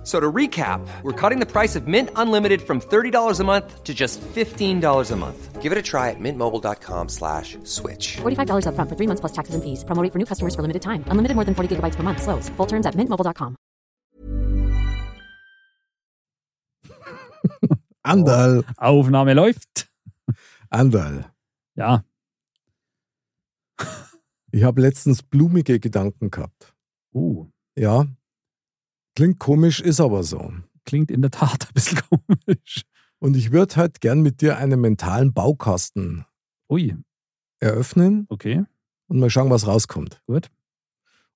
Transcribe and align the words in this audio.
F- 0.00 0.06
So 0.06 0.18
to 0.18 0.32
recap, 0.32 0.80
we're 1.02 1.12
cutting 1.12 1.40
the 1.40 1.46
price 1.46 1.76
of 1.76 1.86
Mint 1.86 2.08
Unlimited 2.16 2.62
from 2.62 2.80
$30 2.80 3.38
a 3.40 3.44
month 3.44 3.84
to 3.84 3.92
just 3.92 4.20
$15 4.34 5.10
a 5.12 5.16
month. 5.16 5.60
Give 5.60 5.72
it 5.72 5.78
a 5.78 5.82
try 5.82 6.08
at 6.08 6.16
mintmobile.com 6.18 7.08
slash 7.10 7.58
switch. 7.64 8.16
$45 8.22 8.64
upfront 8.64 8.88
for 8.88 8.96
three 8.96 9.06
months 9.06 9.20
plus 9.20 9.32
taxes 9.32 9.54
and 9.54 9.62
fees. 9.62 9.84
Promo 9.84 10.02
rate 10.02 10.10
for 10.12 10.18
new 10.18 10.24
customers 10.24 10.54
for 10.54 10.62
limited 10.62 10.80
time. 10.80 11.04
Unlimited 11.12 11.34
more 11.36 11.44
than 11.44 11.54
40 11.54 11.76
gigabytes 11.76 11.96
per 11.96 12.02
month. 12.02 12.22
Slows. 12.22 12.48
Full 12.56 12.66
terms 12.66 12.86
at 12.86 12.94
mintmobile.com. 12.96 13.56
Andal, 18.02 18.64
Aufnahme 18.78 19.34
läuft. 19.34 19.88
Andal. 20.70 21.24
Ja, 21.76 22.02
Ich 24.52 24.64
habe 24.64 24.80
letztens 24.80 25.22
blumige 25.22 25.78
Gedanken 25.78 26.30
gehabt. 26.30 26.72
uh, 27.12 27.46
Ja, 27.76 28.06
klingt 29.14 29.38
komisch, 29.38 29.80
ist 29.80 30.00
aber 30.00 30.22
so. 30.22 30.52
klingt 30.84 31.10
in 31.10 31.22
der 31.22 31.30
Tat 31.30 31.66
ein 31.68 31.74
bisschen 31.74 32.00
komisch. 32.08 32.82
Und 33.18 33.36
ich 33.36 33.52
würde 33.52 33.76
halt 33.76 34.00
gern 34.00 34.22
mit 34.22 34.40
dir 34.40 34.56
einen 34.58 34.80
mentalen 34.80 35.32
Baukasten 35.34 36.24
Ui, 36.70 36.96
eröffnen 37.58 38.26
okay, 38.30 38.64
und 39.08 39.18
mal 39.18 39.28
schauen, 39.30 39.50
was 39.50 39.66
rauskommt. 39.66 40.22
gut. 40.26 40.50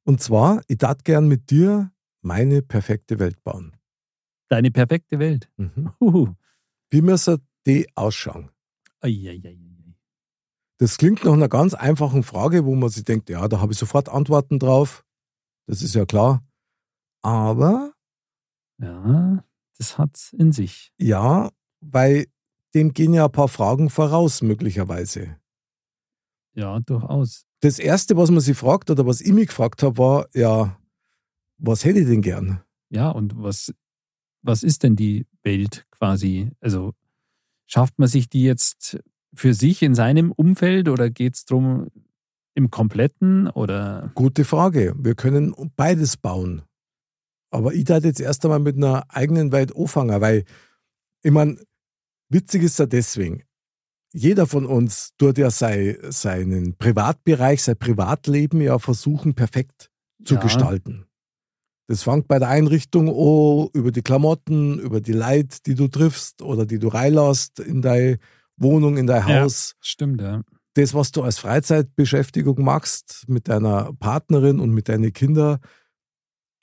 Und 0.04 0.20
zwar, 0.20 0.62
ich 0.68 0.78
darf 0.78 0.98
gern 1.04 1.28
mit 1.28 1.50
dir 1.50 1.90
meine 2.20 2.62
perfekte 2.62 3.18
Welt 3.18 3.42
bauen. 3.42 3.72
Deine 4.48 4.70
perfekte 4.70 5.18
Welt. 5.18 5.50
Mhm. 5.56 5.92
Uhu. 6.00 6.34
Wie 6.90 7.00
müsste 7.02 7.40
die 7.66 7.86
ausschauen? 7.94 8.50
Eieiei. 9.00 9.58
Das 10.78 10.98
klingt 10.98 11.24
nach 11.24 11.32
einer 11.32 11.48
ganz 11.48 11.72
einfachen 11.74 12.22
Frage, 12.22 12.64
wo 12.64 12.74
man 12.74 12.90
sich 12.90 13.04
denkt, 13.04 13.30
ja, 13.30 13.46
da 13.48 13.60
habe 13.60 13.72
ich 13.72 13.78
sofort 13.78 14.08
Antworten 14.08 14.58
drauf. 14.58 15.04
Das 15.66 15.82
ist 15.82 15.94
ja 15.94 16.04
klar. 16.04 16.42
Aber 17.24 17.92
Ja, 18.78 19.42
das 19.78 19.96
hat's 19.98 20.32
in 20.34 20.52
sich. 20.52 20.92
ja, 20.98 21.50
weil 21.80 22.26
dem 22.74 22.92
gehen 22.92 23.14
ja 23.14 23.26
ein 23.26 23.32
paar 23.32 23.48
Fragen 23.48 23.88
voraus, 23.88 24.42
möglicherweise. 24.42 25.36
Ja, 26.54 26.80
durchaus. 26.80 27.46
Das 27.60 27.78
Erste, 27.78 28.16
was 28.16 28.30
man 28.30 28.40
sich 28.40 28.56
fragt 28.56 28.90
oder 28.90 29.06
was 29.06 29.20
ich 29.20 29.32
mich 29.32 29.48
gefragt 29.48 29.82
habe, 29.82 29.96
war, 29.98 30.26
ja, 30.34 30.78
was 31.58 31.84
hätte 31.84 32.00
ich 32.00 32.06
denn 32.06 32.20
gern? 32.20 32.60
Ja, 32.90 33.10
und 33.10 33.40
was, 33.42 33.72
was 34.42 34.62
ist 34.62 34.82
denn 34.82 34.96
die 34.96 35.26
Welt 35.42 35.86
quasi? 35.90 36.50
Also 36.60 36.92
schafft 37.66 37.98
man 37.98 38.08
sich 38.08 38.28
die 38.28 38.42
jetzt 38.42 38.98
für 39.34 39.54
sich 39.54 39.82
in 39.82 39.94
seinem 39.94 40.30
Umfeld 40.32 40.88
oder 40.88 41.10
geht's 41.10 41.44
drum 41.44 41.88
im 42.54 42.70
Kompletten 42.70 43.48
oder 43.48 44.12
Gute 44.14 44.44
Frage. 44.44 44.94
Wir 44.98 45.14
können 45.14 45.54
beides 45.76 46.16
bauen. 46.16 46.62
Aber 47.54 47.72
ich 47.72 47.84
darf 47.84 48.02
jetzt 48.04 48.20
erst 48.20 48.44
einmal 48.44 48.58
mit 48.58 48.76
einer 48.76 49.04
eigenen 49.08 49.52
Welt 49.52 49.76
anfangen, 49.76 50.20
weil, 50.20 50.44
ich 51.22 51.30
meine, 51.30 51.56
witzig 52.28 52.64
ist 52.64 52.78
ja 52.80 52.86
deswegen. 52.86 53.44
Jeder 54.12 54.46
von 54.46 54.66
uns 54.66 55.12
tut 55.18 55.38
ja 55.38 55.50
sei, 55.50 55.96
seinen 56.08 56.76
Privatbereich, 56.76 57.62
sein 57.62 57.76
Privatleben 57.78 58.60
ja 58.60 58.78
versuchen, 58.78 59.34
perfekt 59.34 59.90
zu 60.24 60.34
Ja. 60.34 60.40
gestalten. 60.40 61.06
Das 61.86 62.02
fängt 62.02 62.26
bei 62.28 62.38
der 62.38 62.48
Einrichtung 62.48 63.08
an, 63.08 63.68
über 63.72 63.92
die 63.92 64.02
Klamotten, 64.02 64.80
über 64.80 65.00
die 65.00 65.12
Leute, 65.12 65.58
die 65.66 65.74
du 65.74 65.86
triffst 65.86 66.42
oder 66.42 66.66
die 66.66 66.78
du 66.78 66.88
reinlässt 66.88 67.60
in 67.60 67.82
deine 67.82 68.18
Wohnung, 68.56 68.96
in 68.96 69.06
dein 69.06 69.28
Ja. 69.28 69.42
Haus 69.42 69.74
stimmt, 69.80 70.20
ja. 70.20 70.42
das, 70.74 70.92
was 70.94 71.12
du 71.12 71.22
als 71.22 71.38
Freizeitbeschäftigung 71.38 72.62
machst 72.64 73.24
mit 73.28 73.46
deiner 73.48 73.92
Partnerin 74.00 74.58
und 74.60 74.70
mit 74.70 74.88
deinen 74.88 75.12
Kindern, 75.12 75.58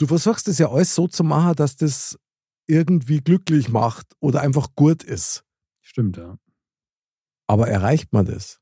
du 0.01 0.07
versuchst 0.07 0.47
es 0.47 0.57
ja 0.57 0.69
alles 0.71 0.95
so 0.95 1.07
zu 1.07 1.23
machen, 1.23 1.55
dass 1.55 1.75
das 1.75 2.17
irgendwie 2.67 3.19
glücklich 3.19 3.69
macht 3.69 4.13
oder 4.19 4.41
einfach 4.41 4.69
gut 4.75 5.03
ist. 5.03 5.43
Stimmt, 5.81 6.17
ja. 6.17 6.37
Aber 7.47 7.67
erreicht 7.67 8.13
man 8.13 8.25
das? 8.25 8.59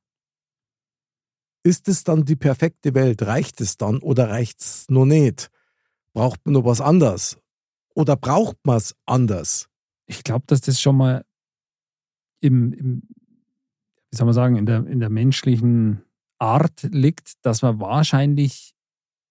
Ist 1.63 1.87
es 1.87 2.03
dann 2.03 2.25
die 2.25 2.35
perfekte 2.35 2.93
Welt? 2.93 3.21
Reicht 3.21 3.61
es 3.61 3.77
dann 3.77 3.99
oder 3.99 4.29
reicht 4.29 4.61
es 4.61 4.89
noch 4.89 5.05
nicht? 5.05 5.49
Braucht 6.13 6.45
man 6.45 6.53
noch 6.53 6.65
was 6.65 6.81
anderes? 6.81 7.37
Oder 7.93 8.15
braucht 8.15 8.57
man 8.63 8.77
es 8.77 8.95
anders? 9.05 9.69
ich 10.09 10.23
glaube, 10.23 10.45
dass 10.47 10.61
das 10.61 10.81
schon 10.81 10.97
mal 10.97 11.23
im, 12.41 12.73
im, 12.73 13.03
wie 14.09 14.17
soll 14.17 14.25
man 14.25 14.33
sagen, 14.33 14.55
in 14.55 14.65
der, 14.65 14.85
in 14.87 14.99
der 14.99 15.09
menschlichen 15.09 16.01
Art 16.39 16.83
liegt, 16.83 17.33
dass 17.45 17.61
man 17.61 17.79
wahrscheinlich 17.79 18.73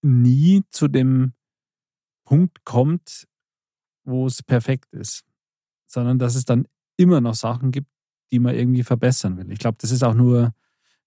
nie 0.03 0.63
zu 0.71 0.87
dem 0.87 1.33
Punkt 2.29 2.63
kommt, 2.65 3.27
wo 4.05 4.27
es 4.27 4.43
perfekt 4.43 4.93
ist, 4.93 5.25
sondern 5.87 6.19
dass 6.19 6.35
es 6.35 6.45
dann 6.45 6.69
immer 6.99 7.23
noch 7.23 7.35
Sachen 7.35 7.71
gibt, 7.71 7.89
die 8.31 8.39
man 8.39 8.55
irgendwie 8.55 8.83
verbessern 8.83 9.39
will. 9.39 9.51
Ich 9.51 9.59
glaube, 9.59 9.79
das 9.81 9.93
ist 9.93 10.03
auch 10.03 10.13
nur, 10.13 10.55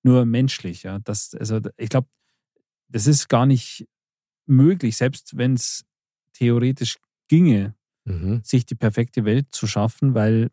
nur 0.01 0.25
menschlich. 0.25 0.81
Ja? 0.81 0.97
Das, 0.97 1.35
also, 1.35 1.59
ich 1.77 1.89
glaube, 1.89 2.07
das 2.87 3.05
ist 3.05 3.29
gar 3.29 3.45
nicht 3.45 3.87
möglich, 4.47 4.97
selbst 4.97 5.37
wenn 5.37 5.53
es 5.53 5.85
theoretisch 6.33 6.97
ginge, 7.27 7.75
Mhm. 8.03 8.41
sich 8.43 8.65
die 8.65 8.73
perfekte 8.73 9.25
Welt 9.25 9.49
zu 9.51 9.67
schaffen, 9.67 10.15
weil 10.15 10.49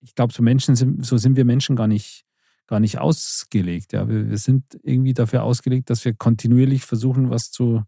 ich 0.00 0.14
glaube, 0.14 0.34
so 0.34 0.42
Menschen 0.42 0.76
sind, 0.76 1.02
so 1.06 1.16
sind 1.16 1.34
wir 1.36 1.46
Menschen 1.46 1.76
gar 1.76 1.86
nicht, 1.86 2.26
gar 2.66 2.78
nicht 2.78 2.98
ausgelegt. 2.98 3.94
Ja. 3.94 4.06
Wir, 4.06 4.28
wir 4.28 4.36
sind 4.36 4.78
irgendwie 4.82 5.14
dafür 5.14 5.44
ausgelegt, 5.44 5.88
dass 5.88 6.04
wir 6.04 6.12
kontinuierlich 6.12 6.84
versuchen, 6.84 7.30
was 7.30 7.50
zu 7.50 7.84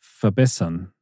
verbessern 0.00 0.93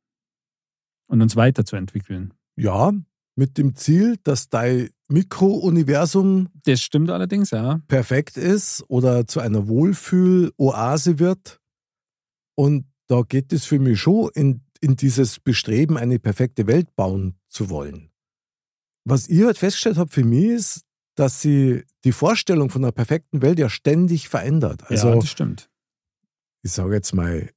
und 1.12 1.20
uns 1.20 1.36
weiterzuentwickeln. 1.36 2.32
Ja, 2.56 2.92
mit 3.36 3.58
dem 3.58 3.76
Ziel, 3.76 4.16
dass 4.24 4.48
dein 4.48 4.88
Mikrouniversum 5.08 6.48
Das 6.64 6.80
stimmt 6.80 7.10
allerdings, 7.10 7.50
ja. 7.50 7.80
perfekt 7.86 8.38
ist 8.38 8.82
oder 8.88 9.26
zu 9.26 9.40
einer 9.40 9.68
Wohlfühl-Oase 9.68 11.18
wird. 11.18 11.60
Und 12.54 12.86
da 13.08 13.22
geht 13.28 13.52
es 13.52 13.66
für 13.66 13.78
mich 13.78 14.00
schon 14.00 14.30
in, 14.34 14.62
in 14.80 14.96
dieses 14.96 15.38
Bestreben, 15.38 15.98
eine 15.98 16.18
perfekte 16.18 16.66
Welt 16.66 16.96
bauen 16.96 17.38
zu 17.48 17.68
wollen. 17.68 18.10
Was 19.04 19.28
ich 19.28 19.42
halt 19.44 19.58
festgestellt 19.58 19.98
habe 19.98 20.10
für 20.10 20.24
mich 20.24 20.46
ist, 20.46 20.82
dass 21.14 21.42
sie 21.42 21.84
die 22.04 22.12
Vorstellung 22.12 22.70
von 22.70 22.82
einer 22.82 22.92
perfekten 22.92 23.42
Welt 23.42 23.58
ja 23.58 23.68
ständig 23.68 24.30
verändert. 24.30 24.84
Also 24.90 25.08
ja, 25.08 25.16
das 25.16 25.28
stimmt. 25.28 25.68
ich 26.62 26.72
sage 26.72 26.94
jetzt 26.94 27.12
mal, 27.12 27.50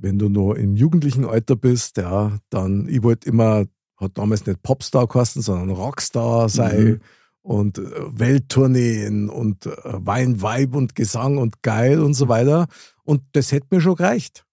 wenn 0.00 0.18
du 0.18 0.28
noch 0.28 0.54
im 0.54 0.76
jugendlichen 0.76 1.24
Alter 1.24 1.56
bist, 1.56 1.96
ja, 1.96 2.38
dann, 2.50 2.88
ich 2.88 3.02
wollte 3.02 3.28
immer, 3.28 3.66
hat 3.96 4.16
damals 4.18 4.46
nicht 4.46 4.62
Popstar 4.62 5.06
geheißen, 5.06 5.42
sondern 5.42 5.70
Rockstar 5.70 6.48
sein 6.48 6.84
Mhm. 6.84 7.00
und 7.42 7.78
äh, 7.78 7.82
Welttourneen 8.18 9.28
und 9.28 9.66
äh, 9.66 9.70
Wein, 9.84 10.40
Weib 10.42 10.74
und 10.74 10.94
Gesang 10.94 11.38
und 11.38 11.62
geil 11.62 12.00
und 12.00 12.14
so 12.14 12.28
weiter. 12.28 12.66
Und 13.04 13.22
das 13.32 13.52
hätte 13.52 13.66
mir 13.70 13.80
schon 13.80 13.96
gereicht. 13.96 14.46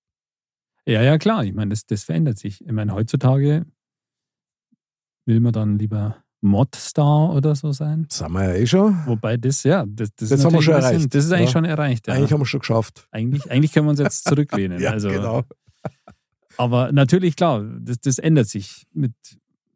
Ja, 0.86 1.02
ja, 1.02 1.18
klar. 1.18 1.44
Ich 1.44 1.54
meine, 1.54 1.70
das, 1.70 1.86
das 1.86 2.04
verändert 2.04 2.38
sich. 2.38 2.62
Ich 2.66 2.72
meine, 2.72 2.94
heutzutage 2.94 3.66
will 5.26 5.40
man 5.40 5.54
dann 5.54 5.78
lieber 5.78 6.24
Modstar 6.48 7.34
oder 7.34 7.56
so 7.56 7.72
sein. 7.72 8.06
Das 8.10 8.22
haben 8.22 8.34
wir 8.34 8.44
ja 8.46 8.54
eh 8.56 8.66
schon. 8.68 8.96
Wobei 9.06 9.38
das, 9.38 9.64
ja, 9.64 9.86
das, 9.88 10.10
das, 10.16 10.30
Das 10.30 10.40
ist 10.40 10.46
haben 10.46 10.54
wir 10.54 10.62
schon 10.62 10.76
bisschen- 10.76 10.92
erreicht. 10.94 11.16
Das 11.16 11.26
ist 11.26 11.32
eigentlich 11.32 11.46
Ja. 11.50 11.52
schon 11.52 11.66
erreicht. 11.66 12.08
Ja. 12.08 12.14
Eigentlich 12.16 12.32
haben 12.34 12.42
wir 12.42 12.46
schon 12.46 12.60
geschafft. 12.62 13.08
Eigentlich, 13.12 13.50
eigentlich 13.52 13.72
können 13.74 13.86
wir 13.88 13.92
uns 13.92 14.00
jetzt 14.00 14.24
zurücklehnen. 14.28 14.80
Ja, 14.82 14.92
also, 14.92 15.10
genau. 15.10 15.44
Aber 16.58 16.92
natürlich, 16.92 17.36
klar, 17.36 17.64
das, 17.80 18.00
das 18.00 18.18
ändert 18.18 18.48
sich 18.48 18.88
mit, 18.92 19.14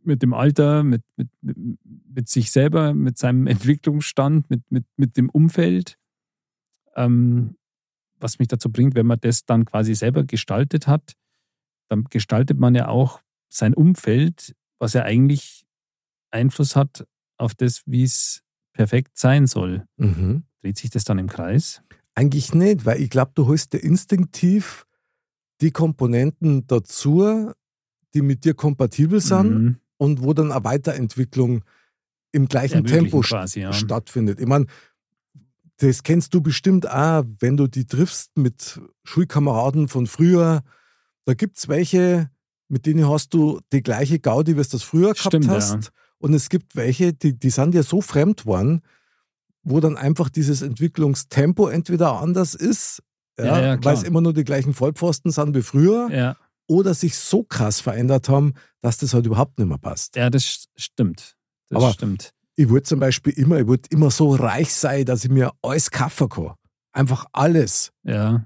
mit 0.04 0.24
dem 0.24 0.34
Alter, 0.34 0.84
mit, 0.84 1.04
mit, 1.16 1.30
mit, 1.42 1.58
mit 1.84 2.28
sich 2.30 2.52
selber, 2.52 2.94
mit 2.94 3.18
seinem 3.20 3.46
Entwicklungsstand, 3.46 4.50
mit, 4.50 4.64
mit, 4.72 4.86
mit 4.98 5.16
dem 5.18 5.30
Umfeld. 5.30 5.98
Ähm, 6.96 7.56
was 8.20 8.40
mich 8.40 8.48
dazu 8.48 8.72
bringt, 8.72 8.96
wenn 8.96 9.06
man 9.08 9.20
das 9.22 9.46
dann 9.46 9.66
quasi 9.66 9.96
selber 9.96 10.24
gestaltet 10.24 10.88
hat, 10.88 11.14
dann 11.88 12.04
gestaltet 12.06 12.60
man 12.60 12.76
ja 12.76 12.88
auch 12.88 13.20
sein 13.50 13.74
Umfeld, 13.74 14.56
was 14.80 14.94
ja 14.94 15.04
eigentlich 15.04 15.61
Einfluss 16.32 16.76
hat 16.76 17.06
auf 17.38 17.54
das, 17.56 17.82
wie 17.86 18.04
es 18.04 18.42
perfekt 18.74 19.18
sein 19.18 19.48
soll. 19.48 19.86
Mhm. 19.98 20.44
Dreht 20.62 20.78
sich 20.78 20.90
das 20.90 21.04
dann 21.04 21.18
im 21.20 21.28
Kreis? 21.28 21.82
Eigentlich 22.16 22.54
nicht, 22.54 22.86
weil 22.86 23.02
ich 23.02 23.10
glaube, 23.10 23.32
du 23.36 23.48
holst 23.48 23.74
dir 23.74 23.80
instinktiv 23.80 24.86
die 25.62 25.72
Komponenten 25.72 26.68
dazu, 26.68 27.52
die 28.14 28.22
mit 28.22 28.46
dir 28.46 28.54
kompatibel 28.54 29.20
sind 29.22 29.50
Mhm. 29.64 29.76
und 29.98 30.22
wo 30.24 30.34
dann 30.34 30.52
eine 30.52 30.64
Weiterentwicklung 30.64 31.64
im 32.32 32.48
gleichen 32.48 32.86
Tempo 32.86 33.22
quasi, 33.22 33.62
ja. 33.62 33.74
stattfindet. 33.74 34.40
Ich 34.40 34.48
meine, 34.48 34.66
das 35.78 36.04
kennst 36.04 36.34
du 36.34 36.42
bestimmt 36.42 36.90
auch, 36.90 37.24
wenn 37.40 37.58
du 37.58 37.68
die 37.68 37.86
triffst 37.86 38.38
mit 38.38 38.80
Schulkameraden 39.04 39.88
von 39.88 40.06
früher. 40.08 40.62
Da 41.26 41.34
gibt 41.34 41.58
es 41.58 41.68
welche, 41.68 42.30
mit 42.68 42.86
denen 42.86 43.08
hast 43.10 43.34
du 43.34 43.60
die 43.74 43.82
gleiche 43.82 44.20
Gaudi, 44.20 44.58
wie 44.58 44.62
du 44.62 44.70
das 44.70 44.84
früher 44.84 45.14
gehabt 45.14 45.20
Stimmt, 45.20 45.48
hast. 45.50 45.86
ja. 45.86 45.90
Und 46.22 46.34
es 46.34 46.50
gibt 46.50 46.76
welche, 46.76 47.14
die, 47.14 47.38
die 47.38 47.50
sind 47.50 47.74
ja 47.76 47.84
so 47.84 48.00
fremd 48.02 48.46
worden, 48.46 48.82
wo 49.64 49.80
dann 49.80 49.98
einfach 49.98 50.30
dieses 50.30 50.62
Entwicklungstempo 50.62 51.68
entweder 51.68 52.20
anders 52.22 52.54
ist, 52.54 53.02
ja, 53.40 53.60
Ja, 53.76 53.84
weil 53.84 53.96
es 53.96 54.04
immer 54.04 54.22
nur 54.22 54.34
die 54.34 54.44
gleichen 54.44 54.74
Vollpfosten 54.74 55.32
sind 55.32 55.56
wie 55.56 55.62
früher, 55.64 56.36
oder 56.68 56.94
sich 56.94 57.18
so 57.18 57.44
krass 57.44 57.82
verändert 57.82 58.30
haben, 58.30 58.54
dass 58.82 58.98
das 58.98 59.14
halt 59.14 59.26
überhaupt 59.26 59.58
nicht 59.60 59.68
mehr 59.68 59.78
passt. 59.78 60.16
ja 60.16 60.30
das 60.30 60.44
st- 60.44 60.68
stimmt. 60.76 61.36
Das 61.70 61.84
Aber- 61.84 61.94
stimmt. 61.94 62.32
Ich 62.56 62.70
wollte 62.70 62.84
zum 62.90 63.00
Beispiel 63.00 63.34
immer, 63.34 63.60
ich 63.60 63.68
wollte 63.68 63.90
immer 63.92 64.12
so 64.12 64.36
reich 64.36 64.74
sein, 64.74 65.06
dass 65.06 65.24
ich 65.24 65.32
mir 65.32 65.52
alles 65.64 65.90
kaufen 65.90 66.30
kann. 66.30 66.54
Einfach 66.92 67.26
alles. 67.32 67.92
Ja, 68.04 68.46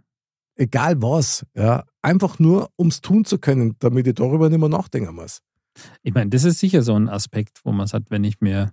Egal 0.57 1.01
was. 1.01 1.45
Ja. 1.55 1.83
Einfach 2.01 2.39
nur, 2.39 2.69
um 2.77 2.87
es 2.87 3.01
tun 3.01 3.25
zu 3.25 3.39
können, 3.39 3.75
damit 3.79 4.07
ich 4.07 4.13
darüber 4.13 4.47
nicht 4.49 4.59
mehr 4.59 4.69
nachdenken 4.69 5.13
muss. 5.15 5.39
Ich 6.03 6.13
meine, 6.13 6.29
das 6.29 6.43
ist 6.43 6.59
sicher 6.59 6.81
so 6.81 6.95
ein 6.95 7.09
Aspekt, 7.09 7.61
wo 7.63 7.71
man 7.71 7.87
sagt, 7.87 8.11
wenn 8.11 8.23
ich 8.23 8.41
mir 8.41 8.71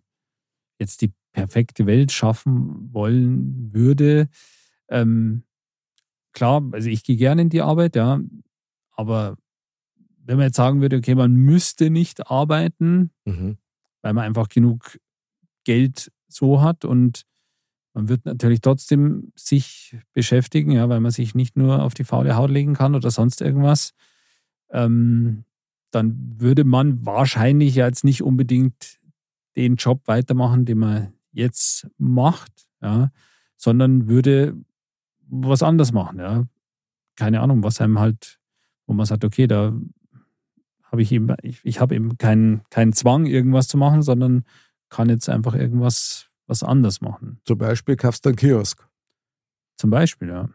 jetzt 0.78 1.00
die 1.02 1.12
perfekte 1.32 1.86
Welt 1.86 2.12
schaffen 2.12 2.92
wollen 2.92 3.72
würde, 3.72 4.28
ähm, 4.88 5.44
klar, 6.32 6.62
also 6.72 6.88
ich 6.88 7.04
gehe 7.04 7.16
gerne 7.16 7.42
in 7.42 7.48
die 7.48 7.62
Arbeit, 7.62 7.96
ja, 7.96 8.20
aber 8.92 9.36
wenn 10.24 10.36
man 10.36 10.46
jetzt 10.46 10.56
sagen 10.56 10.80
würde, 10.80 10.96
okay, 10.98 11.14
man 11.14 11.34
müsste 11.34 11.90
nicht 11.90 12.30
arbeiten, 12.30 13.10
Mhm. 13.24 13.56
weil 14.02 14.12
man 14.12 14.24
einfach 14.24 14.48
genug 14.48 14.98
Geld 15.64 16.12
so 16.28 16.60
hat 16.62 16.84
und 16.84 17.22
man 17.94 18.08
wird 18.08 18.24
natürlich 18.24 18.60
trotzdem 18.62 19.32
sich 19.36 19.96
beschäftigen, 20.12 20.72
ja, 20.72 20.88
weil 20.88 21.00
man 21.00 21.10
sich 21.10 21.34
nicht 21.34 21.56
nur 21.56 21.82
auf 21.82 21.94
die 21.94 22.04
faule 22.04 22.36
Haut 22.36 22.50
legen 22.50 22.74
kann 22.74 22.94
oder 22.94 23.10
sonst 23.10 23.40
irgendwas. 23.42 23.92
Ähm, 24.70 25.44
dann 25.94 26.34
würde 26.40 26.64
man 26.64 27.04
wahrscheinlich 27.06 27.74
jetzt 27.74 28.04
nicht 28.04 28.22
unbedingt 28.22 28.98
den 29.56 29.76
Job 29.76 30.02
weitermachen, 30.06 30.64
den 30.64 30.78
man 30.78 31.12
jetzt 31.32 31.88
macht, 31.98 32.66
ja, 32.80 33.10
sondern 33.56 34.08
würde 34.08 34.56
was 35.28 35.62
anderes 35.62 35.92
machen, 35.92 36.18
ja. 36.18 36.44
Keine 37.16 37.40
Ahnung, 37.40 37.62
was 37.62 37.80
einem 37.80 37.98
halt, 37.98 38.38
wo 38.86 38.94
man 38.94 39.06
sagt, 39.06 39.24
okay, 39.24 39.46
da 39.46 39.72
habe 40.84 41.02
ich 41.02 41.12
eben, 41.12 41.34
ich, 41.42 41.60
ich 41.64 41.80
habe 41.80 41.94
eben 41.94 42.16
keinen, 42.18 42.62
keinen 42.70 42.92
Zwang, 42.92 43.26
irgendwas 43.26 43.68
zu 43.68 43.76
machen, 43.78 44.02
sondern 44.02 44.44
kann 44.88 45.08
jetzt 45.08 45.28
einfach 45.28 45.54
irgendwas 45.54 46.28
was 46.46 46.62
anders 46.62 47.00
machen. 47.00 47.40
Zum 47.44 47.56
Beispiel 47.58 47.96
kaufst 47.96 48.24
du 48.24 48.30
einen 48.30 48.36
Kiosk, 48.36 48.86
Zum 49.76 49.90
Beispiel, 49.90 50.28
ja. 50.28 50.48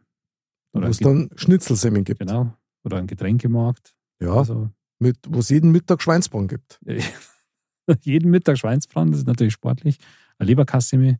wo 0.73 0.79
Oder 0.79 0.89
es 0.89 0.99
ein 0.99 1.03
Ge- 1.03 1.27
dann 1.29 1.37
Schnitzelsemmeln 1.37 2.03
gibt. 2.03 2.19
genau. 2.19 2.53
Oder 2.83 2.97
ein 2.97 3.07
Getränkemarkt. 3.07 3.95
Ja, 4.19 4.33
Also 4.33 4.69
mit, 4.99 5.17
wo 5.27 5.39
es 5.39 5.49
jeden 5.49 5.71
Mittag 5.71 6.01
Schweinsbraten 6.01 6.47
gibt. 6.47 6.79
jeden 8.01 8.31
Mittag 8.31 8.57
Schweinsbraten, 8.57 9.11
das 9.11 9.21
ist 9.21 9.27
natürlich 9.27 9.53
sportlich. 9.53 9.97
Leberkassemi. 10.39 11.17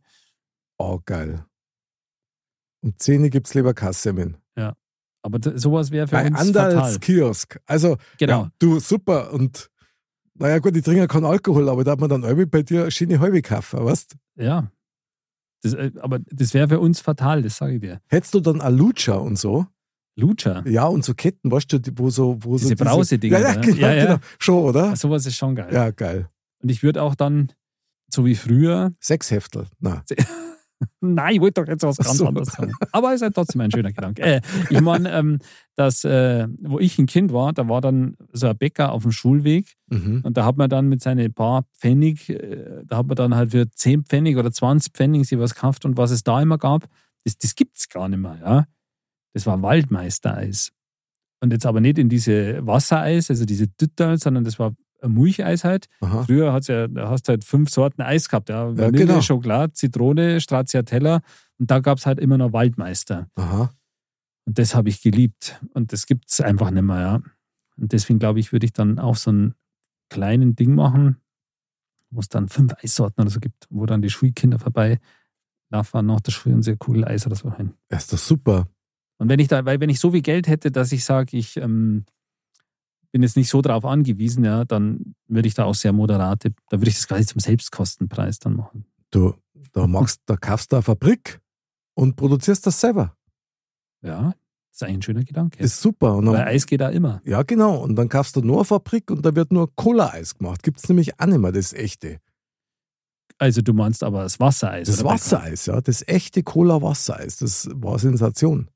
Oh, 0.78 1.00
geil. 1.04 1.44
Um 2.82 2.96
10 2.96 3.22
Uhr 3.22 3.28
gibt 3.30 3.46
es 3.48 3.54
Leberkassemmeln. 3.54 4.36
Aber 5.20 5.40
d- 5.40 5.58
sowas 5.58 5.90
wäre 5.90 6.06
für 6.06 6.12
Bei 6.14 6.26
uns 6.28 6.38
Andals 6.38 6.74
fatal. 6.74 6.98
Kiosk. 7.00 7.60
Also, 7.66 7.96
Genau. 8.18 8.44
ja, 8.44 8.50
du, 8.60 8.78
super. 8.78 9.32
Und 9.32 9.68
naja, 10.34 10.60
gut, 10.60 10.76
ich 10.76 10.84
trinke 10.84 11.08
keinen 11.08 11.24
Alkohol, 11.24 11.68
aber 11.68 11.82
da 11.82 11.90
hat 11.90 12.00
man 12.00 12.08
dann 12.08 12.22
irgendwie 12.22 12.46
bei 12.46 12.62
dir 12.62 12.82
eine 12.82 12.90
schöne 12.92 13.18
halbe 13.18 13.42
kaufen, 13.42 13.84
weißt 13.84 14.16
Ja. 14.36 14.70
Das, 15.62 15.74
äh, 15.74 15.90
aber 16.00 16.20
das 16.20 16.54
wäre 16.54 16.68
für 16.68 16.78
uns 16.78 17.00
fatal, 17.00 17.42
das 17.42 17.56
sage 17.56 17.74
ich 17.74 17.80
dir. 17.80 18.00
Hättest 18.06 18.32
du 18.34 18.38
dann 18.40 18.60
Alucha 18.60 19.14
und 19.14 19.36
so? 19.36 19.66
Lucha. 20.18 20.62
Ja, 20.66 20.86
und 20.86 21.04
so 21.04 21.14
Ketten, 21.14 21.50
weißt 21.50 21.72
du, 21.72 21.78
wo 21.96 22.10
so. 22.10 22.36
Wo 22.40 22.56
Diese 22.56 22.68
so 22.76 22.84
Brausedinger 22.84 23.38
Ja, 23.38 23.48
ja, 23.48 23.54
da. 23.54 23.60
genau, 23.60 23.76
Ja, 23.78 23.94
ja. 23.94 24.04
genau. 24.06 24.18
Schon, 24.38 24.64
oder? 24.64 24.96
Sowas 24.96 25.24
ist 25.26 25.36
schon 25.36 25.54
geil. 25.54 25.72
Ja, 25.72 25.90
geil. 25.90 26.28
Und 26.62 26.70
ich 26.70 26.82
würde 26.82 27.02
auch 27.02 27.14
dann, 27.14 27.52
so 28.10 28.24
wie 28.26 28.34
früher, 28.34 28.92
Sechs 29.00 29.30
Heftel. 29.30 29.66
Na. 29.80 30.02
Nein, 31.00 31.34
ich 31.34 31.40
wollte 31.40 31.60
doch 31.60 31.68
jetzt 31.68 31.82
was 31.82 31.98
Ach 32.00 32.04
ganz 32.04 32.18
so. 32.18 32.26
anderes 32.28 32.48
sagen. 32.50 32.72
Aber 32.92 33.08
es 33.10 33.16
ist 33.16 33.22
halt 33.22 33.34
trotzdem 33.34 33.60
ein 33.62 33.70
schöner 33.72 33.92
Gedanke. 33.92 34.22
Äh, 34.22 34.40
ich 34.70 34.80
meine, 34.80 35.10
ähm, 35.18 35.38
dass, 35.74 36.04
äh, 36.04 36.46
wo 36.62 36.78
ich 36.78 36.98
ein 37.00 37.06
Kind 37.06 37.32
war, 37.32 37.52
da 37.52 37.68
war 37.68 37.80
dann 37.80 38.16
so 38.32 38.46
ein 38.46 38.56
Bäcker 38.56 38.92
auf 38.92 39.02
dem 39.02 39.10
Schulweg 39.12 39.74
Mhm. 39.90 40.20
und 40.24 40.36
da 40.36 40.44
hat 40.44 40.56
man 40.56 40.68
dann 40.70 40.88
mit 40.88 41.00
seinen 41.02 41.32
paar 41.32 41.64
Pfennig, 41.78 42.28
äh, 42.28 42.82
da 42.86 42.98
hat 42.98 43.06
man 43.06 43.16
dann 43.16 43.34
halt 43.34 43.50
für 43.52 43.68
10 43.70 44.04
Pfennig 44.04 44.36
oder 44.36 44.52
20 44.52 44.92
Pfennig 44.92 45.26
sich 45.26 45.38
was 45.38 45.54
gekauft 45.54 45.84
und 45.84 45.96
was 45.96 46.10
es 46.12 46.22
da 46.24 46.40
immer 46.42 46.58
gab, 46.58 46.88
das, 47.24 47.38
das 47.38 47.54
gibt 47.56 47.76
es 47.78 47.88
gar 47.88 48.08
nicht 48.08 48.18
mehr. 48.20 48.38
Ja? 48.40 48.66
Das 49.34 49.46
war 49.46 49.62
Waldmeistereis. 49.62 50.72
Und 51.40 51.52
jetzt 51.52 51.66
aber 51.66 51.80
nicht 51.80 51.98
in 51.98 52.08
diese 52.08 52.66
Wassereis, 52.66 53.30
also 53.30 53.44
diese 53.44 53.68
Dütterl, 53.68 54.18
sondern 54.18 54.44
das 54.44 54.58
war 54.58 54.74
ein 55.02 55.12
Milcheis 55.12 55.64
halt. 55.64 55.86
Aha. 56.00 56.24
Früher 56.24 56.52
hat's 56.52 56.66
ja, 56.66 56.88
da 56.88 57.08
hast 57.08 57.28
du 57.28 57.30
halt 57.30 57.44
fünf 57.44 57.70
Sorten 57.70 58.02
Eis 58.02 58.28
gehabt. 58.28 58.48
Ja. 58.48 58.76
Vanille, 58.76 59.06
genau. 59.06 59.20
Schokolade, 59.20 59.72
Zitrone, 59.72 60.40
Stracciatella. 60.40 61.20
Und 61.58 61.70
da 61.70 61.78
gab 61.78 61.98
es 61.98 62.06
halt 62.06 62.18
immer 62.18 62.38
noch 62.38 62.52
Waldmeister. 62.52 63.28
Aha. 63.36 63.72
Und 64.44 64.58
das 64.58 64.74
habe 64.74 64.88
ich 64.88 65.02
geliebt. 65.02 65.60
Und 65.74 65.92
das 65.92 66.06
gibt 66.06 66.30
es 66.30 66.40
einfach 66.40 66.70
nicht 66.70 66.82
mehr, 66.82 67.00
ja. 67.00 67.14
Und 67.76 67.92
deswegen 67.92 68.18
glaube 68.18 68.40
ich, 68.40 68.52
würde 68.52 68.66
ich 68.66 68.72
dann 68.72 68.98
auch 68.98 69.16
so 69.16 69.30
einen 69.30 69.54
kleinen 70.08 70.56
Ding 70.56 70.74
machen, 70.74 71.18
wo 72.10 72.20
es 72.20 72.28
dann 72.28 72.48
fünf 72.48 72.74
Eissorten 72.82 73.22
oder 73.22 73.30
so 73.30 73.40
gibt, 73.40 73.66
wo 73.70 73.86
dann 73.86 74.02
die 74.02 74.10
Schulkinder 74.10 74.58
vorbei 74.58 74.98
laufen 75.70 76.06
nach 76.06 76.20
der 76.20 76.32
Schule 76.32 76.54
und 76.54 76.62
sehr 76.62 76.78
cool 76.86 77.04
Eis 77.04 77.26
oder 77.26 77.36
so 77.36 77.54
hin. 77.54 77.74
Ja, 77.90 77.98
ist 77.98 78.12
doch 78.12 78.18
super. 78.18 78.66
Und 79.18 79.28
wenn 79.28 79.40
ich 79.40 79.48
da, 79.48 79.64
weil 79.64 79.80
wenn 79.80 79.90
ich 79.90 80.00
so 80.00 80.12
viel 80.12 80.22
Geld 80.22 80.46
hätte, 80.46 80.70
dass 80.70 80.92
ich 80.92 81.04
sage, 81.04 81.36
ich 81.36 81.56
ähm, 81.56 82.04
bin 83.12 83.22
jetzt 83.22 83.36
nicht 83.36 83.50
so 83.50 83.62
drauf 83.62 83.84
angewiesen, 83.84 84.44
ja, 84.44 84.64
dann 84.64 85.14
würde 85.26 85.48
ich 85.48 85.54
da 85.54 85.64
auch 85.64 85.74
sehr 85.74 85.92
moderate, 85.92 86.52
da 86.70 86.78
würde 86.78 86.90
ich 86.90 86.96
das 86.96 87.08
quasi 87.08 87.26
zum 87.26 87.40
Selbstkostenpreis 87.40 88.38
dann 88.38 88.54
machen. 88.54 88.84
Du, 89.10 89.34
da 89.72 89.86
machst, 89.86 90.20
da 90.26 90.36
kaufst 90.36 90.72
du 90.72 90.76
eine 90.76 90.82
Fabrik 90.82 91.40
und 91.94 92.16
produzierst 92.16 92.66
das 92.66 92.80
selber. 92.80 93.16
Ja, 94.02 94.32
das 94.32 94.34
ist 94.74 94.82
eigentlich 94.82 94.98
ein 94.98 95.02
schöner 95.02 95.24
Gedanke. 95.24 95.62
Ist 95.62 95.80
super. 95.80 96.16
Und 96.16 96.26
Weil 96.26 96.34
dann, 96.34 96.48
Eis 96.48 96.66
geht 96.66 96.80
da 96.80 96.88
immer. 96.90 97.20
ja, 97.24 97.42
genau. 97.42 97.82
Und 97.82 97.96
dann 97.96 98.08
kaufst 98.08 98.36
du 98.36 98.40
nur 98.40 98.58
eine 98.58 98.64
Fabrik 98.64 99.10
und 99.10 99.24
da 99.24 99.34
wird 99.34 99.50
nur 99.50 99.74
Cola-Eis 99.74 100.36
gemacht. 100.36 100.62
Gibt 100.62 100.78
es 100.78 100.88
nämlich 100.88 101.18
auch 101.18 101.26
nicht 101.26 101.38
mehr, 101.38 101.50
das 101.50 101.72
echte. 101.72 102.20
Also 103.38 103.62
du 103.62 103.72
meinst 103.72 104.02
aber 104.02 104.22
das 104.22 104.38
Wassereis. 104.38 104.88
Das? 104.88 105.02
Wassereis, 105.02 105.66
ja. 105.66 105.80
Das 105.80 106.06
echte 106.06 106.42
Cola-Wassereis. 106.42 107.38
Das 107.38 107.68
war 107.72 107.98
Sensation. 107.98 108.68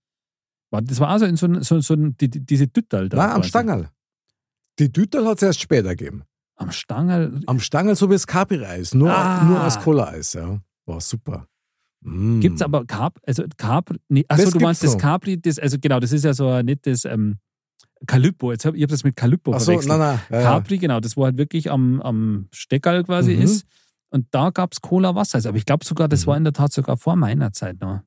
Das 0.81 0.99
war 1.01 1.09
also 1.09 1.27
in 1.27 1.37
so, 1.37 1.61
so, 1.61 1.81
so 1.81 1.95
die, 1.97 2.31
die, 2.31 2.41
diese 2.47 2.67
Dütterl 2.69 3.09
da. 3.09 3.17
Nein, 3.19 3.31
am 3.31 3.37
quasi. 3.37 3.49
Stangerl. 3.51 3.89
Die 4.79 4.91
Dütterl 4.91 5.27
hat 5.27 5.37
es 5.37 5.43
erst 5.43 5.61
später 5.61 5.95
gegeben. 5.95 6.23
Am 6.57 6.71
Stangerl. 6.73 7.41
Am 7.47 7.61
Stangerl 7.61 7.95
so 7.97 8.09
wie 8.09 8.15
das 8.15 8.27
Capri-Eis. 8.27 8.95
Nur, 8.95 9.13
Ah. 9.13 9.45
nur 9.45 9.61
als 9.61 9.79
Cola-Eis, 9.81 10.33
ja. 10.35 10.61
War 10.87 11.01
super. 11.01 11.47
Mm. 12.01 12.41
Gibt 12.41 12.57
es 12.57 12.63
aber 12.63 12.85
Cap, 12.87 13.21
also 13.27 13.45
Capri, 13.57 13.99
nee, 14.09 14.25
achso, 14.29 14.45
Das 14.45 14.53
du 14.55 14.61
meinst 14.61 14.83
das. 14.83 14.97
Capri, 14.99 15.41
das, 15.41 15.59
also 15.59 15.77
genau, 15.81 16.01
das 16.01 16.11
ist 16.13 16.25
ja 16.25 16.33
so 16.35 16.49
ein 16.49 16.65
nettes 16.67 17.05
ähm, 17.05 17.37
Calippo. 18.07 18.51
Jetzt 18.51 18.65
hab, 18.65 18.75
ich 18.75 18.83
habe 18.83 18.91
das 18.91 19.05
mit 19.05 19.15
Calippo 19.15 19.53
Ach 19.55 19.61
so, 19.61 19.67
verwechselt. 19.67 19.91
nein, 19.91 19.99
nein. 19.99 20.21
Ja, 20.31 20.41
ja. 20.41 20.43
Capri, 20.53 20.79
genau, 20.79 20.99
das 21.01 21.17
wo 21.17 21.25
halt 21.25 21.37
wirklich 21.37 21.71
am, 21.71 22.01
am 22.03 22.49
Steckerl 22.53 23.05
quasi 23.05 23.35
Mhm. 23.37 23.43
ist. 23.43 23.67
Und 24.11 24.27
da 24.33 24.51
gab 24.51 24.73
es 24.73 24.81
Cola 24.81 25.15
Wasser. 25.15 25.37
Also, 25.37 25.49
aber 25.51 25.59
ich 25.59 25.65
glaube 25.65 25.85
sogar, 25.85 26.09
das 26.09 26.23
Mhm. 26.23 26.27
war 26.31 26.37
in 26.39 26.45
der 26.45 26.53
Tat 26.53 26.73
sogar 26.73 26.97
vor 26.97 27.15
meiner 27.17 27.53
Zeit 27.53 27.81
noch. 27.81 28.01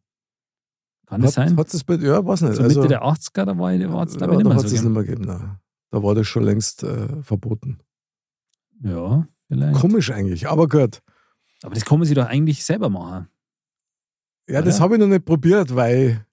Kann 1.06 1.22
das 1.22 1.38
Hat, 1.38 1.50
sein? 1.50 1.58
hat 1.58 1.74
es 1.74 1.84
bei, 1.84 1.96
ja, 1.96 2.26
weiß 2.26 2.42
nicht. 2.42 2.56
so 2.56 2.64
also, 2.64 2.80
Mitte 2.80 2.90
der 2.90 3.04
80er, 3.04 3.46
da 3.46 3.58
war 3.58 3.72
es, 3.72 4.16
glaube 4.18 4.34
ja, 4.34 4.40
ich, 4.40 4.44
nicht 4.44 4.46
da 4.46 4.50
mehr 4.50 4.56
hat 4.56 4.62
so. 4.62 4.76
es 4.76 4.84
nicht 4.84 4.94
mehr 4.94 5.04
gegeben. 5.04 5.26
Nein. 5.26 5.60
Da 5.92 6.04
war 6.04 6.16
das 6.16 6.28
schon 6.28 6.44
längst 6.44 6.84
äh, 6.84 7.22
verboten. 7.22 7.80
Ja, 8.82 9.28
vielleicht. 9.48 9.80
Komisch 9.80 10.12
eigentlich, 10.12 10.48
aber 10.48 10.68
gut. 10.68 11.02
Aber 11.64 11.74
das 11.74 11.86
kann 11.86 12.00
man 12.00 12.08
sich 12.08 12.16
doch 12.16 12.26
eigentlich 12.26 12.64
selber 12.64 12.90
machen. 12.90 13.28
Ja, 14.48 14.62
das 14.62 14.76
Oder? 14.76 14.84
habe 14.84 14.96
ich 14.96 15.00
noch 15.00 15.08
nicht 15.08 15.26
probiert, 15.26 15.76
weil 15.76 16.26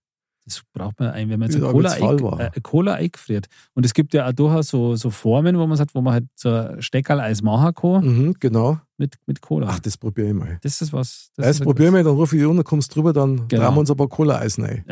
Das 0.45 0.61
braucht 0.73 0.99
man 0.99 1.11
ein, 1.11 1.29
wenn 1.31 1.39
man 1.39 1.49
jetzt 1.51 1.61
Ja, 1.61 1.67
ein 1.67 1.73
Cola, 1.73 2.01
war. 2.21 2.41
äh, 2.41 2.61
Cola 2.63 2.95
eingefriert. 2.95 3.47
Und 3.75 3.87
es 3.87 3.95
gibt 3.95 4.13
ja 4.13 4.27
auch 4.29 4.33
durchaus 4.33 4.69
so, 4.69 4.97
so 4.97 5.11
Formen, 5.11 5.57
wo 5.59 5.67
man 5.67 5.77
sagt, 5.77 5.95
wo 5.95 6.01
man 6.01 6.15
halt 6.15 6.25
so 6.35 6.49
ein 6.53 6.83
Steckerl-Eis 6.83 7.43
machen 7.43 7.75
kann 7.75 8.05
mhm, 8.05 8.35
genau. 8.41 8.79
mit, 8.97 9.17
mit 9.27 9.41
Cola. 9.41 9.69
Ach, 9.71 9.79
das 9.79 9.97
probiere 9.97 10.29
ich 10.29 10.35
mal. 10.35 10.59
das 10.63 10.81
ist 10.83 10.93
was. 10.93 11.31
Das 11.37 11.47
Das 11.47 11.57
ist 11.57 11.63
probieren 11.63 11.95
wir, 11.95 12.03
dann 12.03 12.15
rufe 12.15 12.37
ich 12.37 12.45
an, 12.45 12.57
dann 12.57 12.65
kommst 12.65 12.95
drüber, 12.95 13.13
dann 13.13 13.47
Genau. 13.49 13.71
wir 13.73 13.79
uns 13.79 13.91
ein 13.91 13.97
paar 13.97 14.09
Cola-Eis 14.09 14.59
rein. 14.59 14.85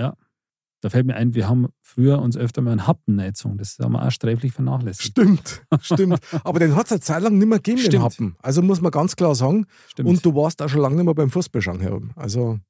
Da 0.83 0.89
fällt 0.89 1.05
mir 1.07 1.15
ein, 1.15 1.35
wir 1.35 1.47
haben 1.47 1.67
früher 1.83 2.23
uns 2.23 2.39
öfter 2.39 2.63
mal 2.63 2.71
einen 2.71 2.87
Happennetzung. 2.87 3.59
Das 3.59 3.77
haben 3.81 3.93
wir 3.93 4.03
auch 4.03 4.11
sträflich 4.11 4.53
vernachlässigt. 4.55 5.09
Stimmt, 5.11 5.63
stimmt. 5.83 6.21
Aber 6.43 6.59
den 6.59 6.75
hat 6.75 6.87
es 6.87 6.93
eine 6.93 7.01
Zeit 7.03 7.23
lang 7.23 7.37
nicht 7.37 7.47
mehr 7.49 7.59
gegeben, 7.59 7.83
den 7.83 7.87
Stimmt. 7.91 8.05
Happen. 8.05 8.37
Also 8.41 8.63
muss 8.63 8.81
man 8.81 8.91
ganz 8.91 9.15
klar 9.15 9.35
sagen. 9.35 9.67
Stimmt. 9.89 10.09
Und 10.09 10.25
du 10.25 10.35
warst 10.35 10.63
auch 10.63 10.71
schon 10.71 10.81
lange 10.81 10.95
nicht 10.97 11.05
mehr 11.05 11.13
beim 11.15 11.29
Fußballschauen 11.29 11.81
herum. 11.81 12.13
Also 12.17 12.61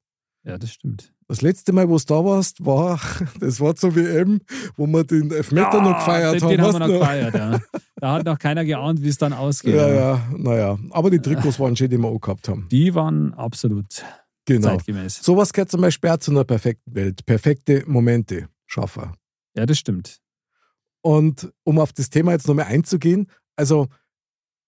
ja, 0.43 0.57
das 0.57 0.71
stimmt. 0.71 1.13
das 1.27 1.41
letzte 1.41 1.73
Mal, 1.73 1.87
wo 1.89 1.97
du 1.97 2.03
da 2.05 2.25
warst, 2.25 2.65
war, 2.65 2.99
das 3.39 3.59
war 3.59 3.75
zur 3.75 3.95
WM, 3.95 4.41
wo 4.75 4.87
wir 4.87 5.03
den 5.03 5.31
Elfmeter 5.31 5.81
noch 5.81 5.99
gefeiert 5.99 6.35
den, 6.35 6.41
haben. 6.41 6.49
Den 6.49 6.61
haben 6.61 6.73
wir 6.73 6.79
noch 6.79 6.99
gefeiert, 6.99 7.33
ja. 7.35 7.59
Da 7.95 8.13
hat 8.13 8.25
noch 8.25 8.39
keiner 8.39 8.65
geahnt, 8.65 9.01
wie 9.03 9.09
es 9.09 9.17
dann 9.17 9.33
ausgeht. 9.33 9.75
Ja, 9.75 9.87
ja, 9.87 10.27
naja. 10.35 10.79
Aber 10.89 11.09
die 11.09 11.19
Trikots 11.19 11.59
waren 11.59 11.75
schön, 11.75 11.89
die 11.89 11.97
wir 11.97 12.07
auch 12.07 12.19
gehabt 12.19 12.47
haben. 12.49 12.67
Die 12.71 12.95
waren 12.95 13.33
absolut 13.33 14.03
Genau. 14.45 14.69
zeitgemäß. 14.69 15.21
Sowas 15.21 15.53
gehört 15.53 15.71
zum 15.71 15.81
Beispiel 15.81 16.09
auch 16.09 16.17
zu 16.17 16.31
einer 16.31 16.43
perfekten 16.43 16.95
Welt. 16.95 17.25
Perfekte 17.25 17.83
Momente 17.85 18.49
schaffen. 18.65 19.13
Ja, 19.55 19.65
das 19.65 19.77
stimmt. 19.77 20.19
Und 21.01 21.51
um 21.63 21.79
auf 21.79 21.93
das 21.93 22.09
Thema 22.09 22.31
jetzt 22.31 22.47
nochmal 22.47 22.65
einzugehen, 22.65 23.27
also 23.55 23.87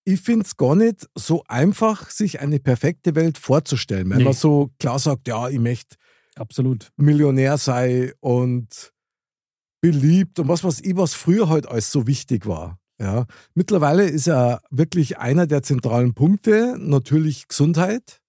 ich 0.04 0.20
finde 0.20 0.44
es 0.44 0.56
gar 0.56 0.74
nicht 0.74 1.08
so 1.14 1.44
einfach, 1.48 2.10
sich 2.10 2.40
eine 2.40 2.60
perfekte 2.60 3.14
Welt 3.14 3.38
vorzustellen. 3.38 4.10
Wenn 4.10 4.18
Nee. 4.18 4.24
man 4.24 4.32
so 4.34 4.70
klar 4.78 4.98
sagt, 4.98 5.28
ja, 5.28 5.48
ich 5.48 5.58
möchte 5.58 5.96
Absolut. 6.36 6.90
Millionär 6.96 7.58
sein 7.58 8.12
und 8.20 8.92
beliebt 9.80 10.38
und 10.38 10.48
was 10.48 10.64
weiß 10.64 10.80
ich, 10.80 10.96
was 10.96 11.14
früher 11.14 11.48
halt 11.48 11.66
alles 11.68 11.92
so 11.92 12.06
wichtig 12.06 12.46
war. 12.46 12.78
Ja. 13.00 13.26
Mittlerweile 13.54 14.04
ist 14.04 14.26
ja 14.26 14.60
wirklich 14.70 15.18
einer 15.18 15.46
der 15.46 15.62
zentralen 15.62 16.14
Punkte 16.14 16.76
natürlich 16.78 17.48
Gesundheit. 17.48 18.20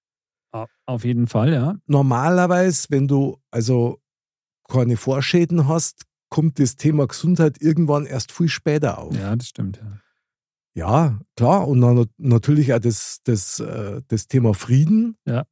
Au- 0.51 0.65
Auf 0.85 1.03
jeden 1.05 1.27
Fall, 1.27 1.53
ja. 1.53 1.75
Normalerweise, 1.87 2.87
wenn 2.89 3.07
du 3.07 3.37
also 3.51 3.99
keine 4.67 4.97
Vorschäden 4.97 5.67
hast, 5.67 6.03
kommt 6.29 6.59
das 6.59 6.75
Thema 6.75 7.07
Gesundheit 7.07 7.61
irgendwann 7.61 8.05
erst 8.05 8.31
viel 8.31 8.49
später 8.49 8.97
auf. 8.97 9.15
Ja, 9.15 9.35
das 9.35 9.47
stimmt. 9.49 9.77
Ja. 9.77 9.99
Ja, 10.75 11.19
klar. 11.35 11.67
Und 11.67 11.81
dann 11.81 12.05
natürlich 12.17 12.73
auch 12.73 12.79
das, 12.79 13.19
das, 13.23 13.59
äh, 13.59 14.01
das 14.07 14.27
Thema 14.27 14.53
Frieden. 14.53 15.15
Ja. 15.25 15.45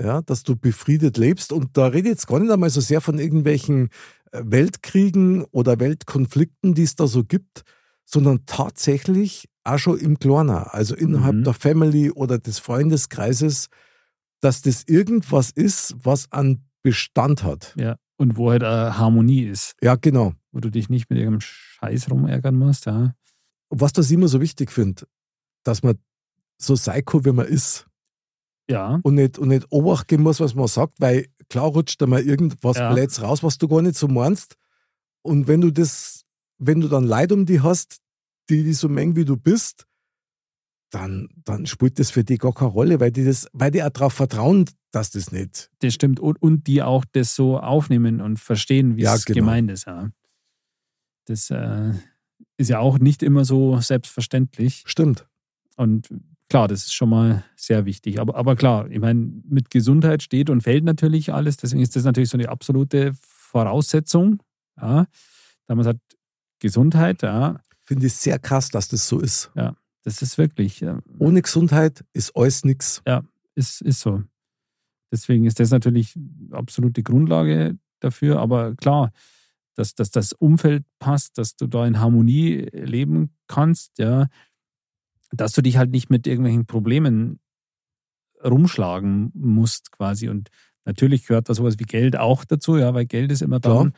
Ja, 0.00 0.22
dass 0.22 0.44
du 0.44 0.54
befriedet 0.54 1.16
lebst. 1.16 1.52
Und 1.52 1.76
da 1.76 1.86
rede 1.88 2.08
ich 2.08 2.12
jetzt 2.14 2.28
gar 2.28 2.38
nicht 2.38 2.52
einmal 2.52 2.70
so 2.70 2.80
sehr 2.80 3.00
von 3.00 3.18
irgendwelchen 3.18 3.88
äh, 4.30 4.42
Weltkriegen 4.44 5.44
oder 5.50 5.80
Weltkonflikten, 5.80 6.74
die 6.74 6.84
es 6.84 6.94
da 6.94 7.08
so 7.08 7.24
gibt, 7.24 7.62
sondern 8.04 8.46
tatsächlich 8.46 9.48
auch 9.64 9.78
schon 9.78 9.98
im 9.98 10.18
Kleiner, 10.20 10.72
also 10.72 10.94
innerhalb 10.94 11.34
Mhm. 11.36 11.44
der 11.44 11.52
Family 11.54 12.10
oder 12.12 12.38
des 12.38 12.60
Freundeskreises, 12.60 13.68
dass 14.40 14.62
das 14.62 14.84
irgendwas 14.84 15.50
ist, 15.50 15.96
was 16.02 16.30
an 16.30 16.62
Bestand 16.84 17.42
hat. 17.42 17.74
ja. 17.76 17.96
Und 18.20 18.36
wo 18.36 18.50
halt 18.50 18.64
eine 18.64 18.98
Harmonie 18.98 19.42
ist, 19.44 19.74
Ja, 19.82 19.94
genau. 19.96 20.32
wo 20.52 20.58
du 20.60 20.70
dich 20.70 20.88
nicht 20.88 21.08
mit 21.10 21.18
irgendeinem 21.18 21.40
Scheiß 21.40 22.10
rumärgern 22.10 22.56
musst, 22.56 22.86
ja. 22.86 23.14
Was 23.70 23.92
das 23.92 24.10
immer 24.10 24.28
so 24.28 24.40
wichtig 24.40 24.70
finde, 24.72 25.04
dass 25.64 25.82
man 25.82 25.98
so 26.58 26.74
psycho, 26.74 27.24
wie 27.24 27.32
man 27.32 27.46
ist, 27.46 27.86
Ja, 28.70 29.00
und 29.02 29.14
nicht, 29.14 29.38
und 29.38 29.48
nicht 29.48 29.66
Obacht 29.70 30.08
geben 30.08 30.22
muss, 30.24 30.40
was 30.40 30.54
man 30.54 30.66
sagt, 30.68 30.94
weil 31.00 31.26
klar 31.48 31.66
rutscht 31.66 32.00
da 32.02 32.06
mal 32.06 32.22
irgendwas 32.22 32.76
Ja. 32.76 32.92
Blöds 32.92 33.20
raus, 33.22 33.42
was 33.42 33.58
du 33.58 33.68
gar 33.68 33.82
nicht 33.82 33.96
so 33.96 34.08
meinst. 34.08 34.56
Und 35.22 35.46
wenn 35.48 35.60
du 35.60 35.70
das, 35.70 36.22
wenn 36.58 36.80
du 36.80 36.88
dann 36.88 37.04
Leid 37.04 37.32
um 37.32 37.46
die 37.46 37.60
hast, 37.60 37.98
die, 38.50 38.62
die 38.64 38.72
so 38.72 38.88
mengen 38.88 39.16
wie 39.16 39.24
du 39.24 39.36
bist, 39.36 39.84
dann, 40.90 41.28
dann 41.44 41.66
spielt 41.66 41.98
das 41.98 42.10
für 42.10 42.24
die 42.24 42.38
gar 42.38 42.54
keine 42.54 42.70
Rolle, 42.70 42.98
weil 42.98 43.12
die 43.12 43.24
das, 43.24 43.46
weil 43.52 43.70
die 43.70 43.82
auch 43.82 43.90
darauf 43.90 44.14
vertrauen, 44.14 44.64
dass 44.90 45.10
das 45.10 45.30
nicht. 45.32 45.70
das 45.80 45.92
stimmt. 45.92 46.18
Und, 46.18 46.40
und 46.40 46.66
die 46.66 46.82
auch 46.82 47.04
das 47.12 47.34
so 47.34 47.58
aufnehmen 47.58 48.22
und 48.22 48.38
verstehen, 48.38 48.96
wie 48.96 49.02
Ja, 49.02 49.14
es 49.14 49.26
genau. 49.26 49.40
gemeint 49.40 49.70
ist, 49.70 49.86
ja. 49.86 50.10
Das 51.26 51.50
äh, 51.50 51.92
ist 52.58 52.68
ja 52.68 52.78
auch 52.80 52.98
nicht 52.98 53.22
immer 53.22 53.44
so 53.44 53.80
selbstverständlich. 53.80 54.82
Stimmt. 54.86 55.26
Und 55.76 56.08
klar, 56.50 56.68
das 56.68 56.80
ist 56.80 56.94
schon 56.94 57.08
mal 57.08 57.44
sehr 57.56 57.86
wichtig. 57.86 58.20
Aber, 58.20 58.36
aber 58.36 58.56
klar, 58.56 58.90
ich 58.90 59.00
meine, 59.00 59.32
mit 59.48 59.70
Gesundheit 59.70 60.22
steht 60.22 60.50
und 60.50 60.62
fällt 60.62 60.84
natürlich 60.84 61.32
alles. 61.32 61.56
Deswegen 61.56 61.82
ist 61.82 61.96
das 61.96 62.04
natürlich 62.04 62.28
so 62.30 62.36
eine 62.36 62.48
absolute 62.48 63.12
Voraussetzung. 63.20 64.42
Ja. 64.76 65.06
Da 65.66 65.74
man 65.74 65.84
sagt, 65.84 66.00
Gesundheit, 66.60 67.22
ja, 67.22 67.60
Finde 67.88 68.06
ich 68.06 68.16
sehr 68.16 68.38
krass, 68.38 68.68
dass 68.68 68.88
das 68.88 69.08
so 69.08 69.18
ist. 69.18 69.50
das 70.04 70.20
ist 70.20 70.36
wirklich, 70.36 70.80
ja, 70.80 71.00
Ohne 71.18 71.40
Gesundheit 71.40 72.04
ist 72.12 72.36
alles 72.36 72.62
nix. 72.62 73.00
ist, 73.54 73.80
ist 73.80 74.00
so. 74.00 74.22
Deswegen 75.10 75.46
ist 75.46 75.58
das 75.58 75.70
natürlich 75.70 76.14
absolute 76.50 77.02
Grundlage 77.02 77.78
dafür. 78.00 78.40
Aber 78.40 78.74
klar, 78.74 79.10
dass, 79.78 79.94
dass 79.94 80.10
das 80.10 80.32
Umfeld 80.32 80.84
passt, 80.98 81.38
dass 81.38 81.54
du 81.54 81.68
da 81.68 81.86
in 81.86 82.00
Harmonie 82.00 82.68
leben 82.72 83.30
kannst, 83.46 83.98
ja, 83.98 84.26
dass 85.30 85.52
du 85.52 85.62
dich 85.62 85.76
halt 85.76 85.92
nicht 85.92 86.10
mit 86.10 86.26
irgendwelchen 86.26 86.66
Problemen 86.66 87.38
rumschlagen 88.44 89.30
musst 89.34 89.92
quasi. 89.92 90.28
Und 90.28 90.48
natürlich 90.84 91.26
gehört 91.26 91.48
da 91.48 91.54
sowas 91.54 91.78
wie 91.78 91.84
Geld 91.84 92.16
auch 92.16 92.44
dazu, 92.44 92.76
ja, 92.76 92.92
weil 92.92 93.06
Geld 93.06 93.30
ist 93.30 93.40
immer 93.42 93.60
dann 93.60 93.92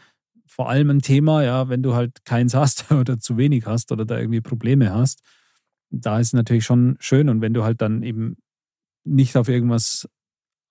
vor 0.47 0.69
allem 0.69 0.91
ein 0.91 1.01
Thema, 1.01 1.43
ja, 1.45 1.71
wenn 1.71 1.83
du 1.83 1.95
halt 1.95 2.27
keins 2.27 2.53
hast 2.53 2.91
oder 2.93 3.19
zu 3.19 3.39
wenig 3.39 3.65
hast 3.65 3.91
oder 3.91 4.05
da 4.05 4.19
irgendwie 4.19 4.43
Probleme 4.43 4.93
hast. 4.93 5.23
Da 5.91 6.21
ist 6.21 6.29
es 6.29 6.33
natürlich 6.35 6.65
schon 6.65 6.97
schön 7.01 7.31
und 7.31 7.41
wenn 7.41 7.55
du 7.55 7.65
halt 7.65 7.81
dann 7.81 8.03
eben 8.03 8.37
nicht 9.05 9.35
auf 9.39 9.49
irgendwas 9.49 10.07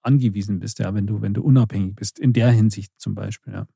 angewiesen 0.03 0.59
bist, 0.59 0.77
ja, 0.77 0.93
wenn 0.93 1.07
du, 1.07 1.21
wenn 1.21 1.33
du 1.33 1.41
unabhängig 1.41 1.95
bist, 1.95 2.19
in 2.19 2.31
der 2.31 2.51
Hinsicht 2.51 2.91
zum 2.99 3.15
Beispiel, 3.15 3.53
ja. 3.53 3.67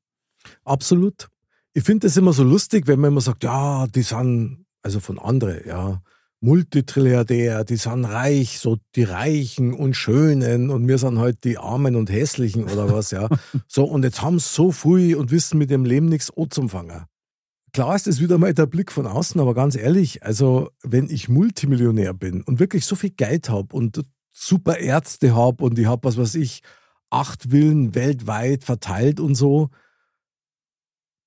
Absolut. 0.64 1.28
Ich 1.72 1.84
finde 1.84 2.06
das 2.06 2.16
immer 2.16 2.32
so 2.32 2.44
lustig, 2.44 2.86
wenn 2.86 3.00
man 3.00 3.12
immer 3.12 3.20
sagt, 3.20 3.44
ja, 3.44 3.86
die 3.86 4.02
sind, 4.02 4.64
also 4.82 5.00
von 5.00 5.18
anderen, 5.18 5.66
ja, 5.66 6.02
Multitrilliardär, 6.44 7.64
die 7.64 7.76
sind 7.76 8.04
reich, 8.04 8.58
so 8.58 8.76
die 8.94 9.04
Reichen 9.04 9.72
und 9.72 9.94
Schönen 9.94 10.70
und 10.70 10.86
wir 10.86 10.98
sind 10.98 11.18
halt 11.18 11.42
die 11.44 11.56
Armen 11.56 11.96
und 11.96 12.10
Hässlichen 12.10 12.64
oder 12.64 12.92
was, 12.92 13.10
ja. 13.12 13.28
So, 13.66 13.84
und 13.84 14.04
jetzt 14.04 14.20
haben 14.20 14.38
sie 14.38 14.48
so 14.48 14.70
viel 14.70 15.16
und 15.16 15.30
wissen 15.30 15.56
mit 15.56 15.70
dem 15.70 15.86
Leben 15.86 16.06
nichts 16.06 16.30
anzufangen. 16.36 17.04
Klar 17.72 17.96
ist 17.96 18.06
das 18.06 18.20
wieder 18.20 18.36
mal 18.36 18.52
der 18.52 18.66
Blick 18.66 18.92
von 18.92 19.06
außen, 19.06 19.40
aber 19.40 19.54
ganz 19.54 19.74
ehrlich, 19.74 20.22
also 20.22 20.70
wenn 20.82 21.08
ich 21.08 21.30
Multimillionär 21.30 22.12
bin 22.12 22.42
und 22.42 22.60
wirklich 22.60 22.84
so 22.84 22.94
viel 22.94 23.10
Geld 23.10 23.48
habe 23.48 23.74
und 23.74 24.04
super 24.30 24.78
Ärzte 24.78 25.34
habe 25.34 25.64
und 25.64 25.78
ich 25.78 25.86
habe, 25.86 26.06
was 26.06 26.18
weiß 26.18 26.34
ich, 26.34 26.62
acht 27.08 27.50
Villen 27.50 27.94
weltweit 27.94 28.64
verteilt 28.64 29.18
und 29.18 29.34
so, 29.34 29.70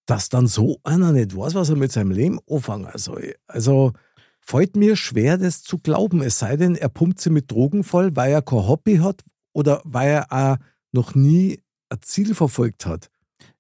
dass 0.07 0.29
dann 0.29 0.47
so 0.47 0.79
einer 0.83 1.11
nicht 1.11 1.35
weiß, 1.37 1.53
was 1.53 1.69
er 1.69 1.75
mit 1.75 1.91
seinem 1.91 2.11
Leben 2.11 2.39
anfangen 2.49 2.89
soll. 2.95 3.35
Also 3.45 3.93
fällt 4.39 4.75
mir 4.75 4.95
schwer, 4.95 5.37
das 5.37 5.61
zu 5.61 5.77
glauben. 5.77 6.21
Es 6.21 6.39
sei 6.39 6.55
denn, 6.55 6.75
er 6.75 6.89
pumpt 6.89 7.19
sie 7.19 7.29
mit 7.29 7.51
Drogen 7.51 7.83
voll, 7.83 8.15
weil 8.15 8.31
er 8.31 8.41
kein 8.41 8.67
Hobby 8.67 8.97
hat 8.97 9.23
oder 9.53 9.81
weil 9.83 10.09
er 10.09 10.31
auch 10.31 10.57
noch 10.93 11.13
nie 11.13 11.59
ein 11.89 11.99
Ziel 12.01 12.33
verfolgt 12.33 12.85
hat. 12.85 13.09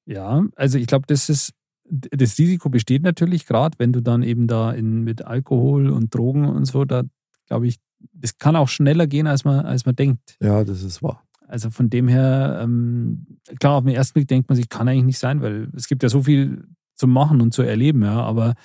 Ja, 0.05 0.45
also 0.55 0.77
ich 0.77 0.87
glaube, 0.87 1.05
das 1.07 1.27
ist, 1.29 1.51
das 1.83 2.37
Risiko 2.37 2.69
besteht 2.69 3.03
natürlich 3.03 3.45
gerade, 3.45 3.77
wenn 3.77 3.91
du 3.91 4.01
dann 4.01 4.23
eben 4.23 4.47
da 4.47 4.71
in, 4.71 5.03
mit 5.03 5.23
Alkohol 5.25 5.89
und 5.89 6.15
Drogen 6.15 6.47
und 6.47 6.65
so, 6.65 6.85
da 6.85 7.03
glaube 7.47 7.67
ich, 7.67 7.77
das 8.13 8.37
kann 8.37 8.55
auch 8.55 8.69
schneller 8.69 9.07
gehen, 9.07 9.27
als 9.27 9.43
man, 9.43 9.65
als 9.65 9.85
man 9.85 9.95
denkt. 9.95 10.37
Ja, 10.41 10.63
das 10.63 10.83
ist 10.83 11.03
wahr. 11.03 11.23
Also 11.47 11.69
von 11.69 11.89
dem 11.89 12.07
her, 12.07 12.59
ähm, 12.61 13.25
klar, 13.59 13.75
auf 13.77 13.83
den 13.85 13.95
ersten 13.95 14.13
Blick 14.13 14.27
denkt 14.27 14.49
man 14.49 14.55
sich, 14.55 14.69
kann 14.69 14.87
eigentlich 14.87 15.05
nicht 15.05 15.19
sein, 15.19 15.41
weil 15.41 15.69
es 15.75 15.87
gibt 15.87 16.03
ja 16.03 16.09
so 16.09 16.23
viel 16.23 16.67
zu 16.95 17.07
machen 17.07 17.41
und 17.41 17.53
zu 17.53 17.61
erleben, 17.61 18.03
ja, 18.03 18.21
aber 18.21 18.55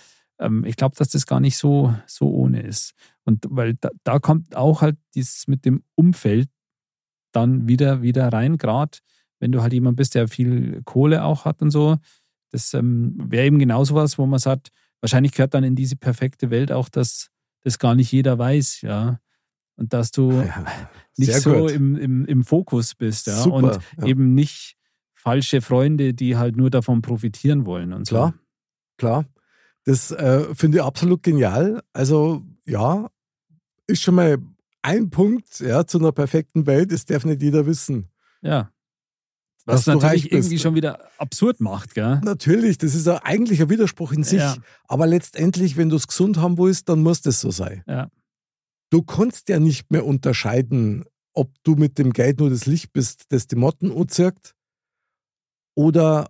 ähm, 0.40 0.64
ich 0.64 0.76
glaube, 0.76 0.96
dass 0.96 1.08
das 1.10 1.26
gar 1.26 1.40
nicht 1.40 1.56
so, 1.56 1.94
so 2.06 2.30
ohne 2.30 2.62
ist. 2.62 2.94
Und 3.24 3.46
weil 3.48 3.74
da, 3.74 3.90
da 4.02 4.18
kommt 4.18 4.56
auch 4.56 4.82
halt 4.82 4.96
dieses 5.14 5.46
mit 5.46 5.64
dem 5.64 5.84
Umfeld 5.94 6.48
dann 7.32 7.68
wieder, 7.68 8.02
wieder 8.02 8.32
rein, 8.32 8.58
gerade 8.58 8.98
wenn 9.38 9.52
du 9.52 9.62
halt 9.62 9.72
jemand 9.72 9.96
bist, 9.96 10.14
der 10.14 10.28
viel 10.28 10.82
Kohle 10.84 11.24
auch 11.24 11.44
hat 11.44 11.62
und 11.62 11.70
so. 11.70 11.96
Das 12.50 12.74
ähm, 12.74 13.14
wäre 13.16 13.46
eben 13.46 13.58
genau 13.58 13.84
sowas, 13.84 14.18
wo 14.18 14.26
man 14.26 14.38
sagt, 14.38 14.70
wahrscheinlich 15.00 15.32
gehört 15.32 15.54
dann 15.54 15.64
in 15.64 15.74
diese 15.74 15.96
perfekte 15.96 16.50
Welt 16.50 16.72
auch, 16.72 16.88
dass 16.88 17.30
das 17.62 17.78
gar 17.78 17.94
nicht 17.94 18.12
jeder 18.12 18.38
weiß, 18.38 18.82
ja. 18.82 19.18
Und 19.76 19.92
dass 19.92 20.10
du 20.10 20.32
Ja, 20.32 20.64
nicht 21.16 21.34
so 21.34 21.68
im, 21.68 21.96
im, 21.96 22.24
im 22.24 22.44
Fokus 22.44 22.94
bist, 22.94 23.26
ja. 23.26 23.36
Super, 23.36 23.56
und 23.56 23.78
ja. 23.98 24.06
eben 24.06 24.34
nicht 24.34 24.76
falsche 25.14 25.60
Freunde, 25.60 26.14
die 26.14 26.36
halt 26.36 26.56
nur 26.56 26.70
davon 26.70 27.02
profitieren 27.02 27.64
wollen 27.64 27.92
und 27.92 28.08
Klar, 28.08 28.34
klar. 28.98 29.24
Das 29.84 30.10
äh, 30.10 30.54
finde 30.54 30.78
ich 30.78 30.84
absolut 30.84 31.22
genial. 31.22 31.82
Also 31.92 32.42
ja, 32.64 33.10
ist 33.86 34.02
schon 34.02 34.14
mal 34.14 34.38
ein 34.82 35.10
Punkt 35.10 35.60
ja, 35.60 35.86
zu 35.86 35.98
einer 35.98 36.12
perfekten 36.12 36.66
Welt, 36.66 36.92
das 36.92 37.04
darf 37.04 37.24
nicht 37.24 37.42
jeder 37.42 37.66
wissen. 37.66 38.08
so. 38.42 38.48
Ja. 38.48 38.72
Was 39.64 39.86
natürlich 39.86 40.32
irgendwie 40.32 40.58
schon 40.58 40.74
wieder 40.74 40.98
absurd 41.18 41.60
macht, 41.60 41.94
gell? 41.94 42.20
Natürlich, 42.24 42.78
das 42.78 42.96
ist 42.96 43.06
ja 43.06 43.20
eigentlich 43.22 43.62
ein 43.62 43.70
Widerspruch 43.70 44.12
in 44.12 44.24
sich. 44.24 44.40
Ja. 44.40 44.56
Aber 44.88 45.06
letztendlich, 45.06 45.76
wenn 45.76 45.88
du 45.88 45.96
es 45.96 46.08
gesund 46.08 46.38
haben 46.38 46.58
willst, 46.58 46.88
dann 46.88 47.00
muss 47.00 47.20
das 47.20 47.40
so 47.40 47.52
sein. 47.52 47.84
Ja. 47.86 48.08
Du 48.92 49.02
kannst 49.02 49.48
ja 49.48 49.58
nicht 49.58 49.90
mehr 49.90 50.04
unterscheiden, 50.04 51.04
ob 51.32 51.50
du 51.62 51.76
mit 51.76 51.96
dem 51.96 52.12
Geld 52.12 52.40
nur 52.40 52.50
das 52.50 52.66
Licht 52.66 52.92
bist, 52.92 53.24
das 53.30 53.46
die 53.46 53.56
Motten 53.56 53.90
anzirkt, 53.90 54.54
oder 55.74 56.28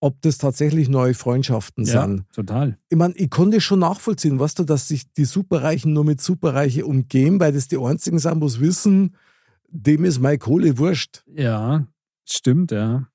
ob 0.00 0.20
das 0.22 0.38
tatsächlich 0.38 0.88
neue 0.88 1.14
Freundschaften 1.14 1.84
Ja, 1.84 2.02
sind. 2.04 2.24
total. 2.32 2.76
Ich 2.88 2.98
meine, 2.98 3.14
ich 3.14 3.30
konnte 3.30 3.60
schon 3.60 3.78
nachvollziehen, 3.78 4.40
weißt 4.40 4.58
du, 4.58 4.64
dass 4.64 4.88
sich 4.88 5.12
die 5.12 5.24
Superreichen 5.24 5.92
nur 5.92 6.04
mit 6.04 6.20
Superreiche 6.20 6.84
umgehen, 6.86 7.38
weil 7.38 7.52
das 7.52 7.68
die 7.68 7.78
einzigen 7.78 8.18
sind, 8.18 8.40
wo 8.40 8.46
wissen, 8.60 9.14
dem 9.68 10.04
ist 10.04 10.18
meine 10.18 10.38
Kohle 10.38 10.78
wurscht. 10.78 11.22
Ja, 11.32 11.86
stimmt, 12.24 12.72
ja. 12.72 13.08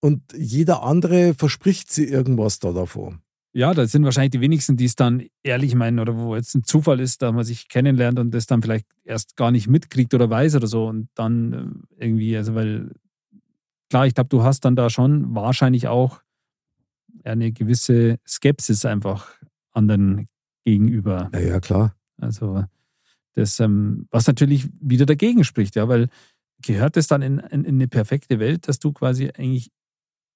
Und 0.00 0.22
jeder 0.36 0.82
andere 0.82 1.32
verspricht 1.32 1.90
sie 1.90 2.04
irgendwas 2.04 2.58
da 2.58 2.72
davor. 2.72 3.18
Ja, 3.54 3.74
das 3.74 3.92
sind 3.92 4.04
wahrscheinlich 4.04 4.30
die 4.30 4.40
wenigsten, 4.40 4.76
die 4.78 4.86
es 4.86 4.96
dann 4.96 5.26
ehrlich 5.42 5.74
meinen 5.74 5.98
oder 5.98 6.16
wo 6.16 6.34
jetzt 6.34 6.54
ein 6.54 6.64
Zufall 6.64 7.00
ist, 7.00 7.20
dass 7.20 7.32
man 7.34 7.44
sich 7.44 7.68
kennenlernt 7.68 8.18
und 8.18 8.30
das 8.32 8.46
dann 8.46 8.62
vielleicht 8.62 8.86
erst 9.04 9.36
gar 9.36 9.50
nicht 9.50 9.68
mitkriegt 9.68 10.14
oder 10.14 10.30
weiß 10.30 10.56
oder 10.56 10.66
so 10.66 10.86
und 10.86 11.08
dann 11.14 11.86
äh, 11.98 12.04
irgendwie, 12.06 12.36
also 12.36 12.54
weil 12.54 12.92
klar, 13.90 14.06
ich 14.06 14.14
glaube, 14.14 14.28
du 14.28 14.42
hast 14.42 14.64
dann 14.64 14.74
da 14.74 14.88
schon 14.88 15.34
wahrscheinlich 15.34 15.86
auch 15.88 16.22
eine 17.24 17.52
gewisse 17.52 18.18
Skepsis 18.26 18.86
einfach 18.86 19.28
anderen 19.72 20.28
gegenüber. 20.64 21.30
Ja, 21.34 21.40
ja, 21.40 21.60
klar. 21.60 21.94
Also 22.18 22.64
das, 23.34 23.60
ähm, 23.60 24.06
was 24.10 24.26
natürlich 24.26 24.68
wieder 24.80 25.04
dagegen 25.04 25.44
spricht, 25.44 25.76
ja, 25.76 25.88
weil 25.88 26.08
gehört 26.62 26.96
es 26.96 27.06
dann 27.06 27.20
in, 27.22 27.38
in, 27.38 27.64
in 27.64 27.74
eine 27.74 27.88
perfekte 27.88 28.38
Welt, 28.38 28.66
dass 28.66 28.78
du 28.78 28.92
quasi 28.92 29.28
eigentlich 29.28 29.70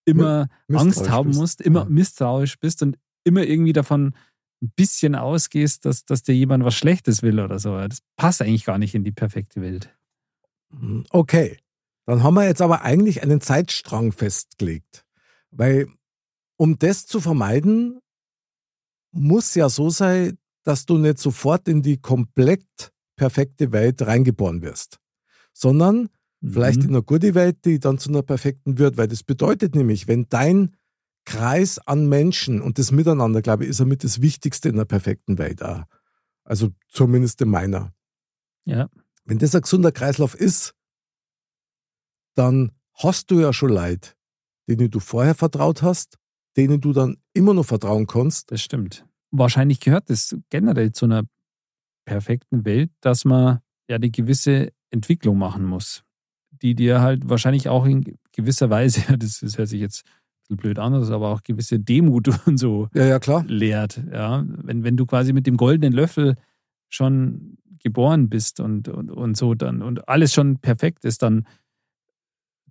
immer 0.05 0.49
Angst 0.73 1.09
haben 1.09 1.29
bist. 1.29 1.41
musst, 1.41 1.61
immer 1.63 1.81
Ja. 1.85 1.89
misstrauisch 1.89 2.59
bist 2.59 2.83
und 2.83 2.99
immer 3.27 3.43
irgendwie 3.43 3.73
davon 3.73 4.15
ein 4.63 4.73
bisschen 4.77 5.15
ausgehst, 5.15 5.85
dass, 5.85 6.05
dass 6.05 6.23
dir 6.23 6.35
jemand 6.35 6.65
was 6.65 6.75
Schlechtes 6.75 7.23
will 7.23 7.41
oder 7.41 7.59
so. 7.59 7.77
Das 7.77 8.01
passt 8.17 8.41
eigentlich 8.41 8.65
gar 8.65 8.79
nicht 8.79 8.95
in 8.95 9.05
die 9.05 9.13
perfekte 9.13 9.61
Welt. 9.61 9.95
Hm, 10.73 11.05
Okay, 11.11 11.59
dann 12.07 12.23
haben 12.23 12.35
wir 12.35 12.47
jetzt 12.47 12.63
aber 12.63 12.83
eigentlich 12.83 13.23
einen 13.23 13.41
Zeitstrang 13.41 14.13
festgelegt. 14.13 15.05
Weil 15.51 15.89
um 16.57 16.79
das 16.79 17.07
zu 17.07 17.21
vermeiden, 17.21 18.01
muss 19.13 19.55
ja 19.55 19.69
so 19.69 19.91
sein, 19.91 20.39
dass 20.65 20.87
du 20.87 20.99
nicht 20.99 21.19
sofort 21.19 21.69
in 21.69 21.83
die 21.83 21.99
komplett 21.99 22.93
perfekte 23.17 23.73
Welt 23.73 24.03
reingeboren 24.03 24.63
wirst, 24.63 24.99
sondern 25.53 26.09
vielleicht 26.45 26.81
in 26.85 26.91
Mhm. 26.91 26.97
eine 26.97 27.03
gute 27.03 27.35
Welt, 27.35 27.65
die 27.65 27.79
dann 27.79 27.99
zu 27.99 28.11
einer 28.11 28.23
perfekten 28.23 28.79
wird. 28.79 28.97
Weil 28.97 29.09
das 29.09 29.23
bedeutet 29.23 29.75
nämlich, 29.75 30.07
wenn 30.09 30.29
dein 30.29 30.77
Kreis 31.27 31.79
an 31.79 32.09
Menschen 32.09 32.63
und 32.63 32.79
das 32.79 32.93
Miteinander, 32.93 33.43
glaube 33.43 33.65
ich, 33.65 33.71
ist 33.71 33.81
damit 33.81 34.05
das 34.05 34.23
Wichtigste 34.23 34.71
in 34.71 34.77
einer 34.77 34.85
perfekten 34.87 35.37
Welt 35.39 35.63
auch. 35.63 35.83
Also 36.45 36.71
zumindest 36.89 37.43
in 37.43 37.51
meiner. 37.51 37.93
Ja, 38.65 38.89
Wenn 39.25 39.39
das 39.39 39.55
ein 39.55 39.63
gesunder 39.63 39.93
Kreislauf 39.93 40.35
ist, 40.35 40.75
dann 42.35 42.73
hast 42.95 43.31
du 43.31 43.41
ja 43.41 43.53
schon 43.53 43.71
Leute, 43.71 44.13
denen 44.69 44.91
du 44.91 45.01
vorher 45.01 45.35
vertraut 45.35 45.83
hast, 45.83 46.17
denen 46.57 46.81
du 46.81 46.93
dann 46.93 47.17
immer 47.33 47.55
noch 47.55 47.67
vertrauen 47.67 48.07
kannst. 48.07 48.51
das 48.51 48.63
stimmt. 48.63 49.05
Wahrscheinlich 49.31 49.81
gehört 49.81 50.09
es 50.11 50.37
generell 50.49 50.93
zu 50.93 51.07
einer 51.07 51.25
perfekten 52.05 52.65
Welt, 52.65 52.93
dass 53.01 53.25
man 53.25 53.61
ja 53.89 53.97
eine 53.97 54.11
gewisse 54.11 54.73
Entwicklung 54.91 55.39
machen 55.39 55.65
muss, 55.65 56.05
die 56.51 56.75
dir 56.75 57.01
halt 57.01 57.29
wahrscheinlich 57.29 57.69
auch 57.69 57.85
in 57.85 58.17
gewisser 58.33 58.71
Weise, 58.71 59.01
das, 59.19 59.41
das 59.41 59.59
hört 59.59 59.69
sich 59.69 59.81
jetzt 59.81 60.05
blöd 60.55 60.79
an, 60.79 60.93
das 60.93 61.05
ist 61.05 61.11
aber 61.11 61.31
auch 61.31 61.43
gewisse 61.43 61.81
Demut 61.81 62.29
und 62.47 62.59
so 62.59 62.89
Ja, 62.95 63.05
ja, 63.07 63.19
klar. 63.19 63.45
lehrt. 63.49 64.01
Ja? 64.13 64.45
Wenn, 64.47 64.85
wenn 64.85 64.97
du 64.97 65.07
quasi 65.07 65.33
mit 65.33 65.47
dem 65.49 65.57
goldenen 65.57 65.93
Löffel 65.93 66.37
schon 66.89 67.59
geboren 67.83 68.29
bist 68.29 68.61
und, 68.61 68.89
und, 68.89 69.11
und 69.11 69.37
so 69.37 69.55
dann 69.55 69.83
und 69.83 70.09
alles 70.09 70.33
schon 70.33 70.59
perfekt 70.59 71.05
ist, 71.05 71.23
dann 71.23 71.47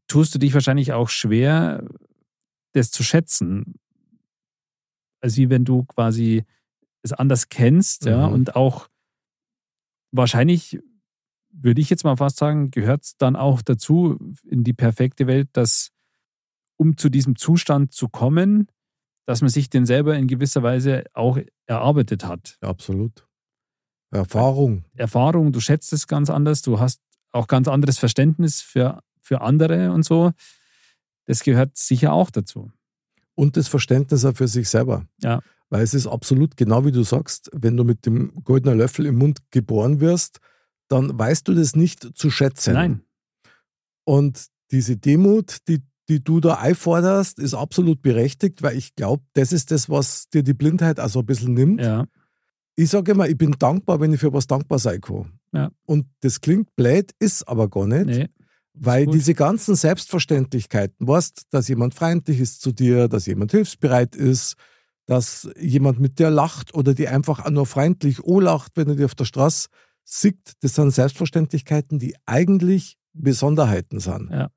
tust 0.08 0.34
du 0.36 0.40
dich 0.40 0.54
wahrscheinlich 0.54 0.94
auch 0.94 1.10
schwer, 1.10 1.84
das 2.74 2.92
zu 2.92 3.04
schätzen. 3.04 3.76
Also 5.22 5.38
wie 5.38 5.50
wenn 5.50 5.66
du 5.66 5.84
quasi 5.84 6.46
es 7.02 7.12
anders 7.14 7.50
kennst, 7.50 8.06
ja, 8.06 8.28
Mhm. 8.28 8.34
und 8.34 8.56
auch 8.56 8.88
wahrscheinlich 10.12 10.80
würde 11.52 11.80
ich 11.82 11.90
jetzt 11.90 12.04
mal 12.04 12.18
fast 12.18 12.38
sagen, 12.38 12.70
gehört 12.72 13.04
es 13.04 13.18
dann 13.18 13.36
auch 13.36 13.62
dazu 13.62 14.18
in 14.44 14.64
die 14.64 14.74
perfekte 14.74 15.26
Welt, 15.28 15.50
dass 15.54 15.92
um 16.78 16.98
zu 16.98 17.10
diesem 17.10 17.36
Zustand 17.36 17.94
zu 17.94 18.10
kommen, 18.10 18.68
dass 19.26 19.42
man 19.42 19.50
sich 19.50 19.70
den 19.70 19.86
selber 19.86 20.16
in 20.16 20.28
gewisser 20.28 20.64
Weise 20.64 21.04
auch 21.14 21.40
erarbeitet 21.66 22.26
hat. 22.26 22.58
Ja, 22.62 22.70
absolut. 22.70 23.28
Erfahrung. 24.12 24.86
Erfahrung, 24.94 25.52
du 25.52 25.60
schätzt 25.60 25.92
es 25.94 26.08
ganz 26.08 26.30
anders, 26.30 26.62
du 26.62 26.80
hast 26.80 27.02
auch 27.32 27.48
ganz 27.48 27.68
anderes 27.68 27.98
Verständnis 27.98 28.62
für, 28.62 29.02
für 29.22 29.42
andere 29.42 29.92
und 29.92 30.04
so. 30.04 30.32
Das 31.26 31.44
gehört 31.44 31.76
sicher 31.76 32.14
auch 32.14 32.30
dazu. 32.30 32.72
Und 33.34 33.58
das 33.58 33.68
Verständnis 33.68 34.24
auch 34.24 34.36
für 34.36 34.48
sich 34.48 34.70
selber. 34.70 35.06
Ja. 35.22 35.42
Weil 35.70 35.82
es 35.82 35.94
ist 35.94 36.08
absolut 36.08 36.56
genau 36.56 36.86
wie 36.86 36.92
du 36.92 37.04
sagst, 37.04 37.50
wenn 37.52 37.76
du 37.76 37.84
mit 37.84 38.06
dem 38.06 38.32
goldenen 38.44 38.78
Löffel 38.78 39.06
im 39.06 39.18
Mund 39.18 39.40
geboren 39.52 40.00
wirst, 40.00 40.40
dann 40.88 41.18
weißt 41.18 41.48
du 41.48 41.54
das 41.56 41.76
nicht 41.76 42.16
zu 42.16 42.30
schätzen. 42.30 42.74
Nein, 42.74 43.02
Und 44.06 44.48
diese 44.72 44.98
Demut, 44.98 45.68
die, 45.68 45.82
die 46.10 46.24
du 46.24 46.40
da 46.40 46.56
einforderst, 46.56 47.40
ist 47.40 47.54
absolut 47.54 48.02
berechtigt, 48.02 48.62
weil 48.62 48.78
ich 48.78 48.96
glaube, 48.96 49.24
das 49.34 49.52
ist 49.52 49.72
das, 49.72 49.90
was 49.90 50.30
dir 50.30 50.44
die 50.44 50.54
Blindheit 50.54 51.00
also 51.00 51.20
ein 51.20 51.26
bisschen 51.26 51.54
nimmt. 51.54 51.82
ja, 51.82 52.06
Ich 52.76 52.90
sage 52.90 53.12
immer, 53.14 53.28
ich 53.28 53.38
bin 53.38 53.56
dankbar, 53.58 54.00
wenn 54.00 54.14
ich 54.14 54.20
für 54.20 54.34
was 54.34 54.48
dankbar 54.48 54.80
sein 54.80 55.02
kann. 55.02 55.40
Ja. 55.54 55.72
Und 55.86 56.06
das 56.22 56.42
klingt 56.42 56.76
blöd, 56.76 57.12
ist 57.20 57.48
aber 57.48 57.70
gar 57.70 57.88
nicht. 57.88 58.06
nee, 58.06 58.30
Weil 58.74 59.06
diese 59.08 59.34
ganzen 59.34 59.76
Selbstverständlichkeiten, 59.76 61.08
weißt, 61.08 61.44
dass 61.50 61.68
jemand 61.70 61.96
freundlich 61.96 62.40
ist 62.40 62.62
zu 62.62 62.72
dir, 62.72 63.08
dass 63.08 63.26
jemand 63.26 63.52
hilfsbereit 63.52 64.16
ist, 64.16 64.56
dass 65.06 65.48
jemand 65.60 66.00
mit 66.00 66.20
dir 66.20 66.30
lacht 66.30 66.74
oder 66.74 66.94
die 66.94 67.08
einfach 67.08 67.46
auch 67.46 67.50
nur 67.50 67.66
freundlich 67.66 68.20
lacht, 68.26 68.74
wenn 68.76 68.90
er 68.90 68.96
dir 68.96 69.06
auf 69.06 69.16
der 69.16 69.26
Straße 69.26 69.70
sieht, 70.04 70.54
das 70.62 70.76
sind 70.76 70.92
Selbstverständlichkeiten, 70.92 72.00
die 72.00 72.16
eigentlich 72.26 72.98
Besonderheiten 73.14 74.00
sind. 74.00 74.30
Ja. 74.32 74.50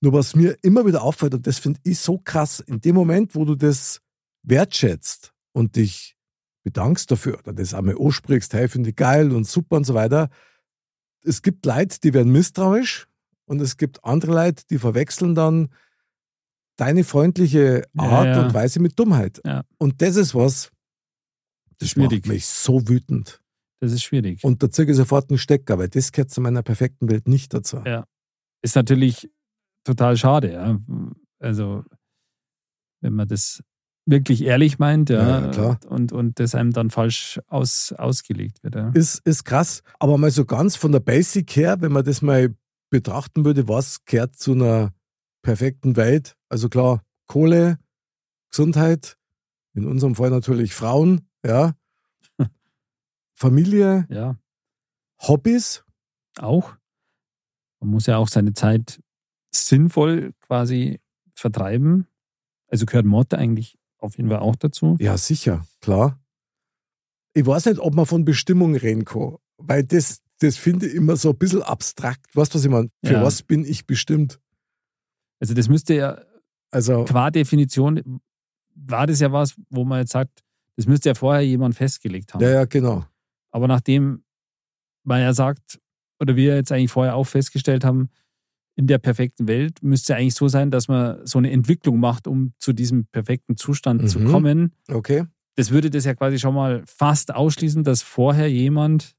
Nur 0.00 0.12
was 0.14 0.34
mir 0.34 0.56
immer 0.62 0.86
wieder 0.86 1.02
auffällt, 1.02 1.34
und 1.34 1.46
das 1.46 1.58
finde 1.58 1.80
ich 1.84 1.98
so 1.98 2.18
krass, 2.18 2.60
in 2.60 2.80
dem 2.80 2.94
Moment, 2.94 3.34
wo 3.34 3.44
du 3.44 3.54
das 3.54 4.00
wertschätzt 4.42 5.32
und 5.52 5.76
dich 5.76 6.16
bedankst 6.62 7.10
dafür 7.10 7.38
oder 7.38 7.52
das 7.52 7.74
einmal 7.74 7.96
ansprichst, 7.98 8.52
hey, 8.54 8.68
finde 8.68 8.90
ich 8.90 8.96
geil 8.96 9.32
und 9.32 9.46
super 9.46 9.76
und 9.76 9.84
so 9.84 9.94
weiter, 9.94 10.30
es 11.22 11.42
gibt 11.42 11.66
Leute, 11.66 11.98
die 12.00 12.14
werden 12.14 12.32
misstrauisch 12.32 13.08
und 13.44 13.60
es 13.60 13.76
gibt 13.76 14.02
andere 14.04 14.32
Leute, 14.32 14.64
die 14.70 14.78
verwechseln 14.78 15.34
dann 15.34 15.68
deine 16.76 17.04
freundliche 17.04 17.82
Ja, 17.92 18.02
Art 18.02 18.26
ja. 18.28 18.44
und 18.44 18.54
Weise 18.54 18.80
mit 18.80 18.98
Dummheit. 18.98 19.40
Ja. 19.44 19.64
Und 19.76 20.00
das 20.00 20.16
ist 20.16 20.34
was, 20.34 20.70
das 21.78 21.90
Schwierig. 21.90 22.24
macht 22.24 22.32
mich 22.34 22.46
so 22.46 22.88
wütend. 22.88 23.42
das 23.80 23.92
ist 23.92 24.02
schwierig. 24.02 24.42
Und 24.44 24.62
da 24.62 24.70
ziehe 24.70 24.88
ich 24.88 24.96
sofort 24.96 25.28
einen 25.30 25.38
Stecker, 25.38 25.78
weil 25.78 25.88
das 25.88 26.12
gehört 26.12 26.30
zu 26.30 26.40
meiner 26.40 26.62
perfekten 26.62 27.10
Welt 27.10 27.28
nicht 27.28 27.52
dazu. 27.52 27.82
Ja. 27.84 28.06
Ist 28.62 28.76
natürlich 28.76 29.30
total 29.84 30.16
schade, 30.16 30.52
ja. 30.52 30.78
Also, 31.38 31.84
wenn 33.00 33.14
man 33.14 33.28
das 33.28 33.62
wirklich 34.06 34.42
ehrlich 34.42 34.78
meint, 34.78 35.10
ja, 35.10 35.50
Ja. 35.52 35.78
Und, 35.88 36.12
und 36.12 36.40
das 36.40 36.54
einem 36.54 36.72
dann 36.72 36.90
falsch 36.90 37.40
aus, 37.46 37.92
ausgelegt 37.96 38.62
wird. 38.62 38.74
Ja. 38.74 38.90
Ist, 38.90 39.20
ist 39.26 39.44
krass. 39.44 39.82
Aber 39.98 40.18
mal 40.18 40.30
so 40.30 40.44
ganz 40.44 40.76
von 40.76 40.92
der 40.92 41.00
Basic 41.00 41.54
her, 41.56 41.80
wenn 41.80 41.92
man 41.92 42.04
das 42.04 42.22
mal 42.22 42.54
betrachten 42.90 43.44
würde, 43.44 43.68
was 43.68 44.04
gehört 44.04 44.36
zu 44.36 44.52
einer 44.52 44.92
perfekten 45.42 45.96
Welt? 45.96 46.36
Also 46.48 46.68
klar, 46.68 47.02
Kohle, 47.26 47.78
Gesundheit, 48.50 49.16
in 49.74 49.86
unserem 49.86 50.16
Fall 50.16 50.30
natürlich 50.30 50.74
Frauen, 50.74 51.28
ja, 51.46 51.74
Familie, 53.34 54.06
ja, 54.10 54.36
Hobbys, 55.20 55.84
auch. 56.38 56.74
Man 57.80 57.90
muss 57.90 58.06
ja 58.06 58.16
auch 58.18 58.28
seine 58.28 58.52
Zeit 58.52 59.00
sinnvoll 59.54 60.32
quasi 60.40 61.00
vertreiben. 61.34 62.06
Also 62.68 62.86
gehört 62.86 63.06
Mord 63.06 63.34
eigentlich 63.34 63.78
auf 63.98 64.16
jeden 64.16 64.28
Fall 64.28 64.38
auch 64.40 64.56
dazu. 64.56 64.96
Ja, 65.00 65.16
sicher, 65.18 65.66
klar. 65.80 66.18
Ich 67.34 67.46
weiß 67.46 67.66
nicht, 67.66 67.78
ob 67.78 67.94
man 67.94 68.06
von 68.06 68.24
Bestimmung 68.24 68.74
reden 68.74 69.04
kann, 69.04 69.36
weil 69.58 69.84
das, 69.84 70.20
das 70.38 70.56
finde 70.56 70.86
ich 70.86 70.94
immer 70.94 71.16
so 71.16 71.30
ein 71.30 71.38
bisschen 71.38 71.62
abstrakt. 71.62 72.34
Weißt 72.34 72.52
du, 72.54 72.58
was 72.58 72.64
ich 72.64 72.70
meine? 72.70 72.90
Für 73.04 73.14
Ja. 73.14 73.22
was 73.22 73.42
bin 73.42 73.64
ich 73.64 73.86
bestimmt? 73.86 74.40
Also 75.40 75.54
das 75.54 75.68
müsste 75.68 75.94
ja 75.94 76.22
Also, 76.70 77.04
qua 77.04 77.30
Definition, 77.30 78.20
war 78.74 79.06
das 79.06 79.20
ja 79.20 79.30
was, 79.32 79.54
wo 79.68 79.84
man 79.84 80.00
jetzt 80.00 80.12
sagt, 80.12 80.42
das 80.76 80.86
müsste 80.86 81.10
ja 81.10 81.14
vorher 81.14 81.42
jemand 81.42 81.74
festgelegt 81.74 82.32
haben. 82.34 82.42
ja, 82.42 82.50
ja, 82.50 82.64
genau. 82.64 83.04
Aber 83.50 83.66
nachdem 83.68 84.24
man 85.02 85.20
ja 85.20 85.32
sagt, 85.34 85.80
oder 86.20 86.36
wir 86.36 86.54
jetzt 86.56 86.72
eigentlich 86.72 86.90
vorher 86.92 87.14
auch 87.16 87.24
festgestellt 87.24 87.84
haben, 87.84 88.10
in 88.76 88.86
der 88.86 88.98
perfekten 88.98 89.46
Welt 89.48 89.82
müsste 89.82 90.12
es 90.14 90.18
eigentlich 90.18 90.34
so 90.34 90.48
sein, 90.48 90.70
dass 90.70 90.88
man 90.88 91.24
so 91.26 91.38
eine 91.38 91.50
Entwicklung 91.50 91.98
macht, 92.00 92.26
um 92.26 92.54
zu 92.58 92.72
diesem 92.72 93.06
perfekten 93.06 93.56
Zustand 93.56 94.08
zu 94.08 94.20
Mhm. 94.20 94.24
kommen. 94.24 94.72
Okay. 94.88 95.24
Das 95.56 95.70
würde 95.70 95.90
das 95.90 96.04
ja 96.04 96.14
quasi 96.14 96.38
schon 96.38 96.54
mal 96.54 96.82
fast 96.86 97.34
ausschließen, 97.34 97.84
dass 97.84 98.02
vorher 98.02 98.50
jemand, 98.50 99.16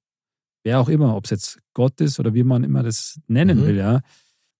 wer 0.64 0.80
auch 0.80 0.90
immer, 0.90 1.16
ob 1.16 1.26
es 1.26 1.30
jetzt 1.32 1.60
Gott 1.74 2.02
ist 2.02 2.20
oder 2.20 2.34
wie 2.34 2.44
man 2.44 2.64
immer 2.64 2.82
das 2.82 3.20
nennen 3.28 3.60
Mhm. 3.60 3.66
will, 3.66 3.78
ja, 3.78 4.02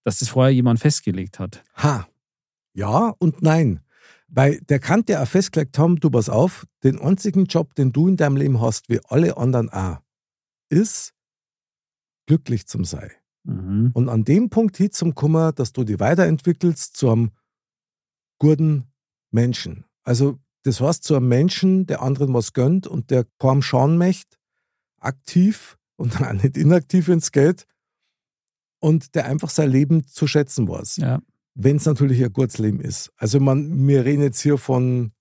dass 0.04 0.18
das 0.20 0.28
vorher 0.28 0.52
jemand 0.52 0.78
festgelegt 0.80 1.38
hat. 1.38 1.62
Ha. 1.76 2.06
Ja 2.74 3.14
und 3.18 3.42
nein. 3.42 3.80
Weil 4.28 4.60
der 4.62 4.78
kann 4.78 5.04
ja 5.08 5.22
auch 5.22 5.28
festgelegt 5.28 5.78
haben, 5.78 5.96
du 5.96 6.10
pass 6.10 6.28
auf, 6.28 6.66
den 6.84 6.98
einzigen 7.00 7.44
Job, 7.46 7.74
den 7.74 7.92
du 7.92 8.08
in 8.08 8.16
deinem 8.16 8.36
Leben 8.36 8.60
hast, 8.60 8.88
wie 8.88 9.00
alle 9.08 9.36
anderen 9.36 9.68
auch, 9.70 9.98
ist 10.70 11.12
glücklich 12.26 12.66
zum 12.66 12.84
sein. 12.84 13.10
Mhm. 13.44 13.90
Und 13.94 14.08
an 14.08 14.24
dem 14.24 14.50
Punkt 14.50 14.76
hin 14.76 14.92
zum 14.92 15.14
Kummer, 15.14 15.52
dass 15.52 15.72
du 15.72 15.84
dich 15.84 15.98
weiterentwickelst 15.98 16.96
zu 16.96 17.10
einem 17.10 17.30
guten 18.38 18.92
Menschen. 19.30 19.84
Also 20.04 20.38
das 20.64 20.80
heißt 20.80 21.02
zu 21.04 21.16
einem 21.16 21.28
Menschen, 21.28 21.86
der 21.86 22.02
anderen 22.02 22.32
was 22.34 22.52
gönnt 22.52 22.86
und 22.86 23.10
der 23.10 23.26
kaum 23.38 23.62
schauen 23.62 23.98
möchte, 23.98 24.36
aktiv 25.00 25.76
und 25.96 26.20
auch 26.20 26.32
nicht 26.32 26.56
inaktiv 26.56 27.08
ins 27.08 27.32
Geld 27.32 27.66
und 28.80 29.14
der 29.14 29.26
einfach 29.26 29.50
sein 29.50 29.70
Leben 29.70 30.06
zu 30.06 30.26
schätzen 30.26 30.68
weiß. 30.68 30.96
Ja. 30.96 31.20
wenn 31.54 31.76
es 31.76 31.86
natürlich 31.86 32.22
ein 32.24 32.32
gutes 32.32 32.58
Leben 32.58 32.80
ist. 32.80 33.12
Also 33.16 33.38
man, 33.40 33.86
wir 33.86 34.04
reden 34.04 34.22
jetzt 34.22 34.40
hier 34.40 34.58
von, 34.58 35.12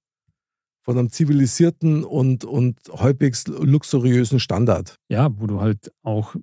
von 0.81 0.97
einem 0.97 1.11
zivilisierten 1.11 2.03
und, 2.03 2.45
und 2.45 2.79
halbwegs 2.89 3.47
luxuriösen 3.47 4.39
Standard. 4.39 4.95
Ja, 5.09 5.29
wo 5.39 5.47
du 5.47 5.59
halt 5.59 5.91
auch 6.03 6.35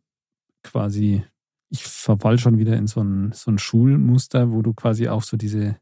quasi, 0.63 1.25
ich 1.71 1.85
verfall 1.85 2.39
schon 2.39 2.59
wieder 2.59 2.77
in 2.77 2.87
so 2.87 3.03
ein, 3.03 3.33
so 3.33 3.51
ein 3.51 3.59
Schulmuster, 3.59 4.53
wo 4.53 4.63
du 4.63 4.73
quasi 4.75 5.09
auch 5.09 5.23
so 5.23 5.37
diese, 5.37 5.77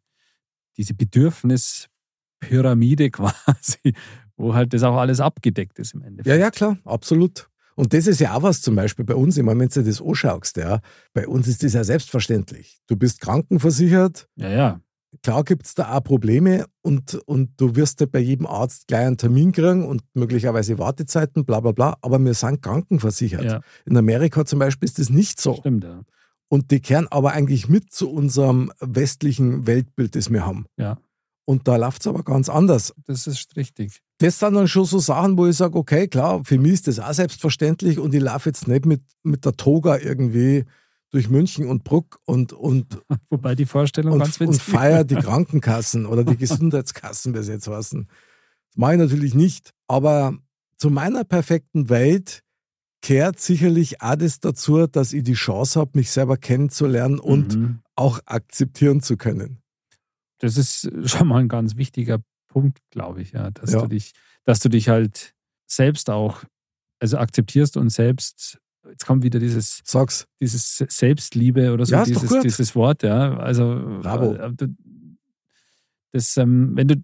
diese 0.76 0.94
Bedürfnispyramide 0.94 3.10
quasi, 3.16 3.94
wo 4.36 4.54
halt 4.54 4.72
das 4.72 4.82
auch 4.82 4.96
alles 4.96 5.20
abgedeckt 5.20 5.78
ist 5.78 5.94
im 5.94 6.02
Endeffekt. 6.02 6.28
Ja, 6.28 6.36
ja, 6.36 6.50
klar, 6.50 6.78
absolut. 6.84 7.48
Und 7.76 7.92
das 7.92 8.06
ist 8.06 8.20
ja 8.20 8.34
auch 8.34 8.42
was 8.42 8.62
zum 8.62 8.74
Beispiel 8.74 9.04
bei 9.04 9.14
uns, 9.14 9.36
ich 9.36 9.44
meine, 9.44 9.60
wenn 9.60 9.68
du 9.68 9.82
das 9.82 10.00
anschaust, 10.00 10.56
ja, 10.56 10.80
bei 11.12 11.28
uns 11.28 11.46
ist 11.46 11.62
das 11.62 11.74
ja 11.74 11.84
selbstverständlich. 11.84 12.80
Du 12.86 12.96
bist 12.96 13.20
krankenversichert, 13.20 14.28
Ja, 14.36 14.48
ja. 14.48 14.80
Klar 15.22 15.44
gibt 15.44 15.66
es 15.66 15.74
da 15.74 15.96
auch 15.96 16.02
Probleme 16.04 16.66
und, 16.82 17.14
und 17.26 17.50
du 17.56 17.76
wirst 17.76 18.00
ja 18.00 18.06
bei 18.06 18.18
jedem 18.20 18.46
Arzt 18.46 18.86
gleich 18.88 19.06
einen 19.06 19.16
Termin 19.16 19.52
kriegen 19.52 19.86
und 19.86 20.02
möglicherweise 20.14 20.78
Wartezeiten, 20.78 21.44
bla 21.44 21.60
bla 21.60 21.72
bla, 21.72 21.96
aber 22.02 22.18
wir 22.18 22.34
sind 22.34 22.62
krankenversichert. 22.62 23.44
ja. 23.44 23.60
In 23.84 23.96
Amerika 23.96 24.44
zum 24.44 24.58
Beispiel 24.58 24.86
ist 24.86 24.98
das 24.98 25.10
nicht 25.10 25.40
so. 25.40 25.54
Stimmt, 25.54 25.84
ja. 25.84 26.02
Und 26.48 26.70
die 26.70 26.80
kehren 26.80 27.08
aber 27.10 27.32
eigentlich 27.32 27.68
mit 27.68 27.92
zu 27.92 28.10
unserem 28.10 28.70
westlichen 28.80 29.66
Weltbild, 29.66 30.14
das 30.14 30.30
wir 30.30 30.46
haben. 30.46 30.66
Ja, 30.76 30.96
Und 31.44 31.66
da 31.66 31.76
läuft 31.76 32.02
es 32.02 32.06
aber 32.06 32.22
ganz 32.22 32.48
anders. 32.48 32.94
das 33.06 33.26
ist 33.26 33.56
richtig. 33.56 34.00
Das 34.18 34.38
sind 34.38 34.54
dann 34.54 34.68
schon 34.68 34.84
so 34.84 34.98
Sachen, 34.98 35.36
wo 35.36 35.46
ich 35.46 35.56
sage, 35.56 35.76
okay, 35.76 36.06
klar, 36.08 36.42
für 36.44 36.58
mich 36.58 36.72
ist 36.74 36.88
das 36.88 37.00
auch 37.00 37.12
selbstverständlich 37.12 37.98
und 37.98 38.14
ich 38.14 38.22
laufe 38.22 38.48
jetzt 38.48 38.68
nicht 38.68 38.86
mit, 38.86 39.02
mit 39.24 39.44
der 39.44 39.52
Toga 39.54 39.98
irgendwie 39.98 40.64
durch 41.10 41.28
München 41.28 41.66
und 41.66 41.84
Bruck 41.84 42.18
und, 42.24 42.52
und, 42.52 42.98
Wobei 43.30 43.54
die 43.54 43.66
Vorstellung 43.66 44.18
ganz 44.18 44.40
und, 44.40 44.48
und 44.48 44.54
witzig 44.54 44.72
feier 44.74 45.04
die 45.04 45.14
Krankenkassen 45.16 46.06
oder 46.06 46.24
die 46.24 46.36
Gesundheitskassen, 46.36 47.34
wie 47.34 47.42
sie 47.42 47.52
jetzt 47.52 47.68
heißen. 47.68 48.06
Das 48.06 48.76
mache 48.76 48.92
ich 48.94 48.98
natürlich 48.98 49.34
nicht. 49.34 49.70
Aber 49.88 50.36
zu 50.76 50.90
meiner 50.90 51.24
perfekten 51.24 51.88
Welt 51.88 52.42
kehrt 53.02 53.38
sicherlich 53.40 53.98
das 54.00 54.40
dazu, 54.40 54.86
dass 54.86 55.12
ich 55.12 55.22
die 55.22 55.34
Chance 55.34 55.78
habe, 55.80 55.92
mich 55.94 56.10
selber 56.10 56.36
kennenzulernen 56.36 57.18
und 57.18 57.54
Mhm. 57.56 57.78
auch 57.94 58.20
akzeptieren 58.26 59.00
zu 59.00 59.16
können. 59.16 59.62
Das 60.38 60.56
ist 60.56 60.90
schon 61.08 61.28
mal 61.28 61.38
ein 61.38 61.48
ganz 61.48 61.76
wichtiger 61.76 62.18
Punkt, 62.48 62.80
glaube 62.90 63.22
ich, 63.22 63.32
ja, 63.32 63.50
dass 63.50 63.72
Ja. 63.72 63.82
du 63.82 63.86
dich, 63.88 64.12
dass 64.44 64.60
du 64.60 64.68
dich 64.68 64.88
halt 64.88 65.34
selbst 65.66 66.10
auch, 66.10 66.44
also 67.00 67.18
akzeptierst 67.18 67.76
und 67.76 67.90
selbst, 67.90 68.58
jetzt 68.90 69.06
kommt 69.06 69.22
wieder 69.22 69.38
dieses, 69.38 69.82
Sag's. 69.84 70.26
dieses 70.40 70.76
Selbstliebe 70.88 71.72
oder 71.72 71.86
so, 71.86 71.94
Ja, 71.94 72.04
dieses, 72.04 72.40
dieses 72.40 72.74
Wort, 72.74 73.02
ja. 73.02 73.36
Also 73.36 73.98
Bravo. 74.02 74.34
äh, 74.34 74.52
das, 76.12 76.36
ähm, 76.36 76.72
wenn 76.74 76.88
du 76.88 76.96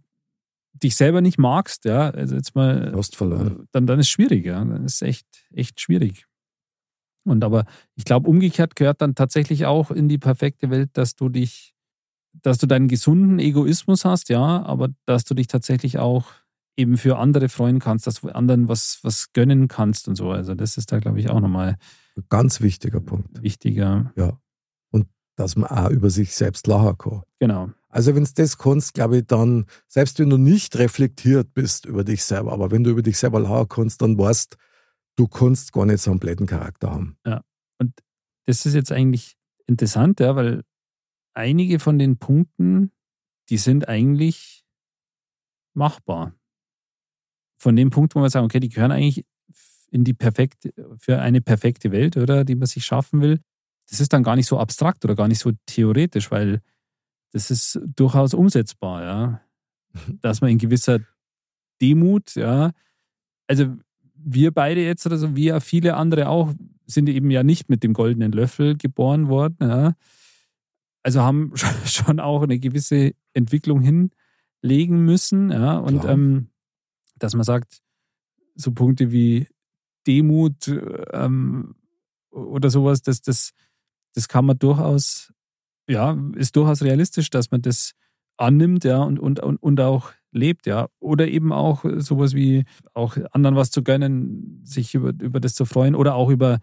dich 0.73 0.97
selber 0.97 1.21
nicht 1.21 1.39
magst, 1.39 1.85
ja, 1.85 2.11
also 2.11 2.35
jetzt 2.35 2.55
mal 2.55 2.93
verloren. 3.13 3.69
dann, 3.73 3.87
dann 3.87 3.99
ist 4.01 4.07
es 4.07 4.11
schwierig, 4.11 4.45
ja. 4.47 4.65
Dann 4.65 4.85
ist 4.85 4.95
es 4.97 5.03
echt, 5.03 5.27
echt 5.53 5.81
schwierig. 5.81 6.27
Und 7.25 7.45
aber 7.45 7.67
ich 7.95 8.05
glaube, 8.05 8.29
umgekehrt 8.29 8.75
gehört 8.75 9.01
dann 9.01 9.15
tatsächlich 9.15 9.67
auch 9.67 9.91
in 9.91 10.09
die 10.09 10.19
perfekte 10.19 10.71
Welt, 10.71 10.91
dass 10.95 11.15
du 11.15 11.29
dich, 11.29 11.75
dass 12.43 12.59
du 12.59 12.67
deinen 12.67 12.89
gesunden 12.89 13.39
Egoismus 13.39 14.05
hast, 14.05 14.29
ja, 14.29 14.63
aber 14.65 14.89
dass 15.07 15.25
du 15.25 15.35
dich 15.35 15.47
tatsächlich 15.47 15.99
auch 15.99 16.27
eben 16.77 16.97
für 16.97 17.19
andere 17.19 17.49
freuen 17.49 17.79
kannst, 17.79 18.07
dass 18.07 18.21
du 18.23 18.29
anderen 18.31 18.69
was, 18.69 19.01
was 19.03 19.33
gönnen 19.33 19.69
kannst 19.69 20.09
und 20.09 20.17
so. 20.17 20.31
Also 20.31 20.55
das 20.55 20.77
ist 20.77 20.91
da, 20.93 20.99
glaube 20.99 21.21
ich, 21.21 21.31
auch 21.31 21.41
nochmal 21.41 21.77
Ganz 22.29 22.61
wichtiger 22.61 23.01
Punkt. 23.01 23.43
wichtiger. 23.43 24.13
Dass 25.37 25.57
man 25.57 25.71
auch 25.71 25.89
über 25.89 26.11
sich 26.11 26.35
selbst 26.35 26.67
lachen 26.67 26.99
kann. 26.99 27.23
Genau. 27.39 27.71
Also 27.89 28.15
wenn 28.15 28.25
du 28.25 28.31
das 28.35 28.59
kannst, 28.59 28.93
glaube 28.93 29.19
ich, 29.19 29.27
dann, 29.27 29.65
selbst 29.89 30.19
wenn 30.19 30.29
du 30.29 30.37
nicht 30.37 30.77
reflektiert 30.77 31.55
bist 31.55 31.87
über 31.87 32.05
dich 32.05 32.23
selber, 32.23 32.53
aber 32.53 32.71
wenn 32.71 32.85
du 32.85 32.91
über 32.91 33.01
dich 33.01 33.17
selber 33.17 33.41
lachen 33.41 33.69
kannst, 33.69 34.03
dann 34.03 34.19
weißt 34.19 34.59
du, 35.17 35.29
kannst 35.29 35.73
gar 35.73 35.87
nicht 35.87 36.03
so 36.03 36.11
einen 36.11 36.21
blöden 36.21 36.47
Charakter 36.47 36.91
haben. 36.91 37.17
Das 38.45 38.67
ist 38.67 38.75
jetzt 38.75 38.93
eigentlich 38.93 39.37
interessant, 39.67 40.21
ja, 40.21 40.37
weil 40.37 40.65
einige 41.33 41.79
von 41.79 41.99
den 41.99 42.19
Punkten, 42.19 42.93
die 43.49 43.57
sind 43.59 43.89
eigentlich 43.89 44.65
machbar. 45.75 46.35
Von 47.63 47.77
dem 47.77 47.91
Punkt, 47.91 48.17
wo 48.17 48.21
wir 48.21 48.29
sagen, 48.29 48.45
okay, 48.45 48.59
die 48.59 48.71
gehören 48.71 48.91
eigentlich 48.91 49.25
in 49.93 50.03
die 50.03 50.15
perfekte, 50.15 50.73
für 50.99 51.21
eine 51.21 51.41
perfekte 51.41 51.93
Welt, 51.93 52.17
oder, 52.17 52.45
die 52.45 52.57
man 52.57 52.67
sich 52.67 52.85
schaffen 52.85 53.21
will. 53.21 53.39
Das 53.89 54.01
ist 54.01 54.13
dann 54.13 54.25
gar 54.25 54.35
nicht 54.35 54.47
so 54.47 54.59
abstrakt 54.59 55.05
oder 55.05 55.15
gar 55.15 55.29
nicht 55.29 55.39
so 55.39 55.53
theoretisch, 55.67 56.33
weil 56.33 56.61
das 57.31 57.53
ist 57.53 57.79
durchaus 57.95 58.35
umsetzbar, 58.35 59.05
ja. 59.05 59.41
Dass 60.23 60.41
man 60.41 60.51
in 60.51 60.59
gewisser 60.59 60.99
Demut, 61.81 62.35
ja, 62.35 62.73
also 63.47 63.77
wir 64.15 64.51
beide 64.51 64.83
jetzt 64.83 65.07
oder 65.07 65.19
so, 65.19 65.37
wie 65.37 65.45
ja 65.45 65.61
viele 65.61 65.95
andere 65.95 66.29
auch, 66.29 66.53
sind 66.87 67.09
eben 67.09 67.31
ja 67.31 67.45
nicht 67.45 67.69
mit 67.69 67.85
dem 67.85 67.93
goldenen 67.93 68.33
Löffel 68.33 68.77
geboren 68.77 69.29
worden. 69.29 69.57
Ja. 69.61 69.95
Also 71.05 71.21
haben 71.21 71.53
schon 71.85 72.19
auch 72.19 72.43
eine 72.43 72.59
gewisse 72.59 73.13
Entwicklung 73.35 73.81
hinlegen 73.83 75.05
müssen. 75.05 75.51
Ja. 75.51 75.79
Und 75.79 76.05
ähm, 76.05 76.49
dass 77.23 77.35
man 77.35 77.45
sagt, 77.45 77.83
so 78.55 78.73
Punkte 78.73 79.13
wie 79.13 79.49
Demut 80.07 80.69
ähm, 81.13 81.75
oder 82.31 82.71
sowas, 82.71 83.03
das, 83.03 83.23
das, 83.23 83.53
das 84.15 84.29
kann 84.29 84.45
man 84.45 84.59
durchaus, 84.59 85.33
ja, 85.89 86.17
ist 86.35 86.57
durchaus 86.57 86.83
realistisch, 86.83 87.31
dass 87.31 87.51
man 87.51 87.63
das 87.63 87.93
annimmt, 88.37 88.85
ja, 88.85 88.99
und, 88.99 89.19
und, 89.19 89.41
und, 89.41 89.81
auch 89.81 90.13
lebt, 90.33 90.67
ja. 90.67 90.89
Oder 90.99 91.29
eben 91.29 91.53
auch 91.53 91.85
sowas 91.99 92.35
wie 92.35 92.65
auch 92.95 93.17
anderen 93.33 93.57
was 93.57 93.71
zu 93.71 93.83
gönnen, 93.83 94.61
sich 94.65 94.95
über, 94.95 95.13
über 95.21 95.41
das 95.41 95.55
zu 95.55 95.65
freuen 95.65 95.95
oder 95.95 96.15
auch 96.15 96.31
über 96.31 96.59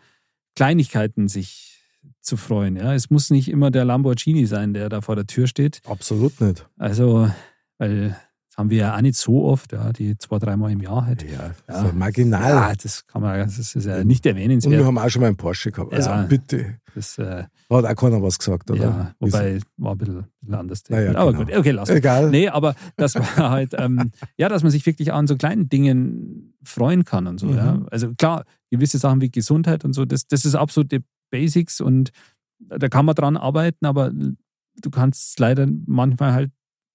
Kleinigkeiten 0.56 1.28
sich 1.28 1.86
zu 2.22 2.36
freuen, 2.36 2.76
ja. 2.76 2.94
Es 2.94 3.10
muss 3.10 3.30
nicht 3.30 3.50
immer 3.50 3.72
der 3.72 3.86
Lamborghini 3.86 4.46
sein, 4.46 4.74
der 4.74 4.90
da 4.90 5.02
vor 5.02 5.16
der 5.16 5.28
Tür 5.28 5.48
steht. 5.48 5.82
Absolut 5.86 6.42
nicht. 6.42 6.68
Also, 6.78 7.32
weil 7.78 8.18
haben 8.60 8.70
wir 8.70 8.78
ja 8.78 8.96
auch 8.96 9.02
nicht 9.02 9.16
so 9.16 9.46
oft, 9.46 9.72
ja, 9.72 9.92
die 9.94 10.18
zwei, 10.18 10.38
dreimal 10.38 10.72
im 10.72 10.82
Jahr 10.82 11.06
halt. 11.06 11.24
Ja, 11.24 11.52
Ja. 11.68 11.88
So 11.88 11.94
marginal. 11.96 12.50
Ja, 12.52 12.74
das 12.76 13.08
kann 13.08 13.22
man, 13.22 13.40
das 13.40 13.58
ist 13.58 13.74
ja 13.86 14.04
nicht 14.04 14.26
Und 14.26 14.36
wir 14.36 14.42
erwähnenswert. 14.42 14.86
haben 14.86 14.98
auch 14.98 15.10
schon 15.10 15.22
mal 15.22 15.28
einen 15.28 15.38
Porsche 15.38 15.72
gehabt. 15.72 15.94
Also 15.94 16.10
Ja. 16.10 16.24
bitte. 16.24 16.76
Das, 16.94 17.18
äh, 17.18 17.46
Da 17.70 17.78
hat 17.78 17.86
auch 17.86 17.96
keiner 17.96 18.22
was 18.22 18.38
gesagt, 18.38 18.70
oder? 18.70 18.82
ja, 18.82 19.16
wobei 19.20 19.60
war 19.78 19.94
ein 19.94 19.98
bisschen, 19.98 20.26
anders. 20.52 20.84
Naja, 20.90 21.16
aber 21.16 21.32
genau. 21.34 21.46
gut, 21.46 21.56
okay, 21.56 21.72
lass 21.72 21.90
Egal. 21.90 22.30
Nee, 22.30 22.50
aber 22.50 22.76
dass 22.98 23.16
man 23.16 23.26
halt, 23.38 23.74
ähm, 23.78 24.12
ja, 24.38 24.50
dass 24.50 24.62
man 24.64 24.72
sich 24.72 24.86
wirklich 24.86 25.14
an 25.14 25.26
so 25.26 25.36
kleinen 25.38 25.70
Dingen 25.70 26.54
freuen 26.64 27.06
kann 27.06 27.28
und 27.28 27.40
so, 27.40 27.48
Mhm. 27.48 27.56
ja. 27.58 27.82
Also 27.92 28.14
klar, 28.16 28.44
gewisse 28.70 28.98
Sachen 28.98 29.22
wie 29.22 29.32
Gesundheit 29.32 29.86
und 29.86 29.94
so, 29.94 30.06
das, 30.06 30.28
das 30.28 30.46
ist 30.46 30.56
absolute 30.56 31.02
Basics 31.32 31.80
und 31.80 32.12
da 32.60 32.90
kann 32.90 33.06
man 33.06 33.16
dran 33.16 33.38
arbeiten, 33.38 33.86
aber 33.86 34.12
du 34.12 34.90
kannst 34.92 35.40
leider 35.40 35.68
manchmal 35.86 36.34
halt, 36.34 36.52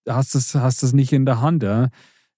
hast 0.09 0.35
das, 0.35 0.55
hast 0.55 0.83
das 0.83 0.93
nicht 0.93 1.13
in 1.13 1.27
der 1.27 1.41
Hand, 1.41 1.63
ja. 1.63 1.89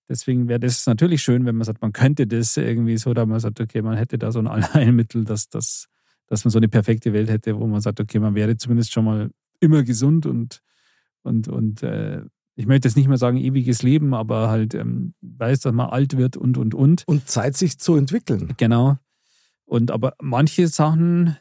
Deswegen 0.08 0.48
wäre 0.48 0.60
das 0.60 0.86
natürlich 0.86 1.22
schön, 1.22 1.46
wenn 1.46 1.56
man 1.56 1.64
sagt, 1.64 1.82
man 1.82 1.92
könnte 1.92 2.26
das 2.26 2.56
irgendwie 2.56 2.96
so, 2.96 3.12
da 3.12 3.26
man 3.26 3.40
sagt, 3.40 3.60
okay, 3.60 3.82
man 3.82 3.96
hätte 3.96 4.18
da 4.18 4.30
so 4.30 4.38
ein 4.38 4.46
Allheilmittel, 4.46 5.24
dass, 5.24 5.48
dass, 5.48 5.86
dass 6.26 6.44
man 6.44 6.50
so 6.50 6.58
eine 6.58 6.68
perfekte 6.68 7.12
Welt 7.12 7.28
hätte, 7.28 7.58
wo 7.58 7.66
man 7.66 7.80
sagt, 7.80 8.00
okay, 8.00 8.18
man 8.18 8.34
wäre 8.34 8.56
zumindest 8.56 8.92
schon 8.92 9.04
mal 9.04 9.30
immer 9.60 9.82
gesund 9.82 10.26
und, 10.26 10.62
und, 11.22 11.48
und 11.48 11.82
äh, 11.82 12.22
ich 12.54 12.66
möchte 12.66 12.88
jetzt 12.88 12.96
nicht 12.96 13.08
mehr 13.08 13.18
sagen 13.18 13.36
ewiges 13.36 13.82
Leben, 13.82 14.14
aber 14.14 14.48
halt 14.48 14.74
ähm, 14.74 15.14
weiß, 15.20 15.60
dass 15.60 15.72
man 15.72 15.90
alt 15.90 16.16
wird 16.16 16.36
und, 16.36 16.56
und, 16.56 16.74
und. 16.74 17.04
Und 17.06 17.28
Zeit, 17.28 17.56
sich 17.56 17.78
zu 17.78 17.96
entwickeln. 17.96 18.54
Genau. 18.56 18.96
Und 19.66 19.90
aber 19.90 20.14
manche 20.22 20.68
Sachen 20.68 21.36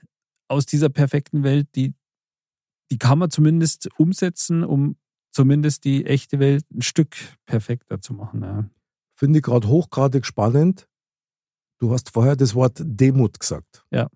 aus 0.48 0.66
dieser 0.66 0.90
perfekten 0.90 1.44
Welt, 1.44 1.68
die, 1.76 1.94
die 2.92 2.98
kann 2.98 3.20
man 3.20 3.30
zumindest 3.30 3.90
umsetzen, 3.98 4.64
um 4.64 4.98
zumindest 5.36 5.84
die 5.84 6.06
echte 6.06 6.40
Welt 6.40 6.66
ein 6.72 6.82
Stück 6.82 7.16
perfekter 7.46 8.02
zu 8.02 8.14
machen. 8.14 8.42
Ja. 8.42 8.70
Finde 9.16 9.40
ich 9.40 9.44
gerade 9.44 9.68
hochgradig 9.68 10.26
spannend. 10.26 10.88
Du 11.78 11.92
hast 11.92 12.10
vorher 12.10 12.38
das 12.38 12.56
Wort 12.56 12.82
Demut 12.82 13.40
gesagt. 13.40 13.86
Ja. 13.92 14.10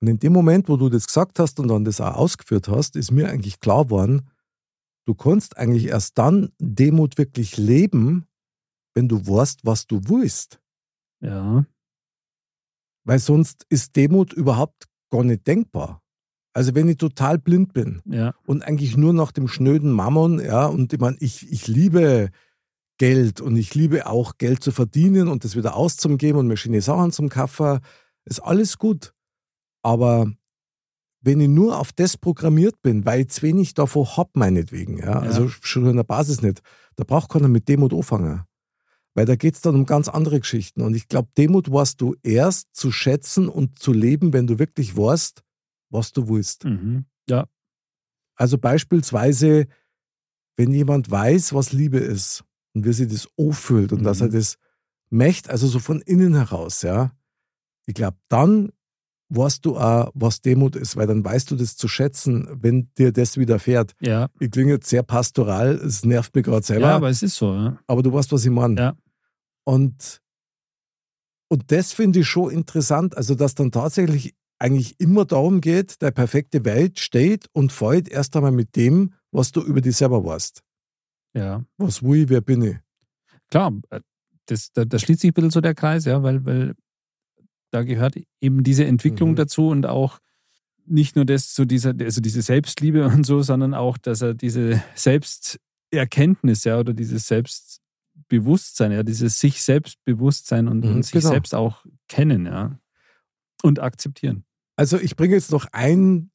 Und 0.00 0.08
in 0.08 0.18
dem 0.18 0.32
Moment, 0.32 0.68
wo 0.68 0.76
du 0.76 0.88
das 0.88 1.06
gesagt 1.06 1.38
hast 1.38 1.60
und 1.60 1.68
dann 1.68 1.84
das 1.84 2.00
auch 2.00 2.16
ausgeführt 2.16 2.68
hast, 2.68 2.96
ist 2.96 3.12
mir 3.12 3.28
eigentlich 3.28 3.60
klar 3.60 3.84
geworden, 3.84 4.30
du 5.04 5.14
kannst 5.14 5.58
eigentlich 5.58 5.86
erst 5.86 6.16
dann 6.16 6.50
Demut 6.58 7.18
wirklich 7.18 7.58
leben, 7.58 8.26
wenn 8.94 9.08
du 9.08 9.26
weißt, 9.26 9.64
was 9.64 9.86
du 9.86 10.00
willst. 10.08 10.60
ja. 11.20 11.64
Weil 13.04 13.18
sonst 13.18 13.66
ist 13.68 13.96
Demut 13.96 14.32
überhaupt 14.32 14.86
gar 15.10 15.24
nicht 15.24 15.44
denkbar. 15.48 16.01
Also 16.54 16.74
wenn 16.74 16.88
ich 16.88 16.98
total 16.98 17.38
blind 17.38 17.72
bin 17.72 18.02
Ja, 18.04 18.34
und 18.46 18.62
eigentlich 18.62 18.96
nur 18.96 19.12
nach 19.12 19.32
dem 19.32 19.48
schnöden 19.48 19.90
Mammon, 19.90 20.38
ja, 20.38 20.66
und 20.66 20.92
ich 20.92 21.00
meine, 21.00 21.16
ich, 21.20 21.50
ich 21.50 21.66
liebe 21.66 22.30
Geld 22.98 23.40
und 23.40 23.56
ich 23.56 23.74
liebe 23.74 24.06
auch 24.06 24.38
Geld 24.38 24.62
zu 24.62 24.70
verdienen 24.70 25.28
und 25.28 25.44
das 25.44 25.56
wieder 25.56 25.76
auszugeben 25.76 26.38
und 26.38 26.46
mir 26.46 26.56
schöne 26.56 26.82
Sachen 26.82 27.10
zum 27.10 27.28
Kaffee, 27.28 27.80
ist 28.24 28.40
alles 28.40 28.78
gut. 28.78 29.14
Aber 29.82 30.30
wenn 31.22 31.40
ich 31.40 31.48
nur 31.48 31.78
auf 31.78 31.92
das 31.92 32.16
programmiert 32.16 32.82
bin, 32.82 33.04
weil 33.04 33.22
ich 33.22 33.28
zu 33.28 33.42
wenig 33.42 33.74
davon 33.74 34.06
hab, 34.16 34.36
meinetwegen, 34.36 34.98
ja, 34.98 35.20
also 35.20 35.48
schon 35.48 35.86
in 35.86 35.96
der 35.96 36.04
Basis 36.04 36.42
nicht, 36.42 36.60
da 36.96 37.04
braucht 37.04 37.30
keiner 37.30 37.48
mit 37.48 37.68
Demut 37.68 37.94
anfangen. 37.94 38.42
Weil 39.14 39.26
da 39.26 39.36
geht 39.36 39.54
es 39.54 39.60
dann 39.60 39.74
um 39.74 39.86
ganz 39.86 40.08
andere 40.08 40.40
Geschichten. 40.40 40.80
Und 40.82 40.94
ich 40.94 41.06
glaube, 41.06 41.28
Demut 41.36 41.70
warst 41.70 42.00
du 42.00 42.16
erst 42.22 42.68
zu 42.72 42.90
schätzen 42.90 43.48
und 43.48 43.78
zu 43.78 43.92
leben, 43.92 44.32
wenn 44.32 44.46
du 44.46 44.58
wirklich 44.58 44.96
weißt, 44.96 45.42
was 45.92 46.12
du 46.12 46.28
willst. 46.28 46.64
Mhm. 46.64 47.04
Ja. 47.28 47.46
Also 48.34 48.58
beispielsweise, 48.58 49.66
wenn 50.56 50.72
jemand 50.72 51.10
weiß, 51.10 51.54
was 51.54 51.72
Liebe 51.72 51.98
ist 51.98 52.44
und 52.74 52.84
wie 52.86 52.92
sie 52.92 53.06
das 53.06 53.28
anfühlt 53.38 53.92
und 53.92 54.00
Mhm. 54.00 54.04
dass 54.04 54.20
er 54.20 54.28
das 54.28 54.56
möchte, 55.10 55.50
also 55.50 55.66
so 55.66 55.78
von 55.78 56.00
innen 56.00 56.34
heraus, 56.34 56.82
ja, 56.82 57.12
ich 57.86 57.94
glaube, 57.94 58.16
dann 58.28 58.70
weißt 59.28 59.64
du 59.64 59.78
auch, 59.78 60.10
was 60.14 60.40
Demut 60.42 60.76
ist, 60.76 60.96
weil 60.96 61.06
dann 61.06 61.24
weißt 61.24 61.50
du 61.50 61.56
das 61.56 61.76
zu 61.76 61.88
schätzen, 61.88 62.48
wenn 62.62 62.92
dir 62.98 63.12
das 63.12 63.38
widerfährt. 63.38 63.92
Ja. 64.00 64.28
Ich 64.40 64.50
klinge 64.50 64.72
jetzt 64.72 64.88
sehr 64.90 65.02
pastoral, 65.02 65.74
es 65.76 66.04
nervt 66.04 66.34
mich 66.34 66.44
gerade 66.44 66.64
selber, 66.66 66.88
ja, 66.88 66.96
aber 66.96 67.08
es 67.08 67.22
ist 67.22 67.36
so. 67.36 67.54
Ja. 67.54 67.78
aber 67.86 68.02
du 68.02 68.12
weißt, 68.12 68.30
was 68.32 68.44
ich 68.44 68.50
meine. 68.50 68.78
Ja. 68.80 68.96
Und, 69.64 70.20
und 71.48 71.70
das 71.72 71.92
finde 71.92 72.20
ich 72.20 72.28
schon 72.28 72.50
interessant, 72.50 73.16
also 73.16 73.34
dass 73.34 73.54
dann 73.54 73.70
tatsächlich 73.70 74.34
eigentlich 74.62 74.94
immer 75.00 75.24
darum 75.24 75.60
geht, 75.60 76.00
der 76.00 76.12
perfekte 76.12 76.64
Welt 76.64 77.00
steht 77.00 77.46
und 77.52 77.72
fällt 77.72 78.08
erst 78.08 78.36
einmal 78.36 78.52
mit 78.52 78.76
dem, 78.76 79.12
was 79.32 79.50
du 79.52 79.60
über 79.60 79.80
dich 79.80 79.96
selber 79.96 80.24
weißt. 80.24 80.62
ja. 81.34 81.64
Was 81.78 82.02
will 82.02 82.22
ich, 82.24 82.28
wer 82.28 82.40
bin 82.40 82.62
ich? 82.62 82.76
Klar, 83.50 83.72
äh, 83.90 84.00
das, 84.46 84.72
da, 84.72 84.84
da 84.84 84.98
schließt 84.98 85.20
sich 85.20 85.30
ein 85.30 85.34
bisschen 85.34 85.50
so 85.50 85.60
der 85.60 85.74
Kreis, 85.74 86.04
ja, 86.04 86.22
weil, 86.22 86.44
weil 86.44 86.74
da 87.70 87.82
gehört 87.82 88.14
eben 88.40 88.62
diese 88.62 88.84
Entwicklung 88.84 89.30
Mhm. 89.30 89.36
dazu 89.36 89.68
und 89.68 89.86
auch 89.86 90.18
nicht 90.84 91.16
nur 91.16 91.24
das 91.24 91.54
zu 91.54 91.64
dieser, 91.64 91.94
also 92.00 92.20
diese 92.20 92.42
Selbstliebe 92.42 93.04
und 93.08 93.24
so, 93.24 93.42
sondern 93.42 93.74
auch, 93.74 93.98
dass 93.98 94.20
er 94.22 94.34
diese 94.34 94.82
Selbsterkenntnis, 94.94 96.64
ja, 96.64 96.78
oder 96.78 96.92
dieses 96.92 97.26
Selbstbewusstsein, 97.26 98.92
ja, 98.92 99.02
dieses 99.02 99.38
sich 99.38 99.62
Selbstbewusstsein 99.62 100.68
und, 100.68 100.84
Mhm, 100.84 100.94
und 100.96 101.02
sich 101.04 101.12
genau. 101.12 101.30
selbst 101.30 101.54
auch 101.54 101.84
kennen, 102.08 102.46
ja. 102.46 102.78
Und 103.62 103.78
akzeptieren. 103.80 104.44
Also 104.82 104.98
ich 104.98 105.14
bringe 105.14 105.34
jetzt 105.34 105.52
noch 105.52 105.68
ein 105.70 106.32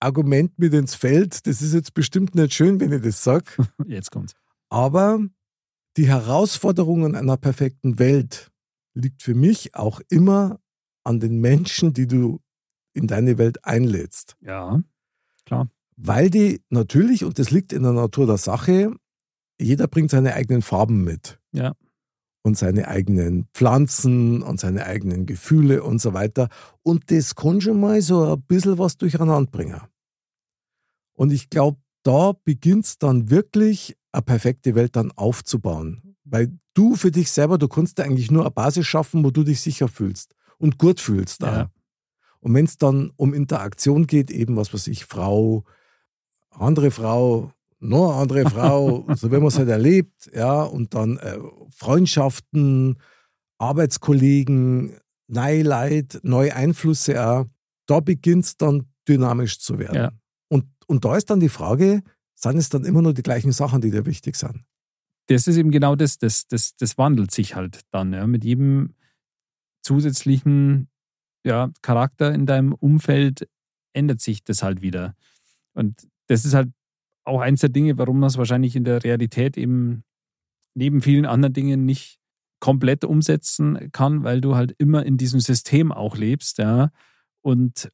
Argument 0.00 0.58
mit 0.58 0.74
ins 0.74 0.96
Feld. 0.96 1.46
Das 1.46 1.62
ist 1.62 1.72
jetzt 1.72 1.94
bestimmt 1.94 2.34
nicht 2.34 2.52
schön, 2.52 2.80
wenn 2.80 2.90
ich 2.90 3.00
das 3.00 3.22
sage. 3.22 3.44
Jetzt 3.86 4.10
kommt's. 4.10 4.34
Aber 4.70 5.20
die 5.96 6.08
Herausforderungen 6.08 7.14
einer 7.14 7.36
perfekten 7.36 8.00
Welt 8.00 8.50
liegt 8.94 9.22
für 9.22 9.36
mich 9.36 9.76
auch 9.76 10.00
immer 10.08 10.58
an 11.04 11.20
den 11.20 11.38
Menschen, 11.40 11.92
die 11.92 12.08
du 12.08 12.40
in 12.92 13.06
deine 13.06 13.38
Welt 13.38 13.64
einlädst. 13.64 14.36
Ja, 14.40 14.82
Weil 15.96 16.28
die 16.28 16.64
natürlich, 16.70 17.22
und 17.22 17.38
das 17.38 17.52
liegt 17.52 17.72
in 17.72 17.84
der 17.84 17.92
Natur 17.92 18.26
der 18.26 18.38
Sache, 18.38 18.96
jeder 19.60 19.86
bringt 19.86 20.10
seine 20.10 20.34
eigenen 20.34 20.62
Farben 20.62 21.04
mit. 21.04 21.38
Ja. 21.52 21.76
Und 22.46 22.56
seine 22.56 22.86
eigenen 22.86 23.48
Pflanzen 23.52 24.40
und 24.40 24.60
seine 24.60 24.86
eigenen 24.86 25.26
Gefühle 25.26 25.82
und 25.82 26.00
so 26.00 26.14
weiter. 26.14 26.48
Und 26.84 27.10
das 27.10 27.34
kann 27.34 27.60
schon 27.60 27.80
mal 27.80 28.00
so 28.02 28.34
ein 28.34 28.40
bisschen 28.42 28.78
was 28.78 28.96
durcheinander 28.98 29.50
bringen. 29.50 29.80
Und 31.14 31.32
ich 31.32 31.50
glaube, 31.50 31.80
da 32.04 32.34
beginnt 32.44 32.84
es 32.84 32.98
dann 32.98 33.30
wirklich, 33.30 33.96
eine 34.12 34.22
perfekte 34.22 34.76
Welt 34.76 34.94
dann 34.94 35.10
aufzubauen. 35.10 36.14
Weil 36.22 36.56
du 36.72 36.94
für 36.94 37.10
dich 37.10 37.32
selber, 37.32 37.58
du 37.58 37.66
kannst 37.66 37.98
dir 37.98 38.04
eigentlich 38.04 38.30
nur 38.30 38.42
eine 38.42 38.52
Basis 38.52 38.86
schaffen, 38.86 39.24
wo 39.24 39.32
du 39.32 39.42
dich 39.42 39.60
sicher 39.60 39.88
fühlst 39.88 40.36
und 40.56 40.78
gut 40.78 41.00
fühlst. 41.00 41.42
Da. 41.42 41.56
Ja. 41.56 41.70
Und 42.38 42.54
wenn 42.54 42.66
es 42.66 42.78
dann 42.78 43.10
um 43.16 43.34
Interaktion 43.34 44.06
geht, 44.06 44.30
eben 44.30 44.54
was 44.54 44.72
weiß 44.72 44.86
ich, 44.86 45.04
Frau, 45.04 45.64
andere 46.50 46.92
Frau, 46.92 47.50
noch 47.78 48.10
eine 48.10 48.20
andere 48.20 48.50
Frau, 48.50 49.06
so 49.14 49.30
wie 49.30 49.36
man 49.36 49.46
es 49.46 49.58
halt 49.58 49.68
erlebt, 49.68 50.30
ja, 50.34 50.62
und 50.62 50.94
dann 50.94 51.18
äh, 51.18 51.38
Freundschaften, 51.70 52.98
Arbeitskollegen, 53.58 54.96
neue 55.28 55.62
Leid, 55.62 56.20
neue 56.22 56.54
Einflüsse 56.54 57.26
auch, 57.26 57.46
da 57.86 58.00
beginnt 58.00 58.44
es 58.44 58.56
dann 58.56 58.86
dynamisch 59.08 59.60
zu 59.60 59.78
werden. 59.78 59.96
Ja. 59.96 60.12
Und, 60.48 60.66
und 60.86 61.04
da 61.04 61.16
ist 61.16 61.30
dann 61.30 61.40
die 61.40 61.48
Frage, 61.48 62.02
sind 62.34 62.58
es 62.58 62.68
dann 62.68 62.84
immer 62.84 63.02
nur 63.02 63.14
die 63.14 63.22
gleichen 63.22 63.52
Sachen, 63.52 63.80
die 63.80 63.90
dir 63.90 64.04
wichtig 64.04 64.36
sind? 64.36 64.64
das 65.26 65.46
ist 65.46 65.56
eben 65.56 65.70
genau 65.70 65.96
das, 65.96 66.18
das, 66.18 66.46
das, 66.46 66.76
das 66.76 66.98
wandelt 66.98 67.30
sich 67.30 67.54
halt 67.56 67.80
dann. 67.90 68.12
Ja. 68.12 68.26
Mit 68.26 68.44
jedem 68.44 68.94
zusätzlichen 69.82 70.88
ja, 71.44 71.70
Charakter 71.82 72.32
in 72.32 72.46
deinem 72.46 72.72
Umfeld 72.72 73.48
ändert 73.92 74.20
sich 74.20 74.44
das 74.44 74.62
halt 74.62 74.82
wieder. 74.82 75.14
Und 75.74 76.08
das 76.28 76.44
ist 76.44 76.54
halt 76.54 76.70
auch 77.26 77.40
eins 77.40 77.60
der 77.60 77.70
Dinge, 77.70 77.98
warum 77.98 78.20
man 78.20 78.28
es 78.28 78.38
wahrscheinlich 78.38 78.76
in 78.76 78.84
der 78.84 79.02
Realität 79.02 79.56
eben 79.56 80.04
neben 80.74 81.02
vielen 81.02 81.26
anderen 81.26 81.52
Dingen 81.54 81.84
nicht 81.84 82.18
komplett 82.60 83.04
umsetzen 83.04 83.90
kann, 83.92 84.24
weil 84.24 84.40
du 84.40 84.54
halt 84.54 84.74
immer 84.78 85.04
in 85.04 85.16
diesem 85.16 85.40
System 85.40 85.92
auch 85.92 86.16
lebst, 86.16 86.58
ja, 86.58 86.90
und 87.42 87.90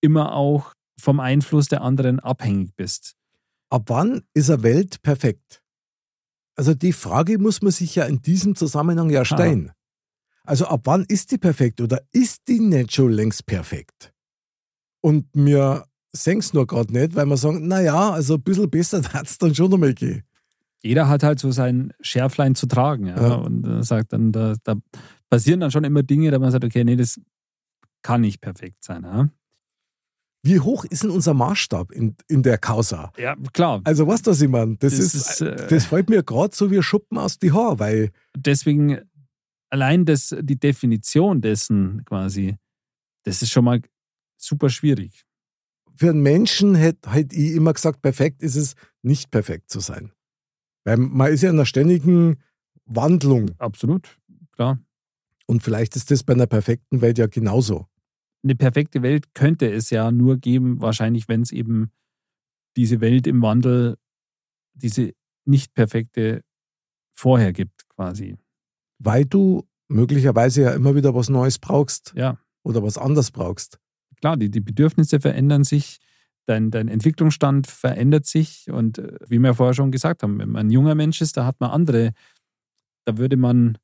immer 0.00 0.34
auch 0.34 0.74
vom 0.98 1.20
Einfluss 1.20 1.68
der 1.68 1.82
anderen 1.82 2.20
abhängig 2.20 2.74
bist. 2.76 3.14
Ab 3.70 3.84
wann 3.86 4.22
ist 4.34 4.50
eine 4.50 4.62
Welt 4.62 5.02
perfekt? 5.02 5.62
Also 6.54 6.74
die 6.74 6.92
Frage 6.92 7.38
muss 7.38 7.62
man 7.62 7.72
sich 7.72 7.94
ja 7.94 8.04
in 8.04 8.20
diesem 8.20 8.54
Zusammenhang 8.54 9.08
ja 9.10 9.24
stellen. 9.24 9.72
Also 10.44 10.66
ab 10.66 10.82
wann 10.84 11.04
ist 11.04 11.30
die 11.30 11.38
perfekt 11.38 11.80
oder 11.80 12.02
ist 12.12 12.48
die 12.48 12.60
nicht 12.60 12.92
schon 12.92 13.12
längst 13.12 13.46
perfekt? 13.46 14.12
Und 15.00 15.34
mir 15.34 15.86
sehen 16.12 16.38
es 16.38 16.52
nur 16.52 16.66
gerade 16.66 16.92
nicht, 16.92 17.14
weil 17.14 17.26
wir 17.26 17.36
sagen, 17.36 17.66
naja, 17.66 18.10
also 18.10 18.34
ein 18.34 18.42
bisschen 18.42 18.70
besser 18.70 19.02
hat 19.12 19.26
es 19.26 19.38
dann 19.38 19.54
schon 19.54 19.70
noch 19.70 19.78
mal 19.78 19.94
gehen. 19.94 20.22
jeder 20.82 21.08
hat 21.08 21.22
halt 21.22 21.38
so 21.38 21.50
sein 21.50 21.92
Schärflein 22.00 22.54
zu 22.54 22.66
tragen. 22.66 23.06
Ja? 23.06 23.20
Ja. 23.20 23.34
Und 23.36 23.66
äh, 23.66 23.82
sagt 23.82 24.12
dann, 24.12 24.32
da, 24.32 24.54
da 24.64 24.76
passieren 25.30 25.60
dann 25.60 25.70
schon 25.70 25.84
immer 25.84 26.02
Dinge, 26.02 26.30
da 26.30 26.38
man 26.38 26.50
sagt, 26.50 26.64
okay, 26.64 26.84
nee, 26.84 26.96
das 26.96 27.20
kann 28.02 28.20
nicht 28.20 28.40
perfekt 28.40 28.82
sein. 28.84 29.04
Ja, 29.04 29.28
Wie 30.42 30.60
hoch 30.60 30.84
ist 30.84 31.04
denn 31.04 31.10
unser 31.10 31.34
Maßstab 31.34 31.92
in, 31.92 32.16
in 32.28 32.42
der 32.42 32.58
Causa? 32.58 33.12
ja 33.16 33.36
klar. 33.52 33.80
Also 33.84 34.06
weißt 34.06 34.26
du, 34.26 34.32
was 34.32 34.42
ich 34.42 34.48
meine? 34.48 34.76
Das, 34.76 34.96
Das 34.96 35.14
ist, 35.14 35.40
äh, 35.40 35.68
das 35.68 35.86
fällt 35.86 36.10
mir 36.10 36.22
gerade 36.22 36.54
so 36.54 36.70
wie 36.70 36.82
Schuppen 36.82 37.16
aus 37.16 37.38
die 37.38 37.52
Haare, 37.52 37.78
weil 37.78 38.10
Deswegen 38.36 38.98
allein 39.70 40.04
das, 40.04 40.34
die 40.40 40.58
Definition 40.58 41.40
dessen 41.40 42.04
quasi, 42.04 42.56
das 43.22 43.40
ist 43.40 43.50
schon 43.50 43.64
mal 43.64 43.80
super 44.36 44.68
schwierig. 44.68 45.24
Für 46.02 46.10
einen 46.10 46.22
Menschen 46.22 46.74
hätte 46.74 47.12
hätt 47.12 47.32
ich 47.32 47.52
immer 47.52 47.72
gesagt, 47.72 48.02
perfekt 48.02 48.42
ist 48.42 48.56
es, 48.56 48.74
nicht 49.02 49.30
perfekt 49.30 49.70
zu 49.70 49.78
sein. 49.78 50.10
Weil 50.82 50.96
man 50.96 51.32
ist 51.32 51.42
ja 51.44 51.50
in 51.50 51.54
einer 51.54 51.64
ständigen 51.64 52.42
Wandlung. 52.86 53.52
Absolut, 53.58 54.18
klar. 54.50 54.80
Und 55.46 55.62
vielleicht 55.62 55.94
ist 55.94 56.10
das 56.10 56.24
bei 56.24 56.32
einer 56.32 56.48
perfekten 56.48 57.02
Welt 57.02 57.18
ja 57.18 57.28
genauso. 57.28 57.86
Eine 58.42 58.56
perfekte 58.56 59.02
Welt 59.02 59.32
könnte 59.32 59.70
es 59.70 59.90
ja 59.90 60.10
nur 60.10 60.38
geben, 60.38 60.80
wahrscheinlich, 60.80 61.28
wenn 61.28 61.42
es 61.42 61.52
eben 61.52 61.92
diese 62.76 63.00
Welt 63.00 63.28
im 63.28 63.40
Wandel, 63.40 63.96
diese 64.74 65.12
nicht 65.44 65.72
perfekte 65.74 66.42
vorher 67.12 67.52
gibt, 67.52 67.88
quasi. 67.90 68.36
Weil 68.98 69.24
du 69.24 69.68
möglicherweise 69.86 70.62
ja 70.62 70.72
immer 70.72 70.96
wieder 70.96 71.14
was 71.14 71.28
Neues 71.28 71.60
brauchst 71.60 72.12
Ja. 72.16 72.40
oder 72.64 72.82
was 72.82 72.98
anderes 72.98 73.30
brauchst. 73.30 73.78
Klar, 74.22 74.38
die, 74.38 74.50
die 74.50 74.60
Bedürfnisse 74.60 75.20
verändern 75.20 75.64
sich, 75.64 75.98
dein, 76.46 76.70
dein 76.70 76.88
Entwicklungsstand 76.88 77.66
verändert 77.66 78.24
sich 78.24 78.70
und 78.70 78.98
äh, 78.98 79.18
wie 79.28 79.38
wir 79.38 79.54
vorher 79.54 79.74
schon 79.74 79.92
gesagt 79.92 80.22
haben, 80.22 80.38
wenn 80.38 80.50
man 80.50 80.66
ein 80.66 80.70
junger 80.70 80.94
Mensch 80.94 81.20
ist, 81.20 81.36
da 81.36 81.44
hat 81.44 81.60
man 81.60 81.70
andere, 81.70 82.12
da 83.04 83.18
würde 83.18 83.36
man 83.36 83.76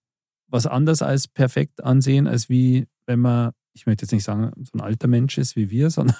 was 0.46 0.66
anderes 0.66 1.02
als 1.02 1.28
perfekt 1.28 1.84
ansehen, 1.84 2.26
als 2.26 2.48
wie 2.48 2.86
wenn 3.06 3.20
man, 3.20 3.52
ich 3.74 3.86
möchte 3.86 4.04
jetzt 4.04 4.12
nicht 4.12 4.24
sagen, 4.24 4.52
so 4.64 4.70
ein 4.74 4.80
alter 4.80 5.08
Mensch 5.08 5.36
ist 5.38 5.56
wie 5.56 5.70
wir, 5.70 5.90
sondern 5.90 6.16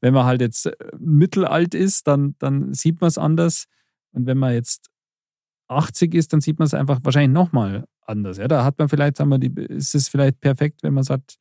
wenn 0.00 0.14
man 0.14 0.24
halt 0.24 0.40
jetzt 0.40 0.66
äh, 0.66 0.72
mittelalt 0.98 1.74
ist, 1.74 2.06
dann, 2.06 2.36
dann 2.38 2.72
sieht 2.72 3.00
man 3.00 3.08
es 3.08 3.18
anders 3.18 3.66
und 4.12 4.26
wenn 4.26 4.38
man 4.38 4.54
jetzt 4.54 4.90
80 5.68 6.14
ist, 6.14 6.32
dann 6.32 6.40
sieht 6.40 6.58
man 6.58 6.66
es 6.66 6.74
einfach 6.74 7.00
wahrscheinlich 7.02 7.34
nochmal 7.34 7.84
anders. 8.02 8.36
Ja, 8.36 8.48
da 8.48 8.64
hat 8.64 8.78
man 8.78 8.88
vielleicht, 8.88 9.16
sagen 9.16 9.30
wir, 9.30 9.70
ist 9.70 9.94
es 9.94 10.08
vielleicht 10.08 10.40
perfekt, 10.40 10.82
wenn 10.82 10.94
man 10.94 11.04
sagt, 11.04 11.38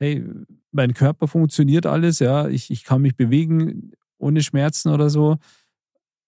hey, 0.00 0.24
mein 0.72 0.94
Körper 0.94 1.28
funktioniert 1.28 1.86
alles, 1.86 2.18
ja, 2.18 2.48
ich, 2.48 2.70
ich 2.70 2.84
kann 2.84 3.02
mich 3.02 3.16
bewegen 3.16 3.92
ohne 4.18 4.42
Schmerzen 4.42 4.90
oder 4.90 5.10
so. 5.10 5.38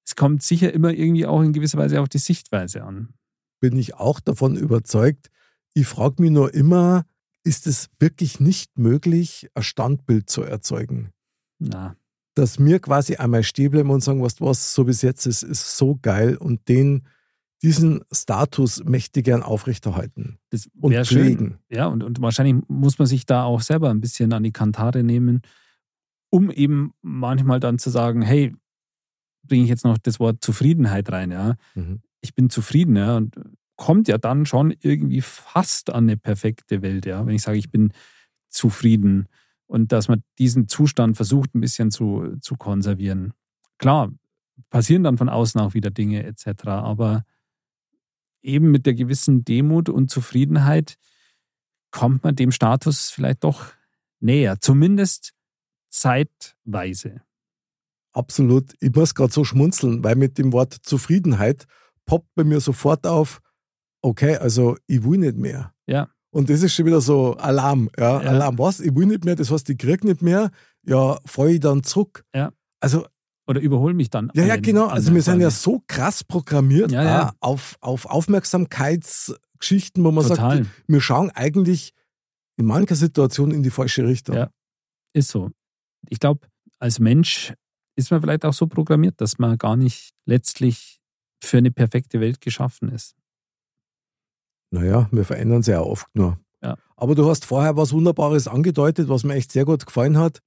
Es 0.05 0.17
kommt 0.17 0.43
sicher 0.43 0.73
immer 0.73 0.93
irgendwie 0.93 1.27
auch 1.27 1.43
in 1.43 1.53
gewisser 1.53 1.79
Weise 1.79 2.01
auf 2.01 2.09
die 2.09 2.19
Sichtweise 2.19 2.85
an. 2.85 3.15
Bin 3.61 3.77
ich 3.77 3.95
auch 3.95 4.21
davon 4.21 4.57
überzeugt. 4.57 5.31
Ich 5.75 5.87
frage 5.87 6.23
mich 6.23 6.31
nur 6.31 6.53
immer, 6.55 7.05
ist 7.45 7.67
es 7.67 7.89
wirklich 7.99 8.41
nicht 8.41 8.79
möglich, 8.79 9.49
ein 9.55 9.63
Standbild 9.63 10.29
zu 10.29 10.43
erzeugen? 10.43 11.13
Na, 11.59 11.97
dass 12.35 12.59
wir 12.59 12.81
quasi 12.81 13.17
einmal 13.17 13.43
stehen 13.43 13.71
bleiben 13.71 13.91
und 13.91 14.03
sagen, 14.03 14.23
was, 14.23 14.41
was 14.41 14.75
so 14.75 14.85
bis 14.85 15.03
jetzt 15.03 15.27
ist, 15.27 15.43
ist 15.43 15.77
so 15.77 15.99
geil 16.01 16.37
und 16.37 16.69
den, 16.69 17.07
diesen 17.63 18.03
Status 18.11 18.83
möchte 18.85 19.23
gern 19.23 19.43
aufrechterhalten. 19.43 20.39
das 20.51 20.69
Und 20.81 20.93
wäre 20.93 21.05
schön. 21.05 21.19
pflegen. 21.19 21.59
Ja, 21.71 21.87
und, 21.87 22.03
und 22.03 22.21
wahrscheinlich 22.21 22.57
muss 22.69 22.99
man 22.99 23.07
sich 23.07 23.25
da 23.27 23.45
auch 23.45 23.61
selber 23.61 23.91
ein 23.91 24.01
bisschen 24.01 24.33
an 24.33 24.43
die 24.43 24.53
Kantare 24.53 25.03
nehmen 25.03 25.43
um 26.33 26.51
eben 26.51 26.95
manchmal 27.03 27.61
dann 27.61 27.79
zu 27.79 27.91
sagen, 27.91 28.23
hey, 28.23 28.55
bringe 29.47 29.65
ich 29.65 29.69
jetzt 29.69 29.85
noch 29.85 29.99
das 29.99 30.19
Wort 30.19 30.43
Zufriedenheit 30.43 31.13
rein, 31.13 31.31
ja. 31.31 31.57
Mhm. 31.75 32.01
Ich 32.23 32.35
bin 32.35 32.49
zufrieden, 32.49 32.97
ja, 32.97 33.19
und 33.19 33.37
kommt 33.77 34.09
ja 34.09 34.17
dann 34.17 34.47
schon 34.47 34.73
irgendwie 34.81 35.21
fast 35.21 35.91
an 35.91 36.05
eine 36.05 36.17
perfekte 36.17 36.81
Welt, 36.81 37.05
ja. 37.05 37.27
Wenn 37.27 37.35
ich 37.35 37.43
sage, 37.43 37.59
ich 37.59 37.71
bin 37.71 37.93
zufrieden 38.49 39.29
und 39.67 39.93
dass 39.93 40.09
man 40.09 40.23
diesen 40.39 40.69
Zustand 40.69 41.17
versucht, 41.17 41.55
ein 41.55 41.61
bisschen 41.61 41.91
zu, 41.91 42.37
zu 42.41 42.57
konservieren. 42.57 43.35
Klar, 43.77 44.11
passieren 44.71 45.05
dann 45.05 45.19
von 45.19 45.29
außen 45.29 45.61
auch 45.61 45.75
wieder 45.75 45.91
Dinge 45.91 46.25
etc., 46.25 46.65
aber 46.67 47.25
eben 48.43 48.71
mit 48.71 48.87
der 48.87 48.95
gewissen 48.95 49.45
Demut 49.45 49.89
und 49.89 50.11
Zufriedenheit 50.11 50.99
kommt 51.91 52.25
man 52.25 52.37
dem 52.37 52.53
Status 52.53 53.11
vielleicht 53.11 53.45
doch 53.45 53.67
näher, 54.21 54.61
zumindest 54.61 55.35
zeitweise. 55.91 57.23
Absolut. 58.13 58.73
Ich 58.81 58.95
muss 58.95 59.15
gerade 59.15 59.33
so 59.33 59.45
schmunzeln, 59.45 60.05
weil 60.05 60.17
mit 60.17 60.39
dem 60.39 60.53
Wort 60.53 60.75
Zufriedenheit 60.83 61.67
poppt 62.07 62.35
bei 62.35 62.45
mir 62.45 62.61
sofort 62.61 63.07
auf, 63.07 63.41
okay, 64.03 64.37
also 64.37 64.77
ich 64.87 65.03
will 65.05 65.19
nicht 65.19 65.37
mehr. 65.37 65.73
Ja. 65.87 66.09
Und 66.31 66.49
das 66.49 66.63
ist 66.63 66.75
schon 66.75 66.87
wieder 66.87 67.01
so 67.01 67.35
Alarm. 67.37 67.91
Ja, 67.99 68.23
Ja. 68.23 68.31
Alarm, 68.31 68.59
was? 68.59 68.81
Ich 68.81 68.95
will 68.95 69.07
nicht 69.07 69.25
mehr, 69.25 69.37
das 69.37 69.51
heißt, 69.51 69.69
ich 69.71 69.79
krieg 69.79 70.03
nicht 70.05 70.23
mehr. 70.23 70.51
Ja, 70.83 71.19
falle 71.27 71.53
ich 71.53 71.61
dann 71.61 71.83
zurück. 71.83 72.25
Ja. 72.35 72.53
Also, 72.81 73.07
Oder 73.53 73.61
überhol 73.61 73.95
mich 73.95 74.11
dann. 74.11 74.31
ja, 74.35 74.45
ja, 74.45 74.57
genau. 74.57 74.87
Also, 74.87 75.15
wir 75.15 75.23
sind 75.23 75.41
ja 75.41 75.51
so 75.51 75.83
krass 75.87 76.25
programmiert 76.25 76.91
Ja, 76.91 77.03
ja. 77.05 77.29
auch 77.41 77.53
auf, 77.53 77.77
auf 77.81 78.07
Aufmerksamkeitsgeschichten, 78.07 80.03
wo 80.05 80.11
man 80.11 80.27
Total. 80.27 80.59
sagt, 80.65 80.71
wir 80.87 81.01
schauen 81.01 81.31
eigentlich 81.31 81.93
in 82.57 82.67
mancher 82.67 82.97
Situation 82.97 83.51
in 83.51 83.63
die 83.63 83.71
falsche 83.71 84.07
Richtung. 84.07 84.37
Ja. 84.37 84.51
Ist 85.15 85.29
so. 85.29 85.51
Ich 86.09 86.21
glaube, 86.21 86.47
als 86.79 86.99
Mensch 86.99 87.55
ist 87.97 88.11
man 88.11 88.21
vielleicht 88.21 88.45
auch 88.45 88.53
so 88.55 88.67
programmiert, 88.67 89.21
dass 89.21 89.39
man 89.39 89.59
gar 89.59 89.77
nicht 89.77 90.11
letztlich 90.27 91.01
für 91.43 91.59
eine 91.59 91.71
perfekte 91.71 92.21
Welt 92.21 92.41
geschaffen 92.41 92.89
ist. 92.91 93.15
Naja, 94.71 95.09
wir 95.13 95.25
verändern 95.25 95.63
sie 95.63 95.73
ja 95.73 95.81
oft 95.81 96.07
nur. 96.15 96.39
Ja. 96.63 96.77
Aber 96.97 97.15
du 97.15 97.29
hast 97.29 97.45
vorher 97.45 97.77
was 97.77 97.93
Wunderbares 97.93 98.49
angedeutet, 98.49 99.09
was 99.09 99.25
mir 99.25 99.35
echt 99.35 99.53
sehr 99.53 99.65
gut 99.65 99.85
gefallen 99.85 100.17
hat, 100.17 100.41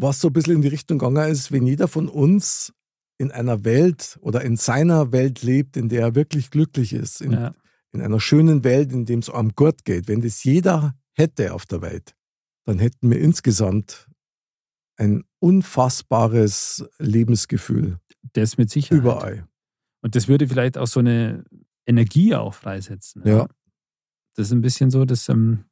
was 0.00 0.20
so 0.20 0.28
ein 0.28 0.32
bisschen 0.32 0.56
in 0.56 0.62
die 0.62 0.68
Richtung 0.68 0.98
gegangen 0.98 1.30
ist, 1.30 1.52
wenn 1.52 1.66
jeder 1.66 1.88
von 1.88 2.08
uns 2.08 2.72
in 3.18 3.30
einer 3.32 3.64
Welt 3.64 4.18
oder 4.22 4.42
in 4.42 4.56
seiner 4.56 5.10
Welt 5.12 5.42
lebt, 5.42 5.76
in 5.76 5.88
der 5.88 6.02
er 6.02 6.14
wirklich 6.14 6.50
glücklich 6.50 6.92
ist, 6.92 7.20
in, 7.20 7.32
Ja. 7.32 7.54
in 7.92 8.00
einer 8.00 8.20
schönen 8.20 8.62
Welt, 8.64 8.92
in 8.92 9.06
dem 9.06 9.18
es 9.20 9.28
einem 9.30 9.54
gut 9.54 9.84
geht. 9.84 10.06
Wenn 10.08 10.20
das 10.20 10.44
jeder 10.44 10.94
hätte 11.14 11.52
auf 11.54 11.66
der 11.66 11.82
Welt, 11.82 12.14
dann 12.64 12.78
hätten 12.78 13.10
wir 13.10 13.18
insgesamt 13.18 14.06
ein 14.96 15.24
unfassbares 15.40 16.84
Lebensgefühl 16.98 17.98
Das 18.32 18.58
mit 18.58 18.70
Sicherheit. 18.70 19.00
überall. 19.02 19.48
Und 20.02 20.14
das 20.14 20.28
würde 20.28 20.46
vielleicht 20.48 20.78
auch 20.78 20.86
so 20.86 21.00
eine 21.00 21.44
Energie 21.86 22.34
auch 22.34 22.54
freisetzen. 22.54 23.22
Ja. 23.24 23.48
Das 24.36 24.46
ist 24.48 24.52
ein 24.52 24.60
bisschen 24.60 24.90
so, 24.90 25.04
dass 25.04 25.28
ähm, 25.28 25.64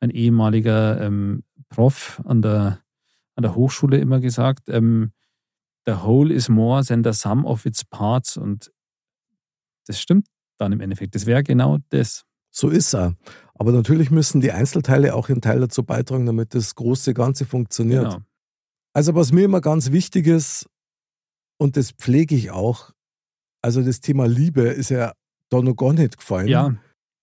ein 0.00 0.10
ehemaliger 0.10 1.00
ähm, 1.00 1.44
Prof 1.68 2.20
an 2.24 2.42
der, 2.42 2.80
an 3.36 3.42
der 3.42 3.54
Hochschule 3.54 3.98
immer 3.98 4.20
gesagt, 4.20 4.68
ähm, 4.68 5.12
the 5.86 5.92
whole 5.92 6.32
is 6.32 6.48
more 6.48 6.84
than 6.84 7.04
the 7.04 7.12
sum 7.12 7.44
of 7.44 7.64
its 7.66 7.84
parts. 7.84 8.36
Und 8.36 8.72
das 9.86 10.00
stimmt 10.00 10.26
dann 10.58 10.72
im 10.72 10.80
Endeffekt. 10.80 11.14
Das 11.14 11.26
wäre 11.26 11.42
genau 11.42 11.78
das. 11.90 12.24
So 12.50 12.68
ist 12.68 12.94
er. 12.94 13.16
Aber 13.54 13.72
natürlich 13.72 14.10
müssen 14.10 14.40
die 14.40 14.52
Einzelteile 14.52 15.14
auch 15.14 15.28
einen 15.28 15.40
Teil 15.40 15.60
dazu 15.60 15.84
beitragen, 15.84 16.26
damit 16.26 16.54
das 16.54 16.74
große 16.74 17.14
Ganze 17.14 17.44
funktioniert. 17.44 18.04
Genau. 18.04 18.22
Also 18.92 19.14
was 19.14 19.32
mir 19.32 19.44
immer 19.44 19.60
ganz 19.60 19.92
wichtig 19.92 20.26
ist, 20.26 20.68
und 21.58 21.76
das 21.76 21.92
pflege 21.92 22.34
ich 22.34 22.50
auch, 22.50 22.90
also 23.62 23.82
das 23.82 24.00
Thema 24.00 24.26
Liebe 24.26 24.62
ist 24.62 24.88
ja 24.88 25.12
da 25.50 25.60
noch 25.60 25.74
gar 25.74 25.92
nicht 25.92 26.16
gefallen. 26.16 26.48
Ja, 26.48 26.74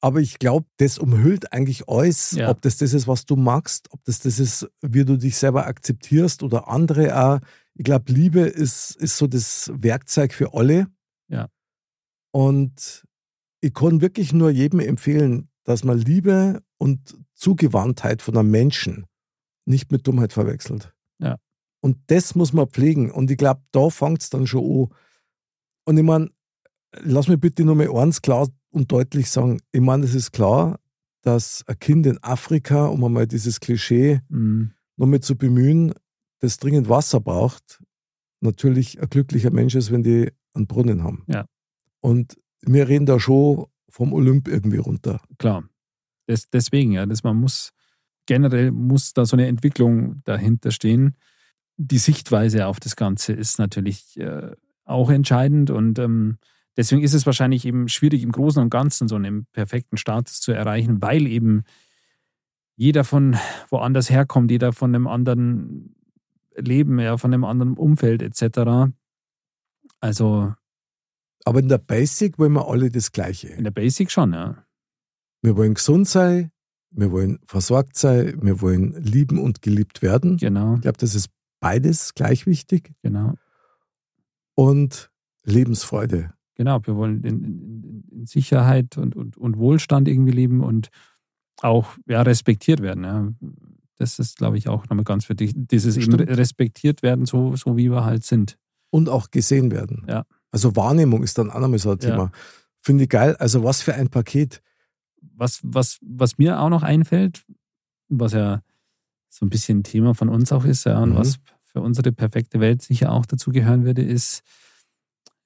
Aber 0.02 0.20
ich 0.20 0.38
glaube, 0.40 0.68
das 0.78 1.00
umhüllt 1.00 1.52
eigentlich 1.54 1.90
alles, 1.90 2.32
Ja. 2.32 2.50
ob 2.52 2.62
das 2.62 2.78
das 2.78 2.94
ist, 2.94 3.08
was 3.08 3.26
du 3.26 3.36
magst, 3.36 3.92
ob 3.92 4.04
das 4.04 4.20
das 4.20 4.40
ist, 4.40 4.70
wie 4.82 5.04
du 5.06 5.18
dich 5.18 5.38
selber 5.38 5.66
akzeptierst 5.66 6.44
oder 6.44 6.68
andere 6.68 7.20
auch. 7.20 7.40
Ich 7.74 7.84
glaube, 7.84 8.12
Liebe 8.12 8.42
ist, 8.42 8.96
ist 8.98 9.18
so 9.18 9.28
das 9.28 9.72
Werkzeug 9.74 10.34
für 10.34 10.54
alle. 10.54 10.88
Ja. 11.30 11.50
Und 12.32 13.06
ich 13.62 13.74
kann 13.74 14.02
wirklich 14.02 14.34
nur 14.34 14.52
jedem 14.52 14.80
empfehlen, 14.80 15.50
dass 15.64 15.84
man 15.84 15.98
Liebe 15.98 16.62
und 16.78 17.18
Zugewandtheit 17.34 18.22
von 18.22 18.38
einem 18.38 18.52
Menschen 18.52 19.06
nicht 19.66 19.92
mit 19.92 20.08
Dummheit 20.08 20.32
verwechselt. 20.34 20.94
Ja. 21.20 21.38
Und 21.82 21.98
das 22.08 22.36
muss 22.36 22.54
man 22.54 22.68
pflegen. 22.70 23.12
Und 23.12 23.32
ich 23.32 23.38
glaube, 23.38 23.62
da 23.72 23.90
fängt 23.90 24.22
es 24.22 24.30
dann 24.30 24.48
schon 24.48 24.64
an. 24.64 24.98
Und 25.86 25.98
ich 25.98 26.04
meine, 26.04 26.30
lass 27.02 27.28
mich 27.28 27.40
bitte 27.40 27.66
nur 27.66 27.76
mal 27.76 27.90
eins 27.96 28.22
klar 28.22 28.48
und 28.78 28.92
deutlich 28.92 29.30
sagen. 29.30 29.60
Ich 29.72 29.82
meine, 29.82 30.06
es 30.06 30.13
ist 30.13 30.32
klar, 30.32 30.80
dass 31.22 31.63
ein 31.68 31.78
Kind 31.80 32.06
in 32.06 32.24
Afrika, 32.24 32.86
um 32.86 33.04
einmal 33.04 33.28
dieses 33.28 33.60
Klischee 33.60 34.22
mm, 34.30 34.66
nochmal 34.96 35.20
zu 35.20 35.36
bemühen, 35.36 35.94
das 36.40 36.58
dringend 36.58 36.88
Wasser 36.88 37.20
braucht, 37.20 37.84
natürlich 38.40 39.02
ein 39.02 39.10
glücklicher 39.10 39.52
Mensch 39.52 39.76
ist, 39.76 39.92
wenn 39.92 40.04
die 40.04 40.32
einen 40.54 40.68
Brunnen 40.68 41.04
haben. 41.04 41.24
Ja. 41.28 41.46
Und 42.00 42.38
wir 42.62 42.88
reden 42.88 43.06
da 43.06 43.20
schon 43.20 43.66
vom 43.90 44.13
Olymp 44.13 44.48
irgendwie 44.48 44.78
runter. 44.78 45.22
klar. 45.38 45.63
Das, 46.28 46.50
deswegen, 46.50 46.92
ja, 46.92 47.06
dass 47.06 47.24
man 47.24 47.38
muss, 47.38 47.72
generell 48.26 48.72
muss 48.72 49.13
da 49.13 49.26
so 49.26 49.38
eine 49.38 49.48
Entwicklung 49.48 50.22
dahinter 50.26 50.72
stehen. 50.72 51.16
Die 51.78 52.00
Sichtweise 52.00 52.68
auf 52.68 52.82
das 52.82 52.98
Ganze 52.98 53.32
ist 53.32 53.60
natürlich 53.60 54.20
äh, 54.20 54.52
auch 54.84 55.10
entscheidend 55.10 55.70
und 55.70 56.00
ähm, 56.00 56.38
deswegen 56.78 57.02
ist 57.04 57.13
es 57.13 57.26
wahrscheinlich 57.26 57.66
eben 57.66 57.90
schwierig, 57.90 58.24
im 58.24 58.32
Großen 58.32 58.62
und 58.62 58.70
Ganzen 58.70 59.08
so 59.08 59.16
einen 59.16 59.46
perfekten 59.48 59.98
Status 59.98 60.40
zu 60.40 60.52
erreichen, 60.52 61.02
weil 61.02 61.28
eben 61.28 61.63
jeder 62.76 63.04
von 63.04 63.36
woanders 63.70 64.10
herkommt, 64.10 64.52
jeder 64.52 64.72
von 64.72 64.94
einem 64.94 65.08
anderen 65.08 65.96
Leben, 66.56 67.00
ja, 67.00 67.18
von 67.18 67.34
einem 67.34 67.44
anderen 67.44 67.74
Umfeld 67.74 68.22
etc. 68.22 68.92
Also 70.00 70.54
Aber 71.44 71.60
in 71.60 71.68
der 71.70 71.80
Basic 71.80 72.38
wollen 72.40 72.54
wir 72.54 72.68
alle 72.68 72.90
das 72.90 73.12
Gleiche. 73.12 73.48
in 73.50 73.63
der 73.63 73.72
Basic 73.72 74.12
schon, 74.12 74.34
ja. 74.34 74.63
Wir 75.42 75.56
wollen 75.56 75.76
gesund 75.76 76.08
sein, 76.08 76.52
wir 76.92 77.12
wollen 77.12 77.40
versorgt 77.46 77.98
sein, 77.98 78.40
wir 78.42 78.62
wollen 78.62 78.94
lieben 79.02 79.40
und 79.40 79.62
geliebt 79.62 80.02
werden. 80.02 80.38
Genau, 80.38 80.76
Ich 80.76 80.82
glaube, 80.82 80.98
das 80.98 81.16
ist 81.16 81.30
beides 81.60 82.13
gleich 82.13 82.46
wichtig. 82.46 82.94
genau. 83.02 83.34
Und 84.56 85.12
Lebensfreude. 85.44 86.34
Genau, 86.58 86.80
wir 86.86 86.96
wollen 86.96 87.24
in, 87.24 87.43
in, 87.43 88.04
in 88.12 88.26
Sicherheit 88.26 88.98
und, 88.98 89.15
und, 89.15 89.38
und 89.38 89.58
Wohlstand 89.58 90.08
irgendwie 90.08 90.32
leben 90.32 90.62
und 90.63 90.89
auch 91.62 91.96
ja, 92.08 92.22
respektiert 92.24 92.82
werden. 92.82 93.04
Ja. 93.04 93.32
Das 93.98 94.20
ist, 94.20 94.38
glaube 94.38 94.58
ich, 94.58 94.67
auch 94.67 94.86
nochmal 94.89 95.04
ganz 95.06 95.30
wichtig. 95.30 95.54
Dieses 95.56 95.98
eben 95.98 96.13
Stimmt. 96.13 96.30
respektiert 96.30 97.04
werden, 97.04 97.26
so, 97.26 97.56
so 97.56 97.78
wie 97.78 97.89
wir 97.91 98.04
halt 98.06 98.24
sind. 98.24 98.58
Und 98.89 99.10
auch 99.10 99.32
gesehen 99.32 99.72
werden. 99.72 100.06
Ja. 100.08 100.26
Also 100.52 100.76
Wahrnehmung 100.76 101.24
ist 101.24 101.38
dann 101.38 101.52
auch 101.52 101.60
nochmal 101.60 101.80
so 101.80 101.91
ein 101.91 102.00
Ja. 102.02 102.10
Thema. 102.10 102.32
Finde 102.80 103.04
ich 103.04 103.10
geil. 103.10 103.36
Also 103.38 103.63
was 103.63 103.82
für 103.82 103.93
ein 103.93 104.10
Paket. 104.10 104.62
Was, 105.36 105.60
was, 105.63 106.00
was 106.02 106.38
mir 106.38 106.60
auch 106.60 106.70
noch 106.70 106.84
einfällt, 106.84 107.43
was 108.08 108.34
ja 108.34 108.62
so 109.30 109.46
ein 109.46 109.50
bisschen 109.50 109.84
Thema 109.84 110.15
von 110.15 110.30
uns 110.30 110.52
auch 110.52 110.65
ist, 110.65 110.86
ja, 110.86 111.00
und 111.00 111.12
Mhm. 111.12 111.15
was 111.17 111.38
für 111.65 111.82
unsere 111.82 112.12
perfekte 112.12 112.60
Welt 112.60 112.82
sicher 112.82 113.12
auch 113.12 113.26
dazu 113.26 113.52
gehören 113.52 113.84
würde, 113.84 114.02
ist 114.02 114.41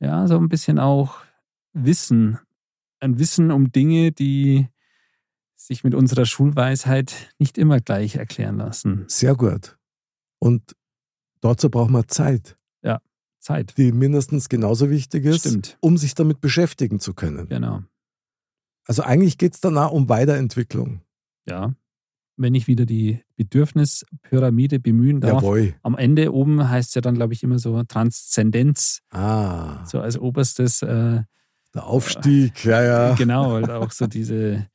ja 0.01 0.27
so 0.27 0.37
ein 0.37 0.49
bisschen 0.49 0.79
auch 0.79 1.21
Wissen. 1.73 2.39
Ein 2.99 3.17
Wissen 3.17 3.51
um 3.51 3.71
Dinge, 3.71 4.11
die 4.11 4.67
sich 5.55 5.83
mit 5.83 5.95
unserer 5.95 6.25
Schulweisheit 6.25 7.33
nicht 7.39 7.57
immer 7.57 7.79
gleich 7.79 8.15
erklären 8.15 8.57
lassen. 8.57 9.05
Sehr 9.07 9.35
gut. 9.35 9.77
Und 10.39 10.75
dazu 11.39 11.69
braucht 11.69 11.91
man 11.91 12.07
Zeit, 12.07 12.57
Zeit. 13.41 13.77
die 13.77 13.91
mindestens 13.91 14.49
genauso 14.49 14.89
wichtig 14.89 15.25
ist, 15.25 15.39
Stimmt. 15.41 15.77
um 15.81 15.97
sich 15.97 16.13
damit 16.13 16.41
beschäftigen 16.41 16.99
zu 16.99 17.13
können. 17.13 17.49
Genau. 17.49 17.81
Also 18.85 19.03
eigentlich 19.03 19.37
geht 19.37 19.55
es 19.55 19.61
danach 19.61 19.91
um 19.91 20.09
Weiterentwicklung. 20.09 21.01
Ja. 21.47 21.73
Wenn 22.37 22.55
ich 22.55 22.67
wieder 22.67 22.85
die 22.85 23.21
Bedürfnispyramide 23.35 24.79
bemühen 24.79 25.21
darf, 25.21 25.43
Jawohl. 25.43 25.75
am 25.83 25.97
Ende 25.97 26.33
oben 26.33 26.69
heißt 26.69 26.89
es 26.89 26.95
ja 26.95 27.01
dann, 27.01 27.15
glaube 27.15 27.33
ich, 27.33 27.43
immer 27.43 27.59
so 27.59 27.83
Transzendenz, 27.83 29.01
Ah, 29.11 29.85
so 29.85 29.99
als 29.99 30.17
oberstes 30.17 30.81
äh, 30.81 31.21
der 31.73 31.85
Aufstieg, 31.85 32.63
ja, 32.65 32.83
ja. 32.83 33.13
Genau, 33.17 33.53
halt 33.53 33.69
auch 33.69 33.91
so 33.91 34.07
diese, 34.07 34.67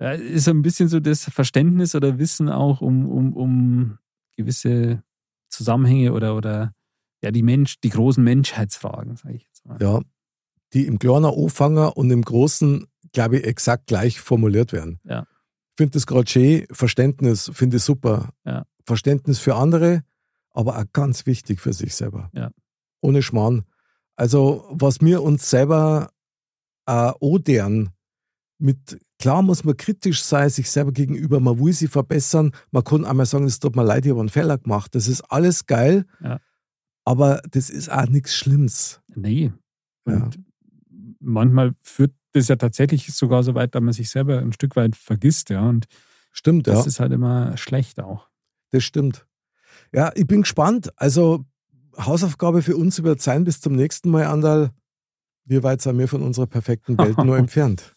ja, 0.00 0.12
ist 0.12 0.44
so 0.44 0.50
ein 0.52 0.62
bisschen 0.62 0.88
so 0.88 1.00
das 1.00 1.24
Verständnis 1.24 1.94
oder 1.94 2.18
Wissen 2.18 2.48
auch 2.48 2.80
um, 2.80 3.08
um, 3.08 3.32
um 3.34 3.98
gewisse 4.36 5.02
Zusammenhänge 5.48 6.12
oder, 6.12 6.36
oder 6.36 6.72
ja, 7.22 7.30
die 7.30 7.42
Mensch, 7.42 7.80
die 7.80 7.90
großen 7.90 8.22
Menschheitsfragen, 8.22 9.16
sage 9.16 9.34
ich 9.34 9.44
jetzt 9.44 9.66
mal. 9.66 9.76
Ja, 9.80 10.00
die 10.72 10.86
im 10.86 10.98
kleinen 10.98 11.26
Anfänger 11.26 11.96
und 11.96 12.10
im 12.10 12.22
großen, 12.22 12.86
glaube 13.12 13.38
ich, 13.38 13.44
exakt 13.44 13.86
gleich 13.86 14.20
formuliert 14.20 14.72
werden. 14.72 15.00
Ja. 15.04 15.26
Ich 15.80 15.82
finde 15.82 15.94
das 15.94 16.06
gerade 16.06 16.28
schön. 16.28 16.66
Verständnis 16.70 17.50
finde 17.54 17.78
ich 17.78 17.82
super. 17.82 18.34
Ja. 18.44 18.66
Verständnis 18.84 19.38
für 19.38 19.54
andere, 19.54 20.04
aber 20.50 20.76
auch 20.76 20.84
ganz 20.92 21.24
wichtig 21.24 21.58
für 21.58 21.72
sich 21.72 21.94
selber. 21.94 22.28
Ja. 22.34 22.50
Ohne 23.00 23.22
Schmarrn. 23.22 23.64
Also, 24.14 24.66
was 24.70 25.00
wir 25.00 25.22
uns 25.22 25.48
selber 25.48 26.10
äh, 26.84 27.12
odern, 27.20 27.94
mit, 28.58 29.00
klar 29.18 29.40
muss 29.40 29.64
man 29.64 29.74
kritisch 29.74 30.22
sein, 30.22 30.50
sich 30.50 30.70
selber 30.70 30.92
gegenüber, 30.92 31.40
man 31.40 31.58
will 31.58 31.72
sie 31.72 31.88
verbessern, 31.88 32.52
man 32.72 32.84
kann 32.84 33.06
einmal 33.06 33.24
sagen, 33.24 33.46
es 33.46 33.58
tut 33.58 33.74
mir 33.74 33.82
leid, 33.82 34.04
ich 34.04 34.10
habe 34.10 34.20
einen 34.20 34.28
Fehler 34.28 34.58
gemacht. 34.58 34.94
Das 34.94 35.08
ist 35.08 35.22
alles 35.32 35.64
geil, 35.64 36.04
Ja. 36.22 36.40
aber 37.06 37.40
das 37.52 37.70
ist 37.70 37.90
auch 37.90 38.06
nichts 38.06 38.34
Schlimmes. 38.34 39.00
Nee. 39.14 39.50
Ja. 40.06 40.12
Und 40.24 40.40
manchmal 41.20 41.72
führt 41.80 42.12
das 42.32 42.48
ja 42.48 42.56
tatsächlich 42.56 43.12
sogar 43.12 43.42
so 43.42 43.54
weit, 43.54 43.74
dass 43.74 43.82
man 43.82 43.92
sich 43.92 44.10
selber 44.10 44.38
ein 44.38 44.52
Stück 44.52 44.76
weit 44.76 44.96
vergisst, 44.96 45.50
ja. 45.50 45.68
Und 45.68 45.86
Stimmt, 46.32 46.66
ja. 46.66 46.74
das 46.74 46.86
ist 46.86 47.00
halt 47.00 47.12
immer 47.12 47.56
schlecht 47.56 48.00
auch. 48.00 48.28
Das 48.70 48.84
stimmt. 48.84 49.26
Ja, 49.92 50.12
ich 50.14 50.26
bin 50.26 50.42
gespannt. 50.42 50.92
Also, 50.96 51.44
Hausaufgabe 51.96 52.62
für 52.62 52.76
uns 52.76 53.02
wird 53.02 53.20
sein, 53.20 53.44
bis 53.44 53.60
zum 53.60 53.74
nächsten 53.74 54.10
Mal, 54.10 54.26
Andal. 54.26 54.70
Wie 55.44 55.62
weit 55.62 55.80
sind 55.80 55.98
wir 55.98 56.06
von 56.06 56.22
unserer 56.22 56.46
perfekten 56.46 56.96
Welt 56.98 57.18
nur 57.18 57.36
entfernt? 57.38 57.96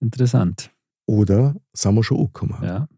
Interessant. 0.00 0.70
Oder 1.06 1.54
sind 1.72 1.94
wir 1.94 2.02
schon 2.02 2.18
angekommen? 2.18 2.58
Ja. 2.62 2.88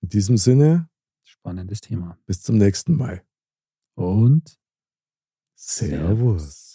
In 0.00 0.08
diesem 0.08 0.36
Sinne, 0.36 0.88
Spannendes 1.22 1.80
Thema. 1.80 2.18
bis 2.26 2.42
zum 2.42 2.58
nächsten 2.58 2.96
Mal. 2.96 3.22
Und 3.94 4.58
Servus. 5.54 6.65